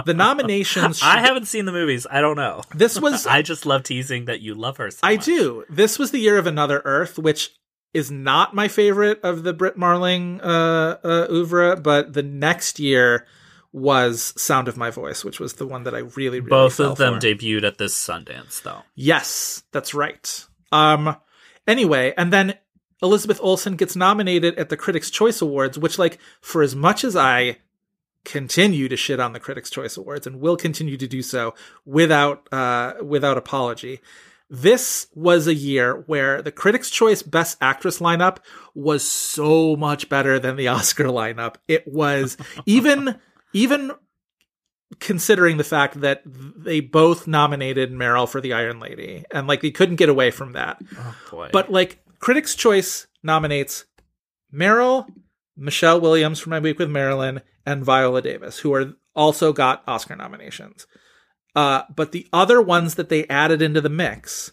[0.05, 1.01] the nominations.
[1.03, 2.07] I haven't seen the movies.
[2.09, 2.61] I don't know.
[2.73, 4.89] This was I just love teasing that you love her.
[4.91, 5.25] So I much.
[5.25, 5.63] do.
[5.69, 7.51] This was the year of Another Earth, which
[7.93, 13.27] is not my favorite of the Brit Marling uh, uh, oeuvre, but the next year
[13.73, 16.97] was Sound of My Voice, which was the one that I really, really Both of
[16.97, 17.27] them for.
[17.27, 18.81] debuted at this Sundance, though.
[18.95, 20.45] Yes, that's right.
[20.71, 21.15] Um,
[21.67, 22.55] anyway, and then
[23.01, 27.15] Elizabeth Olsen gets nominated at the Critics' Choice Awards, which, like, for as much as
[27.15, 27.57] I
[28.23, 31.53] continue to shit on the Critics' Choice Awards and will continue to do so
[31.85, 33.99] without uh, without apology,
[34.49, 38.37] this was a year where the Critics' Choice Best Actress lineup
[38.75, 41.55] was so much better than the Oscar lineup.
[41.67, 43.19] It was even
[43.53, 43.91] even
[44.99, 49.71] considering the fact that they both nominated Meryl for the Iron Lady, and like they
[49.71, 50.81] couldn't get away from that.
[50.97, 51.49] Oh boy.
[51.51, 53.85] But like Critics' Choice nominates
[54.53, 55.07] Meryl,
[55.57, 60.15] Michelle Williams for My Week with Marilyn, and Viola Davis, who are also got Oscar
[60.15, 60.87] nominations.
[61.55, 64.51] Uh, but the other ones that they added into the mix,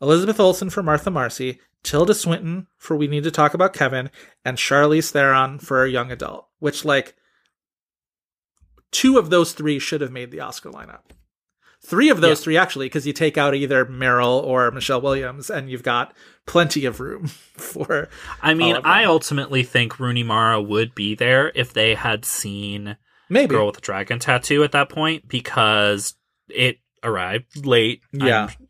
[0.00, 4.10] Elizabeth Olsen for Martha Marcy, Tilda Swinton for We Need to Talk About Kevin,
[4.44, 7.14] and Charlize Theron for Young Adult, which like
[8.90, 11.02] two of those three should have made the Oscar lineup.
[11.86, 12.44] Three of those Yeah.
[12.44, 16.14] three actually, because you take out either Meryl or Michelle Williams, and you've got
[16.46, 18.08] plenty of room for.
[18.42, 18.92] I mean, all of them.
[18.92, 22.96] I ultimately think Rooney Mara would be there if they had seen
[23.28, 26.14] Maybe Girl with the Dragon Tattoo at that point because
[26.48, 28.00] it arrived late.
[28.12, 28.48] Yeah.
[28.50, 28.66] I'm,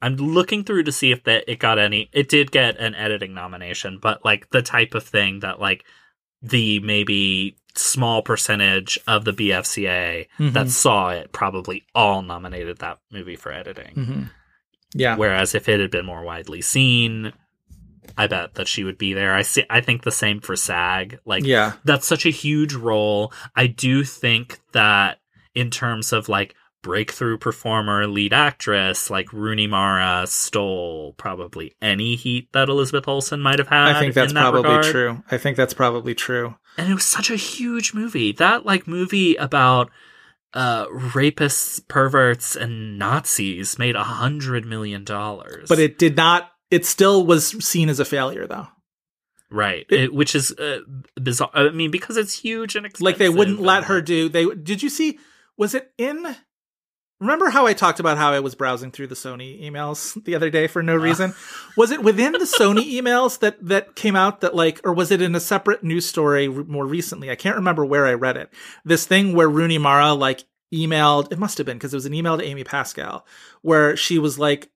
[0.00, 2.10] I'm looking through to see if that it got any.
[2.12, 5.84] It did get an editing nomination, but like the type of thing that like
[6.42, 10.70] the maybe small percentage of the BFCA that Mhm.
[10.70, 13.94] saw it probably all nominated that movie for editing.
[13.94, 14.30] Mhm.
[14.94, 17.32] Yeah, Whereas if it had been more widely seen,
[18.18, 19.32] I bet that she would be there.
[19.34, 19.64] I see.
[19.70, 21.18] I think the same for SAG.
[21.24, 23.32] Like, yeah, that's such a huge role.
[23.56, 25.20] I do think that
[25.54, 32.48] in terms of like breakthrough performer, lead actress, like Rooney Mara stole probably any heat
[32.52, 33.94] that Elizabeth Olsen might have had.
[33.96, 34.84] I think that's that probably regard.
[34.84, 35.22] true.
[35.30, 36.56] I think that's probably true.
[36.76, 38.32] And it was such a huge movie.
[38.32, 39.90] That like movie about
[40.54, 45.68] uh rapists, perverts, and Nazis made a hundred million dollars.
[45.68, 46.50] But it did not.
[46.70, 48.66] It still was seen as a failure, though.
[49.50, 50.80] right, it- it, which is uh,
[51.20, 51.50] bizarre.
[51.54, 53.04] I mean, because it's huge and expensive.
[53.04, 54.28] Like they wouldn't let her do.
[54.28, 55.18] They did you see?
[55.58, 56.34] Was it in?
[57.22, 60.50] Remember how I talked about how I was browsing through the Sony emails the other
[60.50, 61.02] day for no ah.
[61.02, 61.34] reason?
[61.76, 65.22] was it within the Sony emails that that came out that like, or was it
[65.22, 67.30] in a separate news story more recently?
[67.30, 68.52] I can't remember where I read it.
[68.84, 70.44] This thing where Rooney Mara like
[70.74, 71.30] emailed.
[71.30, 73.24] It must have been because it was an email to Amy Pascal
[73.60, 74.70] where she was like,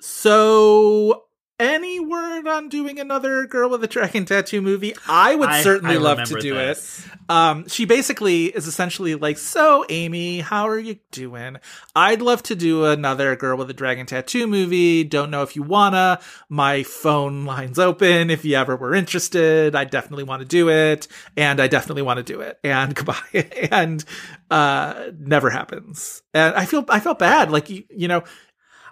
[0.00, 1.24] "So
[1.60, 5.94] any word on doing another Girl with a Dragon Tattoo movie, I would I- certainly
[5.94, 7.04] I love to do this.
[7.06, 7.12] it.
[7.30, 11.56] Um, she basically is essentially like, "So, Amy, how are you doing?
[11.94, 15.04] I'd love to do another Girl with a Dragon Tattoo movie.
[15.04, 16.20] Don't know if you wanna.
[16.48, 18.30] My phone line's open.
[18.30, 22.18] If you ever were interested, I definitely want to do it, and I definitely want
[22.18, 22.58] to do it.
[22.64, 23.48] And goodbye.
[23.72, 24.04] and
[24.50, 26.22] uh, never happens.
[26.34, 27.50] And I feel I felt bad.
[27.50, 28.24] Like you, you know,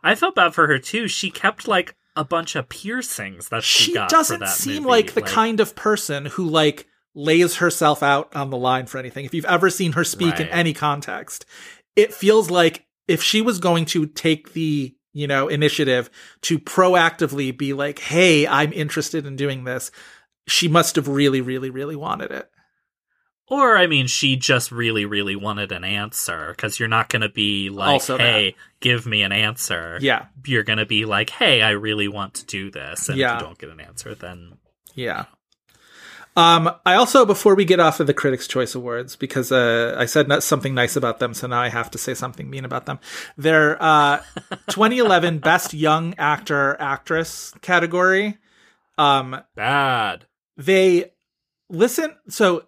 [0.02, 1.06] I felt bad for her too.
[1.09, 4.82] She kept like a bunch of piercings that she, she got doesn't for that seem
[4.82, 4.89] movie.
[4.89, 9.24] like the kind of person who like lays herself out on the line for anything.
[9.24, 11.44] If you've ever seen her speak in any context,
[11.97, 16.10] it feels like if she was going to take the you know initiative
[16.43, 19.90] to proactively be like, "Hey, I'm interested in doing this,"
[20.47, 22.51] she must have really, really, really wanted it.
[23.53, 27.29] Or, I mean, she just really, really wanted an answer because you're not going to
[27.29, 28.23] be like, Also that.
[28.23, 29.99] hey, give me an answer.
[30.01, 33.11] Yeah, You're going to be like, hey, I really want to do this.
[33.11, 33.35] And Yeah.
[33.35, 34.55] if you don't get an answer, then.
[34.95, 35.27] Yeah.
[36.35, 40.07] Um, I also, before we get off of the Critics' Choice Awards, because uh, I
[40.07, 42.87] said not- something nice about them, so now I have to say something mean about
[42.87, 43.01] them.
[43.37, 44.23] Their uh,
[44.70, 48.39] 2011 Best Young Actor Actress category.
[48.97, 50.24] Um, Bad.
[50.57, 51.12] they
[51.69, 52.16] listen.
[52.31, 52.65] So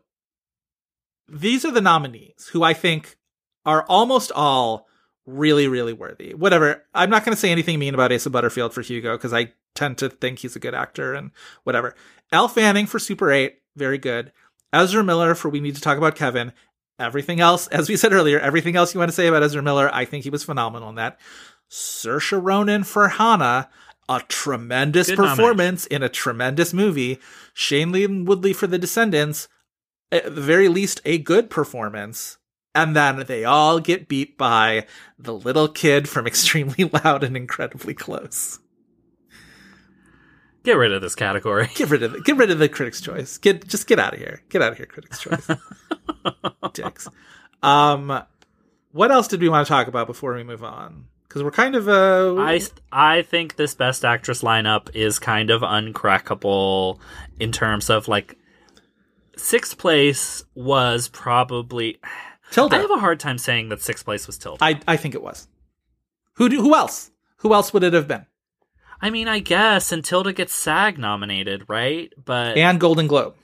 [1.28, 3.16] these are the nominees who I think
[3.64, 4.86] are almost all
[5.26, 6.34] really, really worthy.
[6.34, 6.84] Whatever.
[6.94, 9.98] I'm not going to say anything mean about Asa Butterfield for Hugo because I tend
[9.98, 11.30] to think he's a good actor and
[11.64, 11.94] whatever.
[12.30, 14.32] Elle Fanning for Super 8, very good.
[14.72, 16.52] Ezra Miller for We Need to Talk About Kevin.
[16.98, 19.92] Everything else, as we said earlier, everything else you want to say about Ezra Miller,
[19.92, 21.18] I think he was phenomenal in that.
[21.70, 23.68] Saoirse Ronan for Hannah,
[24.09, 27.18] a tremendous Good performance in a tremendous movie.
[27.55, 29.48] Shailene Woodley for The Descendants,
[30.14, 32.38] at the very least, a good performance.
[32.74, 34.86] And then they all get beat by
[35.18, 38.58] the little kid from Extremely Loud and Incredibly Close.
[40.64, 41.68] Get rid of this category.
[41.74, 43.36] Get rid of the, get rid of the Critics' Choice.
[43.36, 44.42] Get just get out of here.
[44.48, 45.50] Get out of here, Critics' Choice.
[46.72, 47.06] Dicks.
[47.62, 48.22] Um,
[48.92, 51.06] what else did we want to talk about before we move on?
[51.28, 55.60] Because we're kind of uh, I I think this best actress lineup is kind of
[55.60, 56.98] uncrackable
[57.38, 58.38] in terms of like
[59.36, 61.98] sixth place was probably
[62.51, 62.77] Tilda.
[62.77, 64.65] I have a hard time saying that sixth place was Tilda.
[64.65, 65.48] I I think it was.
[66.35, 67.11] Who do, who else?
[67.39, 68.27] Who else would it have been?
[69.01, 72.12] I mean, I guess and Tilda gets SAG nominated, right?
[72.23, 73.35] But And Golden Globe.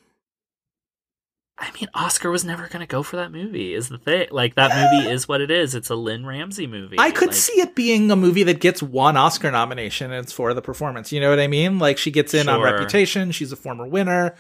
[1.63, 3.75] I mean, Oscar was never going to go for that movie.
[3.75, 5.75] Is the thing like that movie is what it is?
[5.75, 6.97] It's a Lynne Ramsay movie.
[6.99, 10.33] I could Like, see it being a movie that gets one Oscar nomination and it's
[10.33, 11.13] for the performance.
[11.13, 11.79] You know what I mean?
[11.79, 13.31] Like she gets in on Reputation.
[13.31, 14.37] She's a former winner.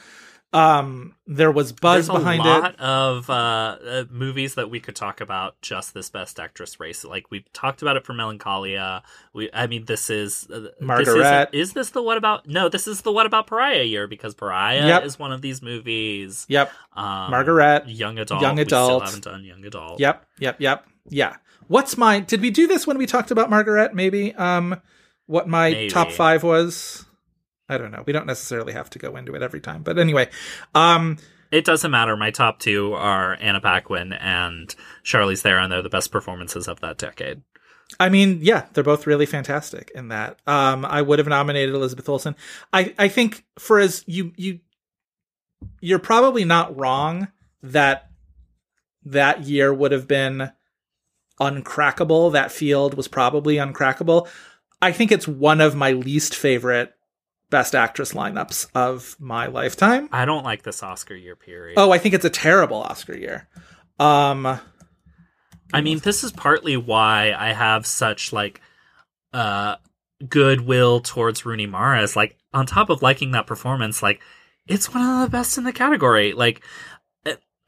[0.53, 2.81] Um, there was buzz There's a behind lot it.
[2.81, 7.05] of uh, uh, movies that we could talk about just this best actress race.
[7.05, 9.05] Like we talked about it for Melancholia.
[9.33, 12.49] We, I mean, this is uh, this Is, is this the what about?
[12.49, 15.05] No, this is the what about Pariah year because Pariah Yep.
[15.05, 16.47] is one of these movies.
[16.49, 16.73] Yep.
[16.97, 19.05] Um, Margaret, young adult, young We still adult.
[19.05, 20.01] haven't done young adult.
[20.01, 20.27] Yep.
[20.41, 20.57] Yep.
[20.61, 20.87] Yep.
[21.11, 21.37] Yeah.
[21.69, 22.19] What's my?
[22.19, 23.95] Did we do this when we talked about Margaret?
[23.95, 24.35] Maybe.
[24.35, 24.81] Um,
[25.27, 25.91] what my Maybe.
[25.91, 27.07] top five was?
[27.71, 28.03] I don't know.
[28.07, 30.29] We don't necessarily have to go into it every time, but anyway.
[30.75, 31.19] Um,
[31.51, 32.17] It doesn't matter.
[32.17, 34.75] My top two are Anna Paquin and
[35.05, 35.71] Charlize Theron.
[35.71, 37.43] They're the best performances of that decade.
[37.99, 40.39] I mean, yeah, they're both really fantastic in that.
[40.47, 42.37] Um, I would have nominated Elizabeth Olsen.
[42.73, 44.61] I, I think for as you you
[45.81, 47.29] you're probably not wrong
[47.63, 48.11] that
[49.05, 50.53] that year would have been
[51.41, 52.33] uncrackable.
[52.33, 54.29] That field was probably uncrackable.
[54.81, 56.93] I think it's one of my least favorite
[57.51, 60.09] best actress lineups of my lifetime.
[60.13, 61.79] I don't like this Oscar year period.
[61.79, 63.49] Oh, I think it's a terrible Oscar year.
[63.99, 64.59] Um,
[65.73, 68.61] I mean, this is partly why I have such like
[69.33, 69.77] uh
[70.29, 72.03] goodwill towards Rooney Mara.
[72.03, 74.21] Is like on top of liking that performance, like
[74.67, 76.33] it's one of the best in the category.
[76.33, 76.63] Like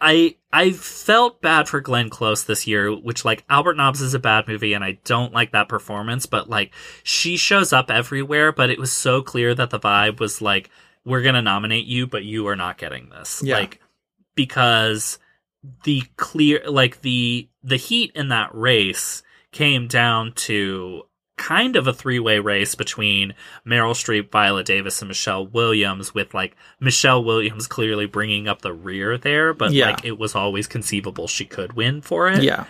[0.03, 4.19] I I felt bad for Glenn Close this year, which like Albert Nobbs is a
[4.19, 6.75] bad movie and I don't like that performance, but like
[7.05, 10.69] she shows up everywhere, but it was so clear that the vibe was like
[11.05, 13.43] we're going to nominate you, but you are not getting this.
[13.45, 13.59] Yeah.
[13.59, 13.81] Like
[14.35, 15.19] because
[15.85, 19.23] the clear like the the heat in that race
[19.53, 21.05] came down to
[21.43, 23.35] kind of a three-way race between
[23.67, 28.73] Meryl Streep, Viola Davis and Michelle Williams with like Michelle Williams clearly bringing up the
[28.73, 29.87] rear there but Yeah.
[29.87, 32.43] like it was always conceivable she could win for it.
[32.45, 32.65] yeah.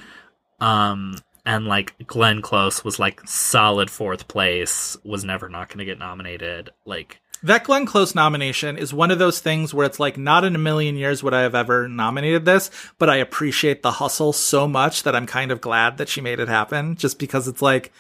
[0.61, 5.85] Um and like Glenn Close was like solid fourth place, was never not going to
[5.85, 6.71] get nominated.
[6.87, 10.55] Like That Glenn Close nomination is one of those things where it's like, not in
[10.55, 14.69] a million years would I have ever nominated this, but I appreciate the hustle so
[14.69, 17.93] much that I'm kind of glad that she made it happen just because it's like,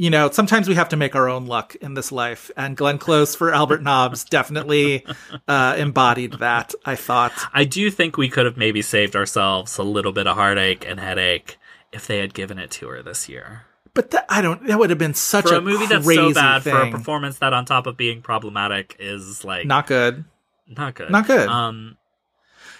[0.00, 2.96] you know, sometimes we have to make our own luck in this life, and Glenn
[2.96, 5.04] Close for Albert Nobbs definitely
[5.46, 6.72] uh, embodied that.
[6.86, 7.32] I thought.
[7.52, 10.98] I do think we could have maybe saved ourselves a little bit of heartache and
[10.98, 11.58] headache
[11.92, 13.66] if they had given it to her this year.
[13.92, 14.66] But that, I don't.
[14.68, 16.72] That would have been such For a, a movie that's crazy so bad thing.
[16.74, 20.24] for a performance that on top of being problematic is like Not good.
[20.66, 21.10] not good.
[21.10, 21.46] not good.
[21.46, 21.98] Um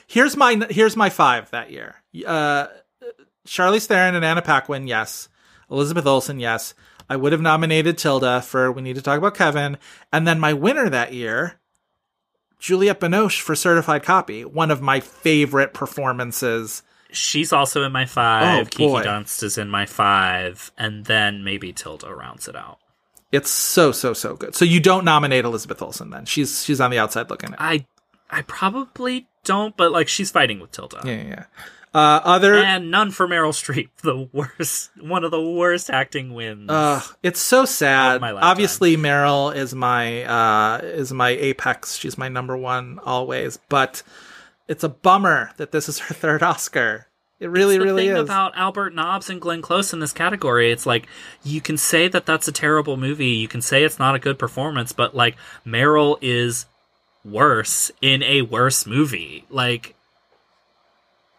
[0.06, 1.96] Here's my here's my five that year.
[2.26, 2.68] Uh,
[3.46, 5.28] Charlize Theron and Anna Paquin, yes.
[5.70, 6.74] Elizabeth Olsen, yes.
[7.10, 9.78] I would have nominated Tilda for We Need to Talk About Kevin,
[10.12, 11.58] and then my winner that year,
[12.60, 16.84] Juliette Binoche for Certified Copy, one of my favorite performances.
[17.10, 18.60] she's also in my five.
[18.60, 19.02] Oh, Kiki boy.
[19.02, 22.78] Dunst is in my five, and then maybe Tilda rounds it out.
[23.32, 24.54] It's so so so good.
[24.54, 26.26] So you don't nominate Elizabeth Olsen then?
[26.26, 27.56] She's she's on the outside looking in.
[27.58, 27.86] I
[28.30, 31.00] I probably don't, but like she's fighting with Tilda.
[31.04, 31.24] Yeah, yeah.
[31.28, 31.44] yeah.
[31.92, 36.70] Uh, other And none for Meryl Streep, the worst, one of the worst acting wins.
[36.70, 38.22] Uh, it's so sad.
[38.22, 41.96] Obviously, Meryl is my uh, is my apex.
[41.96, 43.58] She's my number one always.
[43.68, 44.02] But
[44.68, 47.06] it's a bummer that this is her third Oscar.
[47.40, 48.22] It really, the really thing is.
[48.22, 50.70] about Albert Nobbs and Glenn Close in this category.
[50.70, 51.08] It's like
[51.42, 53.28] you can say that that's a terrible movie.
[53.28, 55.36] You can say it's not a good performance, but like
[55.66, 56.66] Meryl is
[57.24, 59.46] worse in a worse movie.
[59.48, 59.94] Like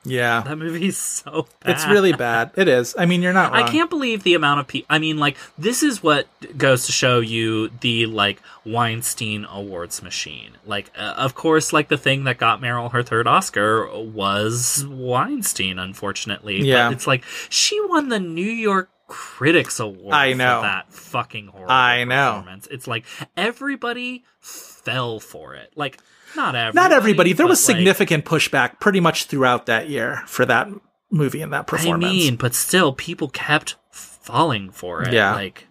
[0.03, 1.71] yeah, that movie's so bad.
[1.75, 2.51] it's really bad.
[2.55, 2.95] It is.
[2.97, 3.63] I mean, you're not wrong.
[3.63, 4.87] I can't believe the amount of people.
[4.89, 10.51] I mean, like this is what goes to show you the like Weinstein Awards machine.
[10.65, 15.77] Like, uh, of course, like the thing that got Meryl her third Oscar was Weinstein.
[15.79, 16.87] Unfortunately, Yeah.
[16.89, 20.13] But it's like she won the New York Critics Award.
[20.13, 20.61] I know.
[20.61, 21.71] for that fucking horrible.
[21.71, 22.45] I know.
[22.71, 23.05] It's like
[23.35, 25.73] everybody fell for it.
[25.75, 25.99] Like
[26.35, 26.75] not everybody.
[26.75, 27.33] Not everybody.
[27.33, 30.67] There was like, significant pushback pretty much throughout that year for that
[31.11, 32.11] movie and that performance.
[32.11, 35.13] I mean, but still, people kept falling for it.
[35.13, 35.33] Yeah.
[35.33, 35.67] like.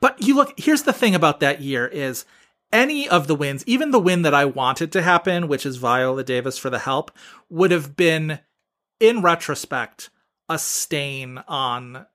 [0.00, 2.24] But you look, here's the thing about that year is
[2.72, 6.24] any of the wins, even the win that I wanted to happen, which is Viola
[6.24, 7.10] Davis for the help,
[7.48, 8.40] would have been,
[9.00, 10.10] in retrospect,
[10.48, 12.06] a stain on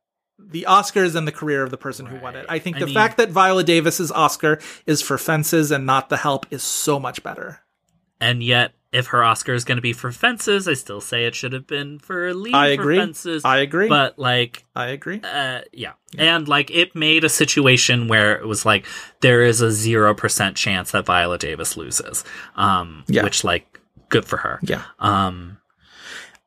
[0.50, 2.46] the Oscars and the career of the person who won it.
[2.50, 6.10] I think I the mean- fact that Viola Davis's Oscar is for Fences and not
[6.10, 7.60] the help is so much better.
[8.22, 11.36] And yet, if her Oscar is going to be for Fences, I still say it
[11.36, 12.98] should have been for Lead I for agree.
[12.98, 13.44] Fences.
[13.44, 13.90] I agree.
[13.90, 15.20] But like, I agree.
[15.24, 15.94] uh, yeah.
[16.18, 18.86] and like it made a situation where it was like
[19.22, 22.24] there is a zero percent chance that Viola Davis loses.
[22.56, 23.24] Um, Yeah.
[23.24, 23.80] which like
[24.10, 24.60] good for her.
[24.62, 24.84] Yeah.
[25.00, 25.58] Um,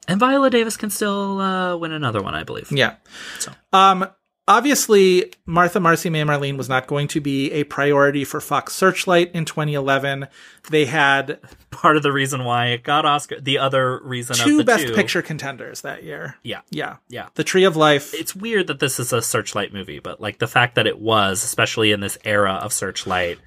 [0.08, 2.70] and Viola Davis can still uh, win another one, I believe.
[2.70, 2.96] Yeah.
[3.38, 3.52] So.
[3.72, 4.08] Um,
[4.48, 9.32] obviously, Martha Marcy May Marlene was not going to be a priority for Fox Searchlight
[9.32, 10.28] in 2011.
[10.70, 14.56] They had Part of the reason why it got Oscar, the other reason two of
[14.58, 16.36] the Best two, Picture contenders that year.
[16.42, 16.62] Yeah.
[16.70, 16.96] Yeah.
[17.08, 17.28] Yeah.
[17.34, 18.14] The Tree of Life.
[18.14, 21.44] it's weird that this is a Searchlight movie, but like the fact that it was,
[21.44, 23.38] especially in this era of Searchlight,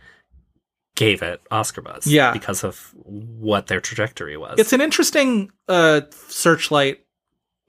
[0.99, 2.05] gave it Oscar buzz.
[2.05, 2.31] Yeah.
[2.33, 4.59] because of what their trajectory was.
[4.59, 6.99] It's an interesting uh, Searchlight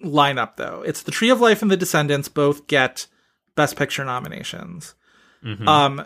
[0.04, 0.82] lineup, though.
[0.84, 3.06] It's The Tree of Life and The Descendants both get
[3.54, 4.94] Best Picture nominations.
[5.44, 5.66] Mhm.
[5.66, 6.04] Um,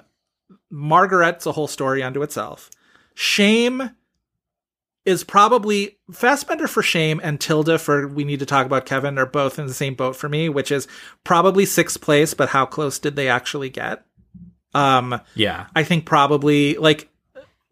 [0.71, 2.71] Margaret's a whole story unto itself.
[3.15, 3.91] Shame
[5.05, 9.27] is probably Fassbender for Shame and Tilda for We Need to Talk About Kevin are
[9.27, 10.89] both in the same boat for me, which is
[11.25, 14.05] probably sixth place, but how close did they actually get?
[14.75, 17.09] Um, yeah, I think probably like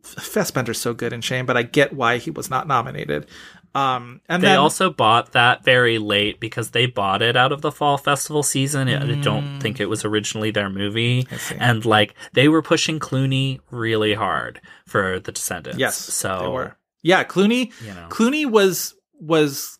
[0.03, 3.27] Fassbender's so good in Shame, but I get why he was not nominated.
[3.74, 7.62] Um, and they then also bought that very late because they bought it out of
[7.62, 8.89] the fall festival season.
[8.89, 11.57] I I don't think it was originally their movie, Mm.
[11.59, 15.79] And like they were pushing Clooney really hard for The Descendants.
[15.79, 16.77] yes, so they were.
[17.03, 17.73] Yeah, Clooney.
[17.81, 19.79] you know, Clooney was was,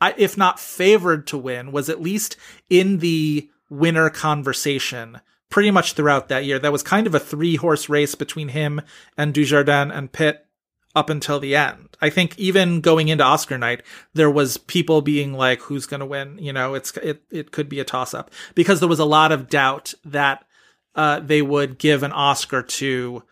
[0.00, 2.36] I, if not favored to win, was at least
[2.70, 5.20] in the winner conversation
[5.54, 6.58] pretty much throughout that year.
[6.58, 8.80] That was kind of a three horse race between him
[9.16, 10.44] and Dujardin and Pitt
[10.96, 11.96] up until the end.
[12.00, 16.06] I think even going into Oscar night, there was people being like, "Who's going to
[16.06, 19.04] win?" You know, it's it it could be a toss up because there was a
[19.04, 20.44] lot of doubt that
[20.96, 23.22] uh, they would give an Oscar to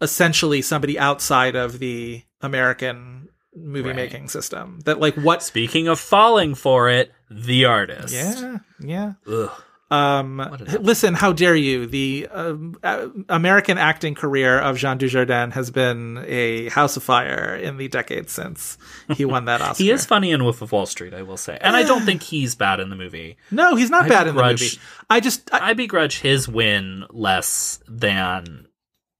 [0.00, 4.80] essentially somebody outside of the American movie making system.
[4.84, 5.44] That like what?
[5.44, 8.12] speaking of falling for it, The Artist.
[8.12, 9.12] Yeah, yeah.
[9.28, 9.62] Ugh.
[9.88, 10.38] Um,
[10.80, 11.86] listen, how dare you?
[11.86, 17.54] The um, uh, American acting career of Jean Dujardin has been a house of fire
[17.54, 18.78] in the decades since
[19.14, 19.82] he won that Oscar.
[19.82, 22.22] He is funny in Wolf of Wall Street, I will say, and I don't think
[22.22, 23.36] he's bad in the movie.
[23.52, 24.78] no, he's not I bad in the movie.
[25.08, 28.66] I just, I, I begrudge his win less than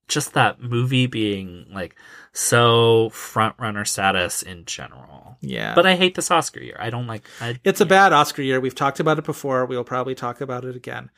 [0.09, 1.95] just that movie being like
[2.39, 5.37] so front runner status in general.
[5.41, 5.73] yeah.
[5.73, 6.77] But I hate this Oscar year.
[6.79, 7.23] I don't like.
[7.41, 8.59] I, It's a bad Oscar year.
[8.59, 9.65] We've talked about it before.
[9.65, 11.09] We'll probably talk about it again.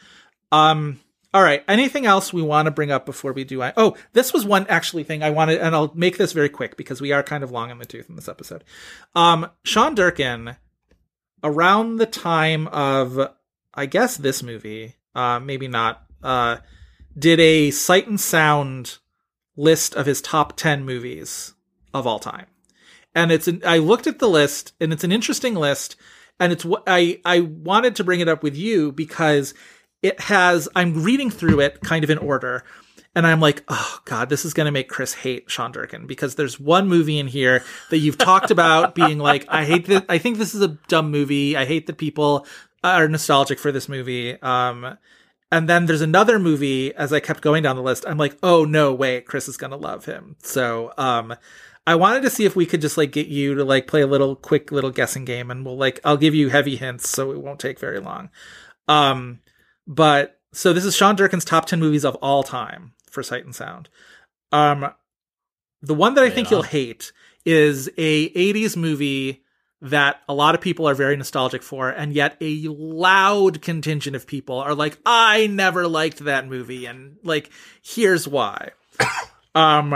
[0.52, 1.02] Um.
[1.34, 1.64] All right.
[1.68, 3.62] Anything else we want to bring up before we do?
[3.62, 6.76] I- oh, this was one actually thing I wanted, and I'll make this very quick
[6.78, 8.64] because we are kind of long in the tooth in this episode.
[9.14, 10.56] Um, Sean Durkin,
[11.44, 13.20] around the time of,
[13.76, 16.58] I guess this movie, uh, maybe not, uh,
[17.18, 18.98] did a Sight and Sound
[19.60, 21.54] list of his top ten movies
[21.94, 22.48] of all time,
[23.14, 25.96] and it's an, I looked at the list, and it's an interesting list,
[26.40, 29.54] and it's what I I wanted to bring it up with you because
[30.02, 32.64] it has I'm reading through it kind of in order
[33.16, 36.36] and I'm like, oh god, this is going to make Chris hate Sean Durkin because
[36.36, 40.06] there's one movie in here that you've talked about being like, I hate that.
[40.10, 41.58] I think this is a dumb movie.
[41.58, 42.46] I hate that people
[42.84, 44.40] are nostalgic for this movie.
[44.42, 44.98] Um,
[45.52, 48.06] and then there's another movie as I kept going down the list.
[48.08, 50.36] I'm like, oh no, wait, Chris is going to love him.
[50.42, 51.36] So, um,
[51.88, 54.08] I wanted to see if we could just like get you to like play a
[54.08, 57.42] little quick little guessing game and we'll like, I'll give you heavy hints so it
[57.42, 58.30] won't take very long.
[58.88, 59.40] Um,
[59.88, 63.56] but so this is Sean Durkin's top 10 movies of all time for Sight and
[63.56, 63.90] Sound.
[64.52, 64.92] Um,
[65.82, 67.12] the one that I think you'll hate
[67.46, 69.44] is a 80s movie
[69.82, 74.28] that a lot of people are very nostalgic for, and yet a loud contingent of
[74.28, 77.50] people are like, I never liked that movie, and like,
[77.82, 78.72] here's why.
[79.56, 79.94] um,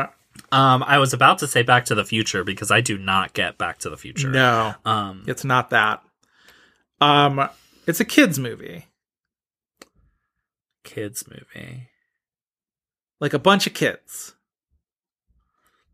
[0.51, 3.57] Um, I was about to say Back to the Future because I do not get
[3.57, 4.29] Back to the Future.
[4.29, 6.01] no, Um, it's not that.
[7.01, 7.49] Um,
[7.85, 8.85] it's a kids movie,
[10.83, 11.89] kids movie
[13.23, 14.32] like a bunch of kids.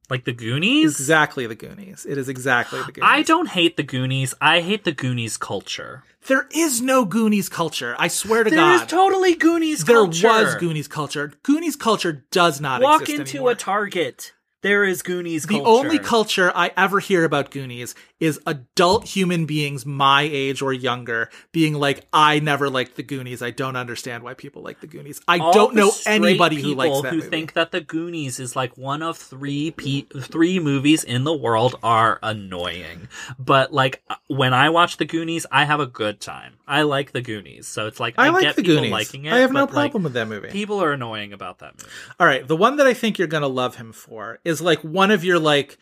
[0.09, 0.91] Like the Goonies.
[0.99, 2.05] Exactly the Goonies.
[2.07, 3.09] It is exactly the Goonies.
[3.09, 4.33] I don't hate the Goonies.
[4.41, 6.03] I hate the Goonies culture.
[6.27, 7.95] There is no Goonies culture.
[7.97, 8.77] I swear to There God.
[8.77, 10.27] There is totally Goonies there culture.
[10.27, 11.31] was Goonies culture.
[11.43, 13.51] Goonies culture does not Walk into anymore.
[13.51, 14.33] a Target.
[14.61, 15.69] There is Goonies the culture.
[15.69, 21.29] only culture I ever hear about Goonies is adult human beings my age or younger
[21.53, 23.41] being like, I never liked the Goonies.
[23.41, 25.21] I don't understand why people like the Goonies.
[25.29, 27.29] I All don't know anybody who likes that who movie.
[27.29, 31.77] think that the Goonies is like one of three pe- three movies in the world
[31.81, 33.07] are annoying.
[33.37, 36.55] But like when I watch the Goonies, I have a good time.
[36.67, 38.91] I like the Goonies, so it's like I, I like get the people Goonies.
[38.91, 39.33] liking it.
[39.33, 40.49] I have no but, like, problem with that movie.
[40.49, 41.89] People are annoying about that movie.
[42.19, 45.11] All right, the one that I think you're gonna love him for is like one
[45.11, 45.77] of your like,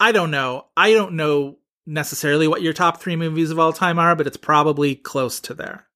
[0.00, 3.98] I don't know, I don't know necessarily what your top three movies of all time
[3.98, 5.86] are, but it's probably close to there.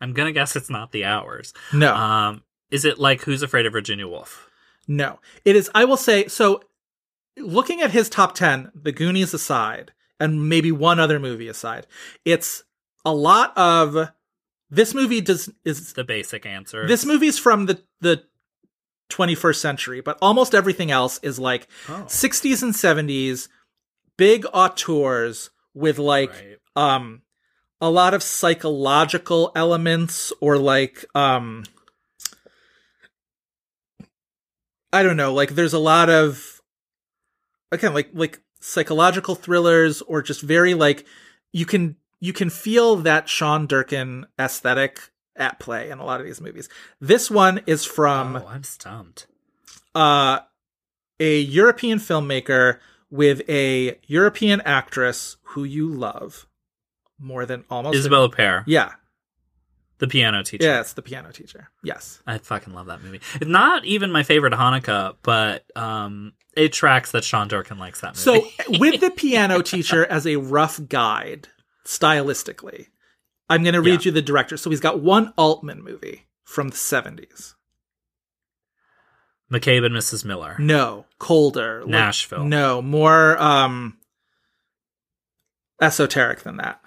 [0.00, 1.54] I'm gonna guess it's not the hours.
[1.72, 4.48] No, Um, is it like Who's Afraid of Virginia Woolf?
[4.88, 5.70] no, it is.
[5.74, 6.62] I will say so.
[7.38, 11.86] Looking at his top ten, The Goonies aside, and maybe one other movie aside,
[12.24, 12.64] it's
[13.04, 14.10] a lot of.
[14.68, 16.86] This movie does is The basic answer.
[16.86, 18.24] this movie's from the the
[19.12, 22.04] 21st century, but almost everything else is like Oh.
[22.06, 23.48] 60s and 70s
[24.16, 26.58] big auteurs with like Right.
[26.76, 27.22] um
[27.80, 31.64] a lot of psychological elements or like um
[34.92, 36.60] I don't know, like there's a lot of
[37.70, 41.06] again like like psychological thrillers or just very like
[41.52, 46.26] you can you can feel that Sean Durkin aesthetic at play in a lot of
[46.26, 46.68] these movies.
[47.00, 49.26] This one is from oh, I'm stumped.
[49.94, 50.40] uh,
[51.20, 52.78] a European filmmaker
[53.10, 56.46] with a European actress who you love
[57.18, 58.92] more than almost Isabelle Huppert, Yeah,
[59.98, 60.64] the piano teacher.
[60.66, 61.68] yeah, it's the piano teacher.
[61.84, 63.20] Yes, I fucking love that movie.
[63.36, 68.16] It's not even my favorite Haneke, but um, it tracks that Sean Durkin likes that
[68.26, 68.50] movie.
[68.66, 71.48] So, with the piano teacher as a rough guide,
[71.84, 72.86] stylistically,
[73.48, 74.06] I'm going to read Yeah.
[74.06, 74.56] you the director.
[74.56, 77.54] So, he's got one Altman movie from the 70s.
[79.52, 80.24] McCabe and Mrs.
[80.24, 80.56] Miller.
[80.58, 81.80] No, colder.
[81.82, 82.44] like- Nashville.
[82.44, 83.98] no, more um
[85.80, 86.80] esoteric than that.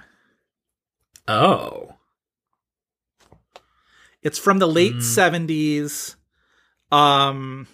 [1.27, 1.91] Oh,
[4.23, 5.02] It's from the late Mm.
[5.48, 6.15] 70s.
[6.91, 7.68] Um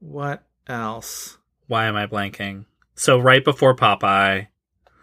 [0.00, 1.38] what else?
[1.66, 2.66] why am I blanking?
[2.94, 4.48] So right before Popeye,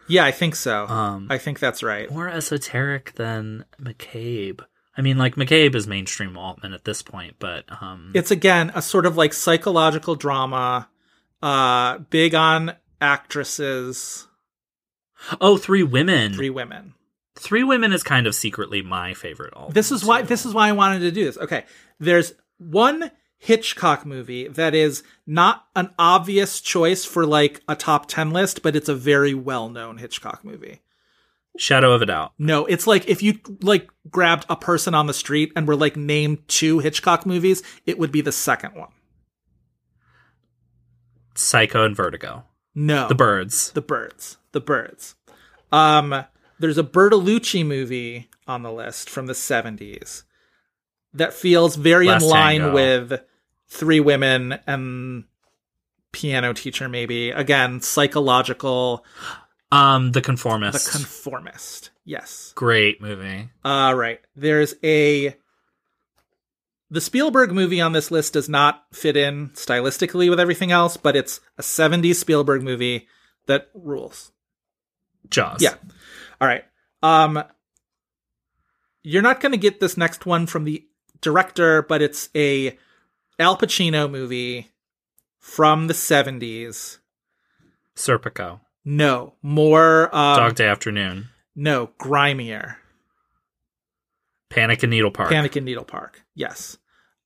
[0.08, 0.88] Yeah, I think so.
[0.88, 2.10] um, I think that's right.
[2.12, 4.62] more esoteric than McCabe.
[4.98, 8.82] I mean, like McCabe is mainstream Altman at this point, but um, It's again a
[8.82, 10.88] sort of like psychological drama,
[11.42, 14.28] uh big on actresses,
[15.42, 16.34] oh, Three Women.
[16.34, 16.94] three women.
[17.36, 19.74] Three Women is kind of secretly my favorite Altman.
[19.74, 20.28] This is why too.
[20.28, 21.38] this is why I wanted to do this.
[21.38, 21.66] Okay.
[22.00, 23.10] There's one
[23.44, 28.74] Hitchcock movie that is not an obvious choice for like a top 10 list, but
[28.74, 30.80] it's a very well-known Hitchcock movie.
[31.58, 32.32] Shadow of a Doubt.
[32.40, 35.98] No, it's like if you like grabbed a person on the street and were like
[35.98, 38.92] named two Hitchcock movies, it would be the second one.
[41.36, 42.46] Psycho and Vertigo.
[42.74, 43.10] No.
[43.10, 43.72] The Birds.
[43.72, 44.38] The birds.
[44.54, 45.16] The birds.
[45.70, 46.24] Um
[46.60, 50.24] there's a Bertolucci movie on the list from the 70s
[51.14, 52.74] that feels very Last in line Tango.
[52.74, 53.22] with
[53.74, 55.24] Three Women and
[56.12, 57.32] Piano Teacher, maybe.
[57.32, 59.04] Again, psychological,
[59.72, 61.90] Um, The conformist The Conformist.
[62.06, 62.52] Yes.
[62.56, 63.50] Great movie.
[63.66, 64.20] All right.
[64.36, 65.36] There's a.
[66.92, 71.16] The Spielberg movie on this list does not fit in stylistically with everything else, but
[71.16, 73.08] it's a 70s Spielberg movie
[73.48, 74.32] that rules.
[75.30, 75.62] Jaws.
[75.64, 75.74] Yeah.
[76.40, 76.66] All right.
[77.02, 77.44] Um
[79.02, 80.86] you're not going to get this next one from the
[81.20, 82.78] director, but it's a
[83.44, 84.72] Al Pacino movie
[85.38, 87.00] from the 70s.
[87.94, 88.62] Serpico.
[88.86, 91.28] No, more um, Dog Day Afternoon.
[91.54, 92.78] No, grimier.
[94.50, 95.30] Panic in Needle Park.
[95.30, 96.24] Panic in Needle Park.
[96.34, 96.78] Yes.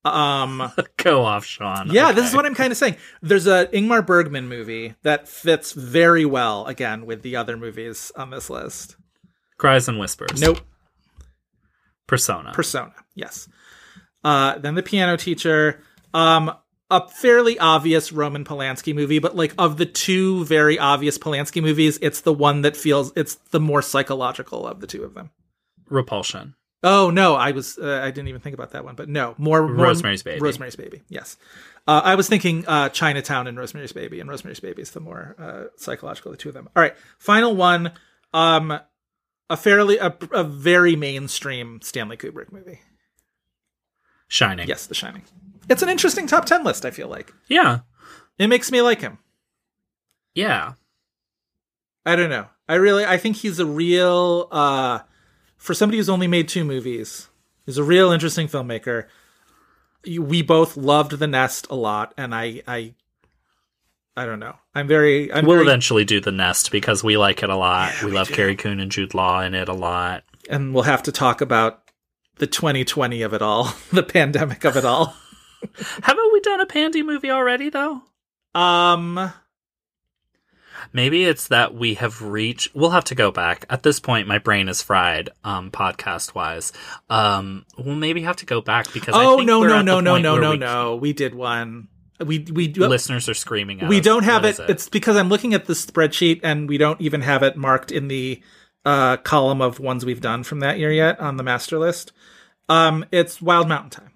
[0.03, 1.91] Um Go off, Sean.
[1.91, 2.95] Yeah, this is what I'm kind of saying.
[3.21, 8.31] There's a Ingmar Bergman movie that fits very well again with the other movies on
[8.31, 8.95] this list.
[9.57, 10.41] Cries and Whispers.
[10.41, 10.61] Nope.
[12.07, 12.53] Persona.
[12.53, 12.93] Persona.
[13.13, 13.49] Yes.
[14.23, 15.83] Uh, then the piano teacher.
[16.13, 16.53] Um,
[16.89, 21.99] a fairly obvious Roman Polanski movie, but like of the two very obvious Polanski movies,
[22.01, 25.31] it's the one that feels it's the more psychological of the two of them.
[25.89, 26.55] Repulsion.
[26.83, 29.67] Oh no, I was uh, I didn't even think about that one, but no, more,
[29.67, 30.39] more Rosemary's Baby.
[30.39, 31.01] Rosemary's Baby.
[31.09, 31.37] Yes.
[31.87, 35.35] Uh, I was thinking uh, Chinatown and Rosemary's Baby, and Rosemary's Baby is the more
[35.39, 36.69] uh, psychological of the two of them.
[36.75, 37.91] All right, final one.
[38.33, 38.79] Um,
[39.49, 42.81] a fairly a, a very mainstream Stanley Kubrick movie.
[44.27, 44.67] Shining.
[44.67, 45.23] Yes, The Shining.
[45.69, 47.33] It's an interesting top 10 list, I feel like.
[47.47, 47.79] Yeah.
[48.37, 49.17] It makes me like him.
[50.33, 50.73] Yeah.
[52.05, 52.47] I don't know.
[52.69, 54.99] I really I think he's a real uh
[55.57, 57.27] for somebody who's only made two movies,
[57.65, 59.05] he's a real interesting filmmaker.
[60.05, 62.93] We both loved The Nest a lot and I I
[64.15, 64.55] I don't know.
[64.73, 67.93] I'm very I'm we'll very, eventually do the nest because we like it a lot.
[67.95, 68.35] Yeah, we, we love do.
[68.35, 70.23] Carrie Coon and Jude Law in it a lot.
[70.49, 71.83] and we'll have to talk about
[72.37, 75.15] the 2020 of it all, the pandemic of it all.
[76.03, 78.01] Haven't we done a Pandy movie already though?
[78.55, 79.31] Um
[80.93, 82.73] Maybe it's that we have reached.
[82.75, 83.65] We'll have to go back.
[83.69, 86.71] At this point, my brain is fried, um, podcast wise.
[87.09, 89.15] Um, we'll maybe have to go back because.
[89.15, 90.95] I Oh think no we're no no no no no we- no.
[90.95, 91.87] We did one.
[92.23, 93.79] We we Listeners are screaming.
[93.81, 93.89] At us.
[93.89, 94.05] we us.
[94.05, 94.69] don't have it, it.
[94.69, 98.07] It's because I'm looking at the spreadsheet and we don't even have it marked in
[98.07, 98.41] the
[98.85, 102.13] uh, column of ones we've done from that year yet on the master list.
[102.69, 104.11] Um, it's Wild Mountain Thyme.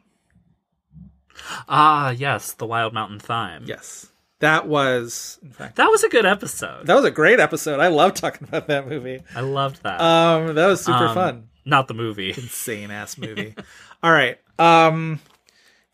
[1.70, 3.64] Ah yes, the Wild Mountain Thyme.
[3.66, 4.08] Yes,
[4.40, 6.88] that was in fact that was a good episode.
[6.88, 7.80] that was a great episode.
[7.80, 9.22] I love talking about that movie.
[9.36, 10.00] I loved that.
[10.02, 11.48] Um, that was super Um, fun.
[11.66, 12.30] Not the movie.
[12.30, 13.54] Insane ass movie.
[14.04, 14.40] All right.
[14.58, 15.20] Um,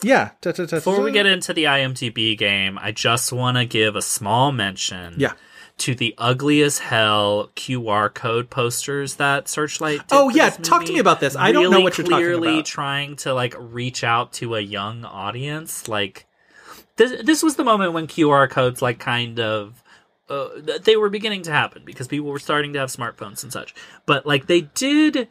[0.02, 0.32] yeah.
[0.42, 5.16] Before we get into the IMDb game, I just want to give a small mention.
[5.18, 5.34] Yeah.
[5.80, 10.08] To the ugly as hell QR code posters that Searchlight.
[10.08, 11.36] Did Oh, yeah, talk to me about this.
[11.36, 12.66] I don't know what you're talking clearly about.
[12.66, 15.88] trying to like reach out to a young audience.
[15.88, 16.26] Like
[16.96, 19.84] this, this was the moment when QR codes like kind of
[20.30, 20.50] uh,
[20.82, 23.76] they were beginning to happen because people were starting to have smartphones and such.
[24.08, 25.28] But like they did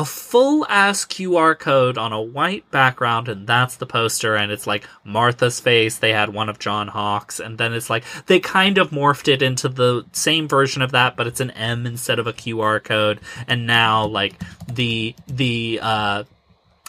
[0.00, 4.66] a full ass QR code on a white background, and that's the poster, and it's
[4.66, 5.98] like Martha's face.
[5.98, 9.42] They had one of John Hawkes, and then it's like they kind of morphed it
[9.42, 13.20] into the same version of that, but it's an M instead of a QR code,
[13.46, 16.24] and now like the the uh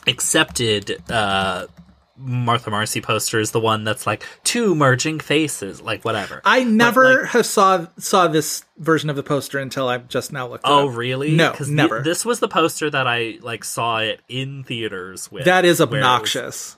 [0.08, 1.68] accepted uh
[2.24, 6.42] Martha Marcy poster is the one that's like two merging faces, like whatever.
[6.46, 10.48] I never like, have saw saw this version of the poster until I've just now
[10.48, 10.66] looked.
[10.66, 11.32] it Oh, really?
[11.32, 12.02] No, 'Cause never.
[12.02, 15.46] this was the poster that I like saw it in theaters with.
[15.46, 16.78] that is where it was- obnoxious.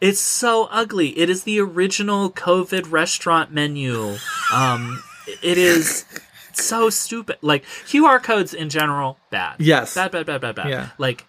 [0.00, 1.18] it's so ugly.
[1.18, 4.16] It is the original COVID restaurant menu.
[4.54, 5.02] Um,
[5.42, 6.04] it is
[6.52, 7.36] so stupid.
[7.42, 9.56] Like QR codes in general, bad.
[9.58, 9.94] Yes.
[9.94, 10.68] bad, bad, bad, bad, bad.
[10.70, 10.88] Yeah.
[10.98, 11.26] Like.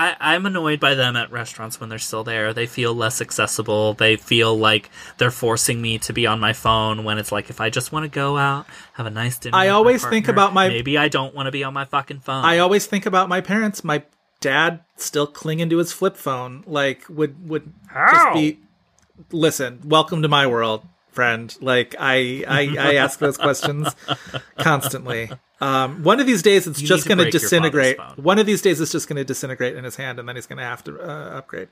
[0.00, 2.54] I, I'm annoyed by them at restaurants when they're still there.
[2.54, 3.92] They feel less accessible.
[3.94, 7.60] They feel like they're forcing me to be on my phone when it's like if
[7.60, 9.56] I just want to go out, have a nice dinner.
[9.56, 11.84] I with my always think about my- maybe I don't want to be on my
[11.84, 12.44] fucking phone.
[12.44, 13.84] I always think about my parents.
[13.84, 14.02] My
[14.40, 16.64] dad still clinging to his flip phone.
[16.66, 18.10] Like would would How?
[18.12, 18.60] just be.
[19.32, 21.54] Listen, welcome to my world, friend.
[21.60, 23.94] Like I I, I ask those questions
[24.58, 25.30] constantly.
[25.60, 27.98] Um, one of these days, it's You just going to disintegrate.
[28.16, 30.46] One of these days, it's just going to disintegrate in his hand, and then he's
[30.46, 31.68] going to have to uh, upgrade.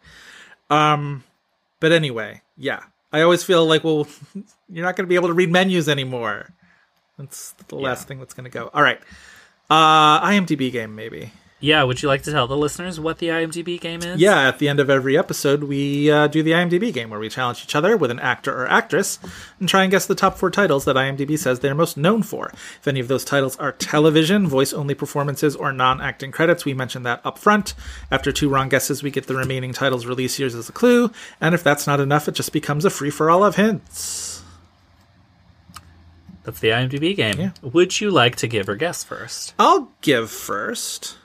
[0.69, 1.25] Um,
[1.81, 2.83] but anyway, yeah,
[3.13, 4.07] I always feel like, well,
[4.69, 6.53] you're not going to be able to read menus anymore.
[7.19, 8.71] That's the last thing that's going to go.
[8.75, 9.01] All right,
[9.71, 11.33] uh, IMDb game maybe.
[11.61, 14.21] Yeah, would you like to tell the listeners what the IMDb game is?
[14.21, 17.29] Yeah, at the end of every episode, we uh, do the IMDb game where we
[17.29, 19.19] challenge each other with an actor or actress
[19.59, 22.51] and try and guess the top four titles that IMDb says they're most known for.
[22.79, 26.75] If any of those titles are television, voice only performances, or non acting credits, we
[26.75, 27.75] mention that up front.
[28.09, 31.11] After two wrong guesses, we get the remaining titles' release years as a clue,
[31.41, 34.45] and if that's not enough, it just becomes a free for all of hints.
[36.45, 37.39] That's the IMDb game.
[37.39, 37.51] Yeah.
[37.61, 39.55] Would you like to give or guess first?
[39.59, 41.18] I'll give first.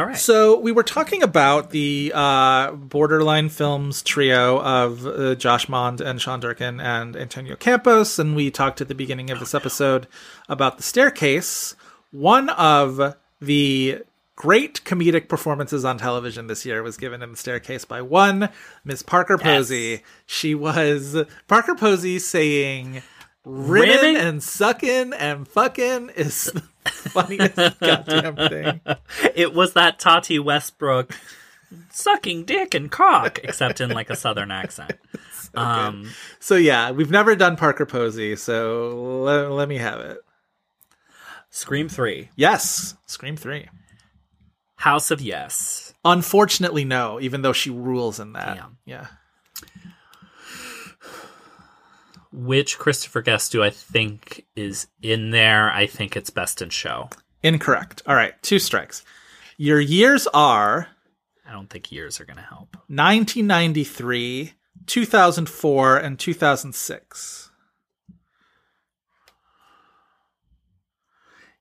[0.00, 0.16] All right.
[0.16, 6.18] So we were talking about the uh, Borderline Films trio of uh, Josh Mond and
[6.18, 10.06] Sean Durkin and Antonio Campos, and we talked at the beginning of this episode
[10.48, 11.76] about the staircase.
[12.12, 13.98] One of the
[14.36, 18.48] great comedic performances on television this year was given in the staircase by one
[18.86, 20.02] Miss Parker Posey.
[20.24, 23.02] She was Parker Posey saying
[23.44, 24.16] Rimming?
[24.16, 26.50] and sucking and fucking is
[26.88, 28.80] funniest goddamn thing.
[29.34, 31.14] it was that Tati Westbrook
[31.90, 34.92] sucking dick and cock, except in like a southern accent.
[35.54, 40.18] um, So yeah, we've never done Parker Posey, so let, let me have it.
[41.50, 43.68] Scream 3, Yes, Scream 3.
[44.76, 45.92] House of Yes.
[46.04, 48.56] Unfortunately, no, even though she rules in that.
[48.56, 48.78] Damn.
[48.86, 49.06] Yeah.
[52.32, 55.70] Which Christopher Guest do I think is in there?
[55.70, 57.10] I think it's Best in Show.
[57.42, 58.02] Incorrect.
[58.06, 59.04] All right, two strikes.
[59.56, 60.88] Your years are
[61.50, 62.76] I don't think years are going to help.
[62.86, 64.52] 1993,
[64.86, 67.50] 2004, and 2006.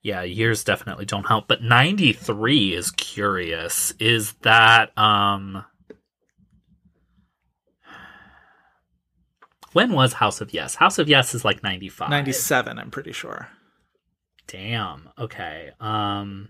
[0.04, 3.91] Yeah, years definitely don't help, but 93 is curious.
[4.00, 5.66] Is that um
[9.74, 10.76] When was House of Yes?
[10.76, 12.10] House of Yes is like 95.
[12.10, 13.50] 97, I'm pretty sure.
[14.48, 15.10] Damn.
[15.18, 15.72] Okay.
[15.80, 16.50] Um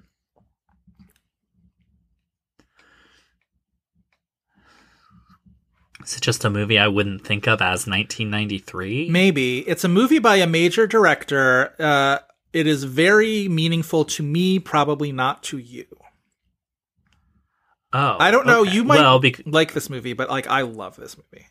[6.03, 9.09] Is it just a movie I wouldn't think of as 1993?
[9.09, 9.59] Maybe.
[9.67, 11.73] It's a movie by a major director.
[11.77, 12.19] Uh,
[12.53, 15.85] it is very meaningful to me, probably not to you.
[17.91, 18.15] Oh.
[18.19, 18.61] I don't know.
[18.61, 18.71] okay.
[18.71, 21.47] You might Well, bec- like this movie, but like I love this movie.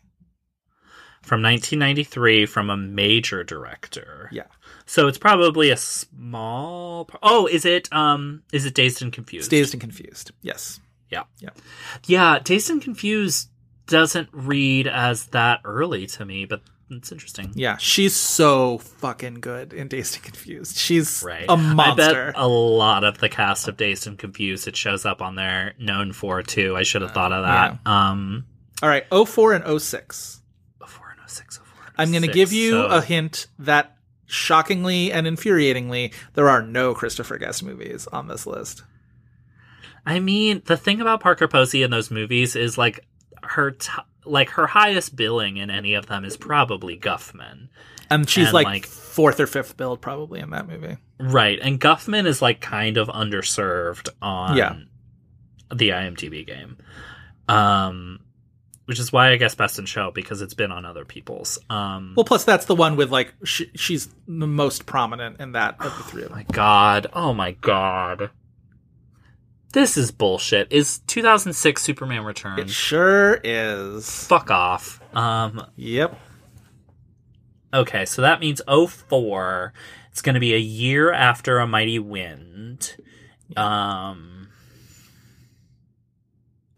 [1.21, 4.29] From 1993 from a major director.
[4.31, 4.43] Yeah.
[4.85, 7.05] So it's probably a small.
[7.05, 7.91] Par- oh, is it?
[7.93, 9.49] Um, is it Dazed and Confused?
[9.51, 10.31] Dazed and Confused.
[10.41, 10.79] Yes.
[11.09, 11.23] Yeah.
[11.39, 11.49] Yeah.
[12.07, 12.39] Yeah.
[12.43, 13.49] Dazed and Confused
[13.87, 17.51] doesn't read as that early to me, but it's interesting.
[17.55, 20.77] Yeah, she's so fucking good in Dazed and Confused.
[20.77, 21.45] She's Right.
[21.47, 22.29] a monster.
[22.29, 25.35] I bet a lot of the cast of Dazed and Confused it shows up on
[25.35, 26.75] there known for too.
[26.75, 27.79] I should have thought of that.
[27.91, 28.45] Um,
[28.81, 30.41] All right, 04 and 06.
[30.85, 33.95] 04 and 06, 04 and I'm going to give you so- a hint that
[34.25, 38.83] shockingly and infuriatingly, there are no Christopher Guest movies on this list.
[40.05, 43.05] I mean, the thing about Parker Posey in those movies is like
[43.43, 43.91] her t-
[44.25, 47.69] like her highest billing in any of them is probably Guffman.
[48.11, 50.97] And she's And, like, like- fourth or fifth billed probably in that movie.
[51.19, 54.75] Right, and Guffman is like kind of underserved on Yeah.
[55.73, 56.77] the IMDb game.
[57.47, 58.19] Um
[58.89, 61.59] which is why I guess Best in Show because it's been on other people's.
[61.69, 65.75] Um Well, plus that's the one with like sh- she's the most prominent in that
[65.79, 66.39] of the three of them.
[66.39, 67.05] my god.
[67.13, 68.31] Oh my god.
[69.73, 70.71] This is bullshit.
[70.71, 72.61] Is 2006 Superman Returns?
[72.61, 74.25] It sure is.
[74.25, 74.99] Fuck off.
[75.15, 76.19] Um Yep.
[77.71, 79.71] Okay, so that means 04.
[80.11, 82.95] It's going to be a year after A Mighty Wind.
[83.55, 84.47] Um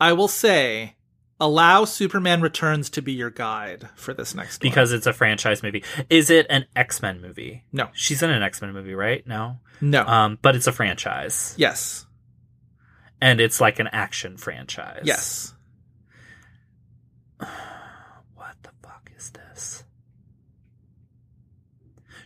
[0.02, 0.96] I will say,
[1.42, 4.70] allow Superman Returns to be your guide for this next one.
[4.70, 5.84] because it's a franchise movie.
[6.10, 7.66] Is it an X-Men movie?
[7.74, 7.90] No.
[7.94, 9.26] She's in an X-Men movie, right?
[9.28, 9.58] No.
[9.82, 10.06] No.
[10.06, 11.54] Um but it's a franchise.
[11.58, 12.06] yes.
[13.20, 15.02] And it's like an action franchise.
[15.04, 15.54] Yes.
[18.36, 19.84] What the fuck is this?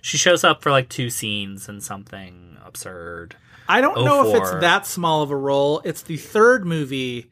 [0.01, 3.35] She shows up for like two scenes and something absurd.
[3.67, 5.81] I don't know if it's that small of a role.
[5.83, 7.31] It's the third movie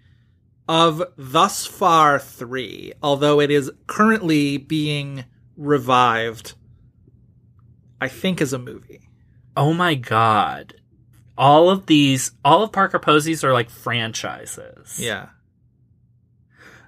[0.68, 5.26] of thus far three, although it is currently being
[5.58, 6.54] revived,
[8.00, 9.10] I think, as a movie.
[9.56, 10.76] Oh my god.
[11.38, 15.00] All of these, all of Parker Posey's are like franchises.
[15.00, 15.30] Yeah.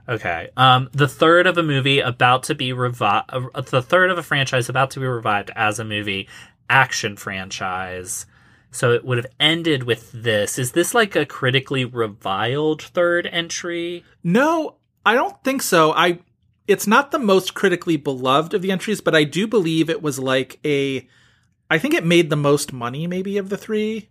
[0.07, 0.49] Okay.
[0.55, 4.23] Um, the third of a movie about to be revived, uh, the third of a
[4.23, 6.29] franchise about to be revived as a movie,
[6.69, 8.25] action franchise.
[8.75, 10.59] So it would have ended with this.
[10.59, 14.03] Is this like a critically reviled third entry?
[14.21, 14.75] No,
[15.05, 15.93] I don't think so.
[15.93, 16.19] I
[16.67, 20.19] it's not the most critically beloved of the entries, but I do believe it was
[20.19, 21.07] like a
[21.69, 24.09] I think it made the most money maybe of the three.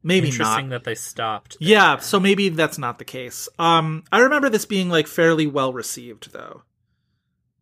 [0.00, 0.76] maybe Interesting not.
[0.76, 1.56] that they stopped.
[1.58, 3.48] Yeah, so maybe that's not the case.
[3.58, 6.62] Um, I remember this being like fairly well received though.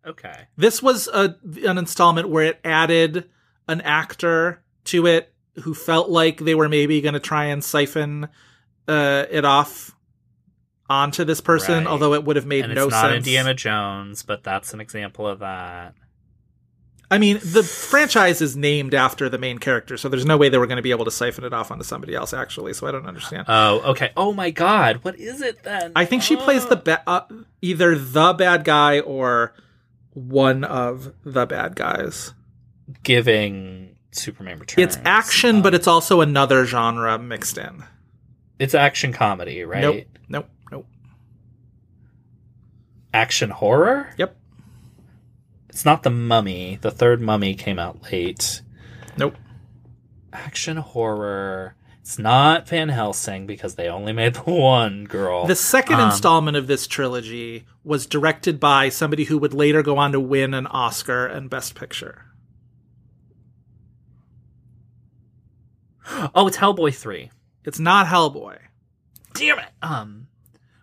[0.06, 0.48] Okay.
[0.55, 3.30] This was a an installment where it added
[3.66, 8.28] an actor to it who felt like they were maybe going to try and siphon
[8.89, 9.95] uh, it off
[10.89, 11.87] onto this person, Right.
[11.87, 13.16] although it would have made and no it's not sense.
[13.19, 15.95] Indiana Jones, but that's an example of that.
[17.12, 20.59] I mean, the franchise is named after the main character, so there's no way they
[20.59, 22.32] were going to be able to siphon it off onto somebody else.
[22.32, 23.47] Actually, so I don't understand.
[23.49, 24.11] Oh, okay.
[24.16, 25.91] Oh my God, what is it then?
[25.97, 27.23] I think she plays the ba- uh,
[27.62, 29.55] either the bad guy or
[30.15, 32.32] one of the bad guys.
[33.03, 34.97] giving Superman Returns.
[34.97, 37.85] It's action, but it's also another genre mixed in.
[38.59, 39.81] It's action comedy, right?
[39.82, 40.87] Nope, nope, nope.
[43.12, 44.11] Action horror.
[44.19, 44.37] Yep,
[45.69, 46.78] It's not the Mummy.
[46.81, 48.62] The third Mummy came out late.
[49.16, 49.37] nope.
[50.32, 51.74] Action horror.
[52.01, 55.47] It's not Van Helsing because they only made the one girl.
[55.47, 59.97] The second Um, installment of this trilogy was directed by somebody who would later go
[59.99, 62.24] on to win an Oscar and Best Picture.
[66.35, 67.31] Oh, it's Hellboy three.
[67.65, 68.59] It's not Hellboy.
[69.35, 69.69] Damn it.
[69.82, 70.27] Um.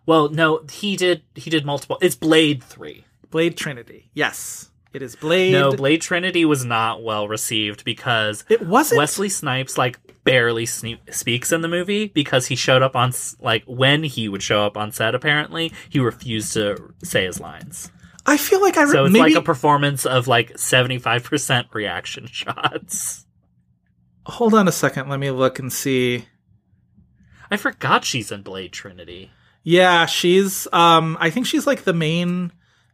[0.06, 1.24] Well, no, he did.
[1.36, 1.98] He did multiple.
[2.02, 3.04] It's Blade three.
[3.30, 4.10] Blade Trinity.
[4.14, 5.52] Yes, it is Blade.
[5.52, 9.00] No, Blade Trinity was not well received because It wasn't.
[9.00, 13.64] Wesley Snipes like barely sne- speaks in the movie because he showed up on like
[13.66, 15.14] when he would show up on set.
[15.14, 17.92] Apparently, he refused to say his lines.
[18.26, 19.34] I feel like I re- So it's maybe.
[19.34, 23.26] like a performance of like seventy five percent reaction shots.
[24.28, 25.08] Hold on a second.
[25.08, 26.26] Let me look and see.
[27.50, 29.32] I forgot she's in Blade Trinity.
[29.64, 30.68] Yeah, she's.
[30.74, 32.52] Um, I think she's like the main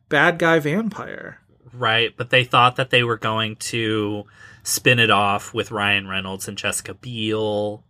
[0.10, 1.40] bad guy vampire.
[1.74, 4.26] Right, but they thought that they were going to
[4.62, 7.84] spin it off with Ryan Reynolds and Jessica Biel.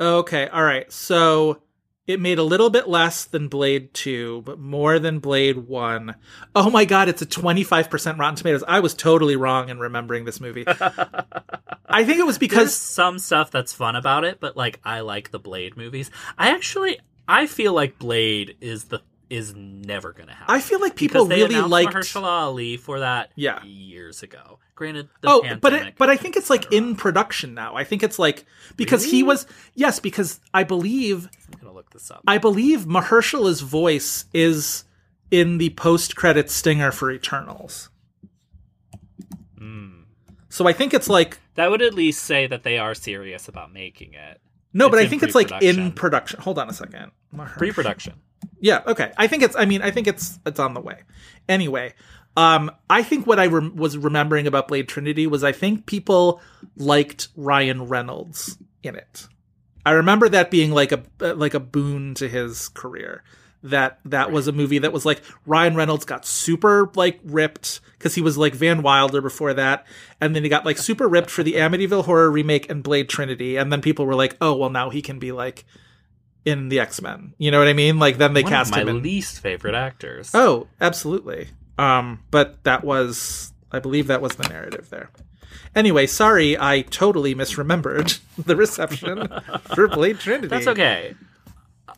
[0.00, 0.90] Okay, all right.
[0.90, 1.62] So
[2.10, 6.14] it made a little bit less than Blade 2, but more than Blade 1.
[6.54, 8.64] Oh my god, it's a 25% Rotten Tomatoes.
[8.66, 10.64] I was totally wrong in remembering this movie.
[10.66, 15.00] I think it was There's because some stuff that's fun about it, but like I
[15.00, 16.10] like the Blade movies.
[16.38, 20.54] I actually I feel like Blade is the is never gonna happen.
[20.54, 23.62] I feel like people because really liked Mahershala Ali for that Yeah.
[23.64, 24.58] years ago.
[24.74, 27.76] Granted, the Oh, pandemic, but it, but I think it's like in production now.
[27.76, 28.44] I think it's like
[28.76, 32.22] because he was yes, because I believe I'm gonna look this up.
[32.26, 34.84] I believe Mahershala's voice is
[35.30, 37.88] in the post credit stinger for Eternals.
[39.58, 40.02] Hmm.
[40.48, 43.72] So I think it's like that would at least say that they are serious about
[43.72, 44.40] making it.
[44.72, 46.40] no, but I think it's like in production.
[46.40, 47.12] Hold on a second.
[47.34, 48.14] Mahersh- Pre-production.
[48.60, 49.12] Yeah, okay.
[49.16, 51.02] I think it's I mean, I think it's it's on the way.
[51.48, 51.94] Anyway,
[52.36, 56.40] um I think what I rem- was remembering about Blade Trinity was I think people
[56.76, 59.26] liked Ryan Reynolds in it.
[59.84, 63.22] I remember that being like a like a boon to his career.
[63.62, 68.14] That that was a movie that was like Ryan Reynolds got super like ripped because
[68.14, 69.86] he was like Van Wilder before that,
[70.18, 73.56] and then he got like super ripped for the Amityville Horror remake and Blade Trinity,
[73.56, 75.66] and then people were like, oh well, now he can be like
[76.44, 77.34] in the X Men.
[77.38, 77.98] You know what I mean?
[77.98, 78.88] Like then they One cast of my him.
[78.88, 79.02] In...
[79.02, 80.30] least favorite actors.
[80.34, 81.48] Oh, absolutely.
[81.78, 85.10] Um, but that was, I believe, that was the narrative there.
[85.74, 89.28] Anyway, sorry, I totally misremembered the reception
[89.74, 90.48] for Blade Trinity.
[90.48, 91.14] That's okay.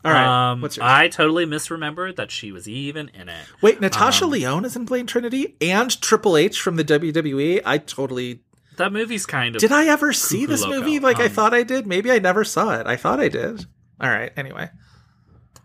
[0.05, 0.85] All right, Um, what's yours?
[0.85, 3.45] I totally misremembered that she was even in it.
[3.61, 7.61] Wait, Natasha um, Lyonne is in Blade Trinity and Triple H from the WWE.
[7.65, 8.41] I totally
[8.77, 9.61] That movie's kind of.
[9.61, 9.71] did.
[9.71, 10.79] I ever see this Loco.
[10.79, 11.87] movie like I Um, thought I did?
[11.87, 12.85] Maybe I never saw it.
[12.85, 13.65] I thought I did.
[14.01, 14.31] All right.
[14.35, 14.69] Anyway,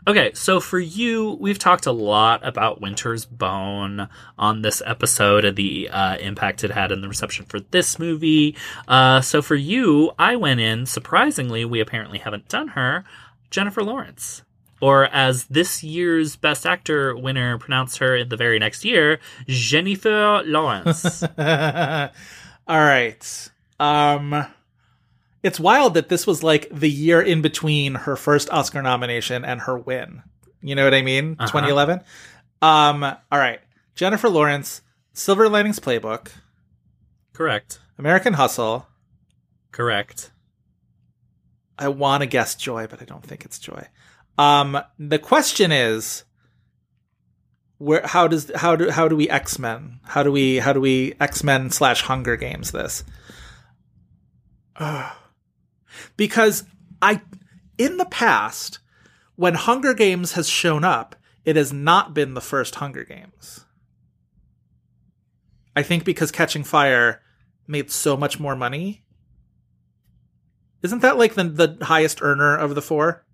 [0.08, 5.54] Okay, so for you, we've talked a lot about Winter's Bone on this episode and
[5.54, 8.56] the uh, impact it had in the reception for this movie.
[8.86, 13.04] Uh, so for you, I went in, surprisingly, we apparently haven't done her,
[13.50, 14.40] Jennifer Lawrence.
[14.80, 20.42] Or as this year's Best Actor winner pronounced her in the very next year, Jennifer
[20.42, 21.22] Lawrence.
[21.38, 22.08] All
[22.68, 23.48] right.
[23.78, 24.46] Um
[25.48, 29.62] it's wild that this was like the year in between her first Oscar nomination and
[29.62, 30.22] her win.
[30.60, 31.36] You know what I mean?
[31.38, 31.46] Uh-huh.
[31.46, 32.00] 2011.
[32.60, 33.60] Um all right.
[33.94, 34.82] Jennifer Lawrence,
[35.14, 36.28] Silver Linings Playbook,
[37.32, 37.80] Correct.
[37.98, 38.86] American Hustle.
[39.72, 40.30] Correct.
[41.78, 43.88] I want to guess Joy, but I don't think it's Joy.
[44.36, 46.24] Um the question is
[47.78, 50.00] where how does how do how do we X-Men?
[50.04, 53.02] How do we how do we X-Men slash Hunger Games this?
[54.76, 55.14] Ugh.
[56.16, 56.64] Because
[57.02, 57.20] I
[57.78, 58.78] in the past
[59.36, 63.64] when Hunger Games has shown up, it has not been the first Hunger Games.
[65.76, 67.22] I think because Catching Fire
[67.66, 69.04] made so much more money
[70.82, 73.24] Isn't that like the the highest earner of the four?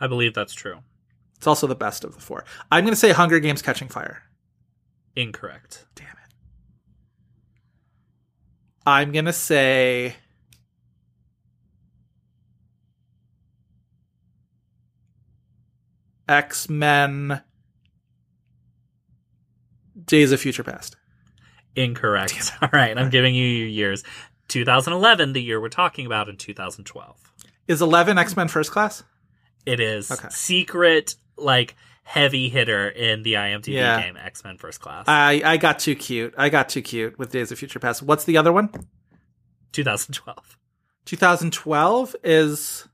[0.00, 0.80] I believe that's true.
[1.36, 2.44] It's also the best of the four.
[2.70, 4.22] I'm going to say Hunger Games Catching Fire.
[5.16, 5.86] Incorrect.
[5.94, 6.34] Damn it.
[8.86, 10.16] I'm going to say
[16.28, 17.42] X Men
[20.06, 20.96] Days of Future Past.
[21.76, 22.52] Incorrect.
[22.62, 24.02] All right, I'm giving you your years.
[24.48, 27.32] 2011, the year we're talking about, and 2012.
[27.66, 29.02] Is 11 X Men First Class?
[29.66, 30.28] It is Okay.
[30.30, 34.00] secret, like heavy hitter in the IMDb Yeah.
[34.02, 35.06] game X Men First Class.
[35.08, 36.34] I, I got too cute.
[36.36, 38.02] I got too cute with Days of Future Past.
[38.02, 38.70] What's the other one?
[39.72, 40.58] 2012.
[41.06, 42.86] 2012 is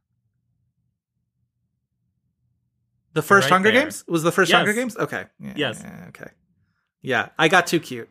[3.12, 3.82] the first right Hunger there.
[3.82, 4.04] Games.
[4.08, 4.56] Was the first Yes.
[4.58, 4.96] Hunger Games?
[4.96, 5.26] Okay.
[5.38, 5.80] Yeah, Yes.
[5.84, 6.30] yeah, okay.
[7.02, 8.08] Yeah, I got too cute.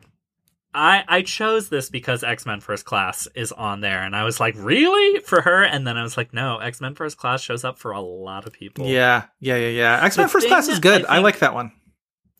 [0.72, 4.38] I I chose this because X Men First Class is on there, and I was
[4.38, 5.64] like, really for her?
[5.64, 8.46] And then I was like, no, X Men First Class shows up for a lot
[8.46, 8.86] of people.
[8.86, 10.04] Yeah, yeah, yeah, yeah.
[10.04, 11.04] X Men First Class is good.
[11.06, 11.72] I I, like that one.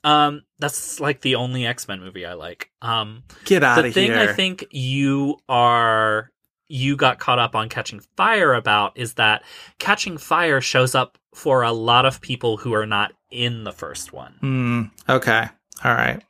[0.04, 2.70] Um, that's like the only X Men movie I like.
[2.80, 4.12] Um, Get out the of thing.
[4.12, 6.30] I think you are
[6.70, 9.42] you got caught up on Catching Fire about is that
[9.78, 14.12] Catching Fire shows up for a lot of people who are not in the first
[14.12, 14.34] one.
[14.40, 14.82] Hmm.
[15.08, 15.48] Okay.
[15.84, 16.22] All right.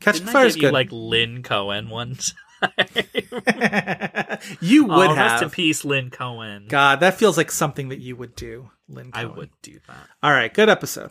[0.00, 0.72] Catching Fire is you good.
[0.72, 2.16] like Lynn Cohen one
[2.62, 2.86] time?
[4.60, 5.32] you would oh, have.
[5.32, 6.66] Rest in peace, Lynn Cohen.
[6.68, 9.10] God, that feels like something that you would do, Lynn.
[9.12, 10.08] I would do that.
[10.22, 10.52] All right.
[10.52, 11.10] Good episode.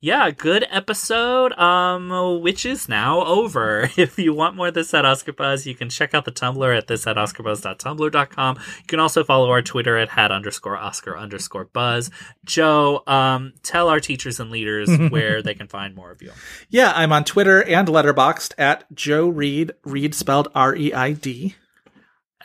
[0.00, 1.52] Yeah, good episode.
[1.58, 3.90] Um, which is now over.
[3.98, 6.76] If you want more of this at Oscar Buzz, you can check out the Tumblr
[6.76, 8.56] at this at OscarBuzz.tumblr.com.
[8.56, 12.10] You can also follow our Twitter at hat underscore Oscar underscore Buzz.
[12.44, 16.30] Joe, um, tell our teachers and leaders where they can find more of you.
[16.68, 19.72] Yeah, I'm on Twitter and Letterboxd at Joe Reid.
[19.84, 21.56] Reid spelled R E I D.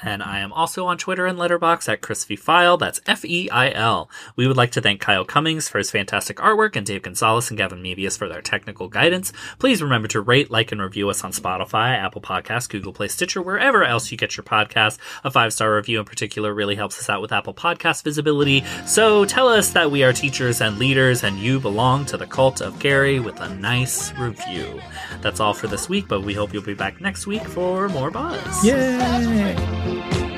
[0.04, 2.36] And I am also on Twitter and Letterboxd at Chris V.
[2.36, 2.78] Feil.
[2.78, 4.10] That's F E I L.
[4.36, 7.58] We would like to thank Kyle Cummings for his fantastic artwork and Dave Gonzalez and
[7.58, 9.32] Gavin Mebius for their technical guidance.
[9.60, 13.42] Please remember to rate, like, and review us on Spotify, Apple Podcasts, Google Play, Stitcher,
[13.42, 14.98] wherever else you get your podcast.
[15.24, 18.64] A five star review in particular really helps us out with Apple Podcast visibility.
[18.86, 22.62] So tell us that we are teachers and leaders and you belong to the cult
[22.62, 24.82] of Gary with a nice review.
[25.22, 28.12] That's all for this week, but we hope you'll be back next week for more
[28.12, 28.66] buzz.
[28.66, 29.93] Yay!
[29.94, 30.33] Bye.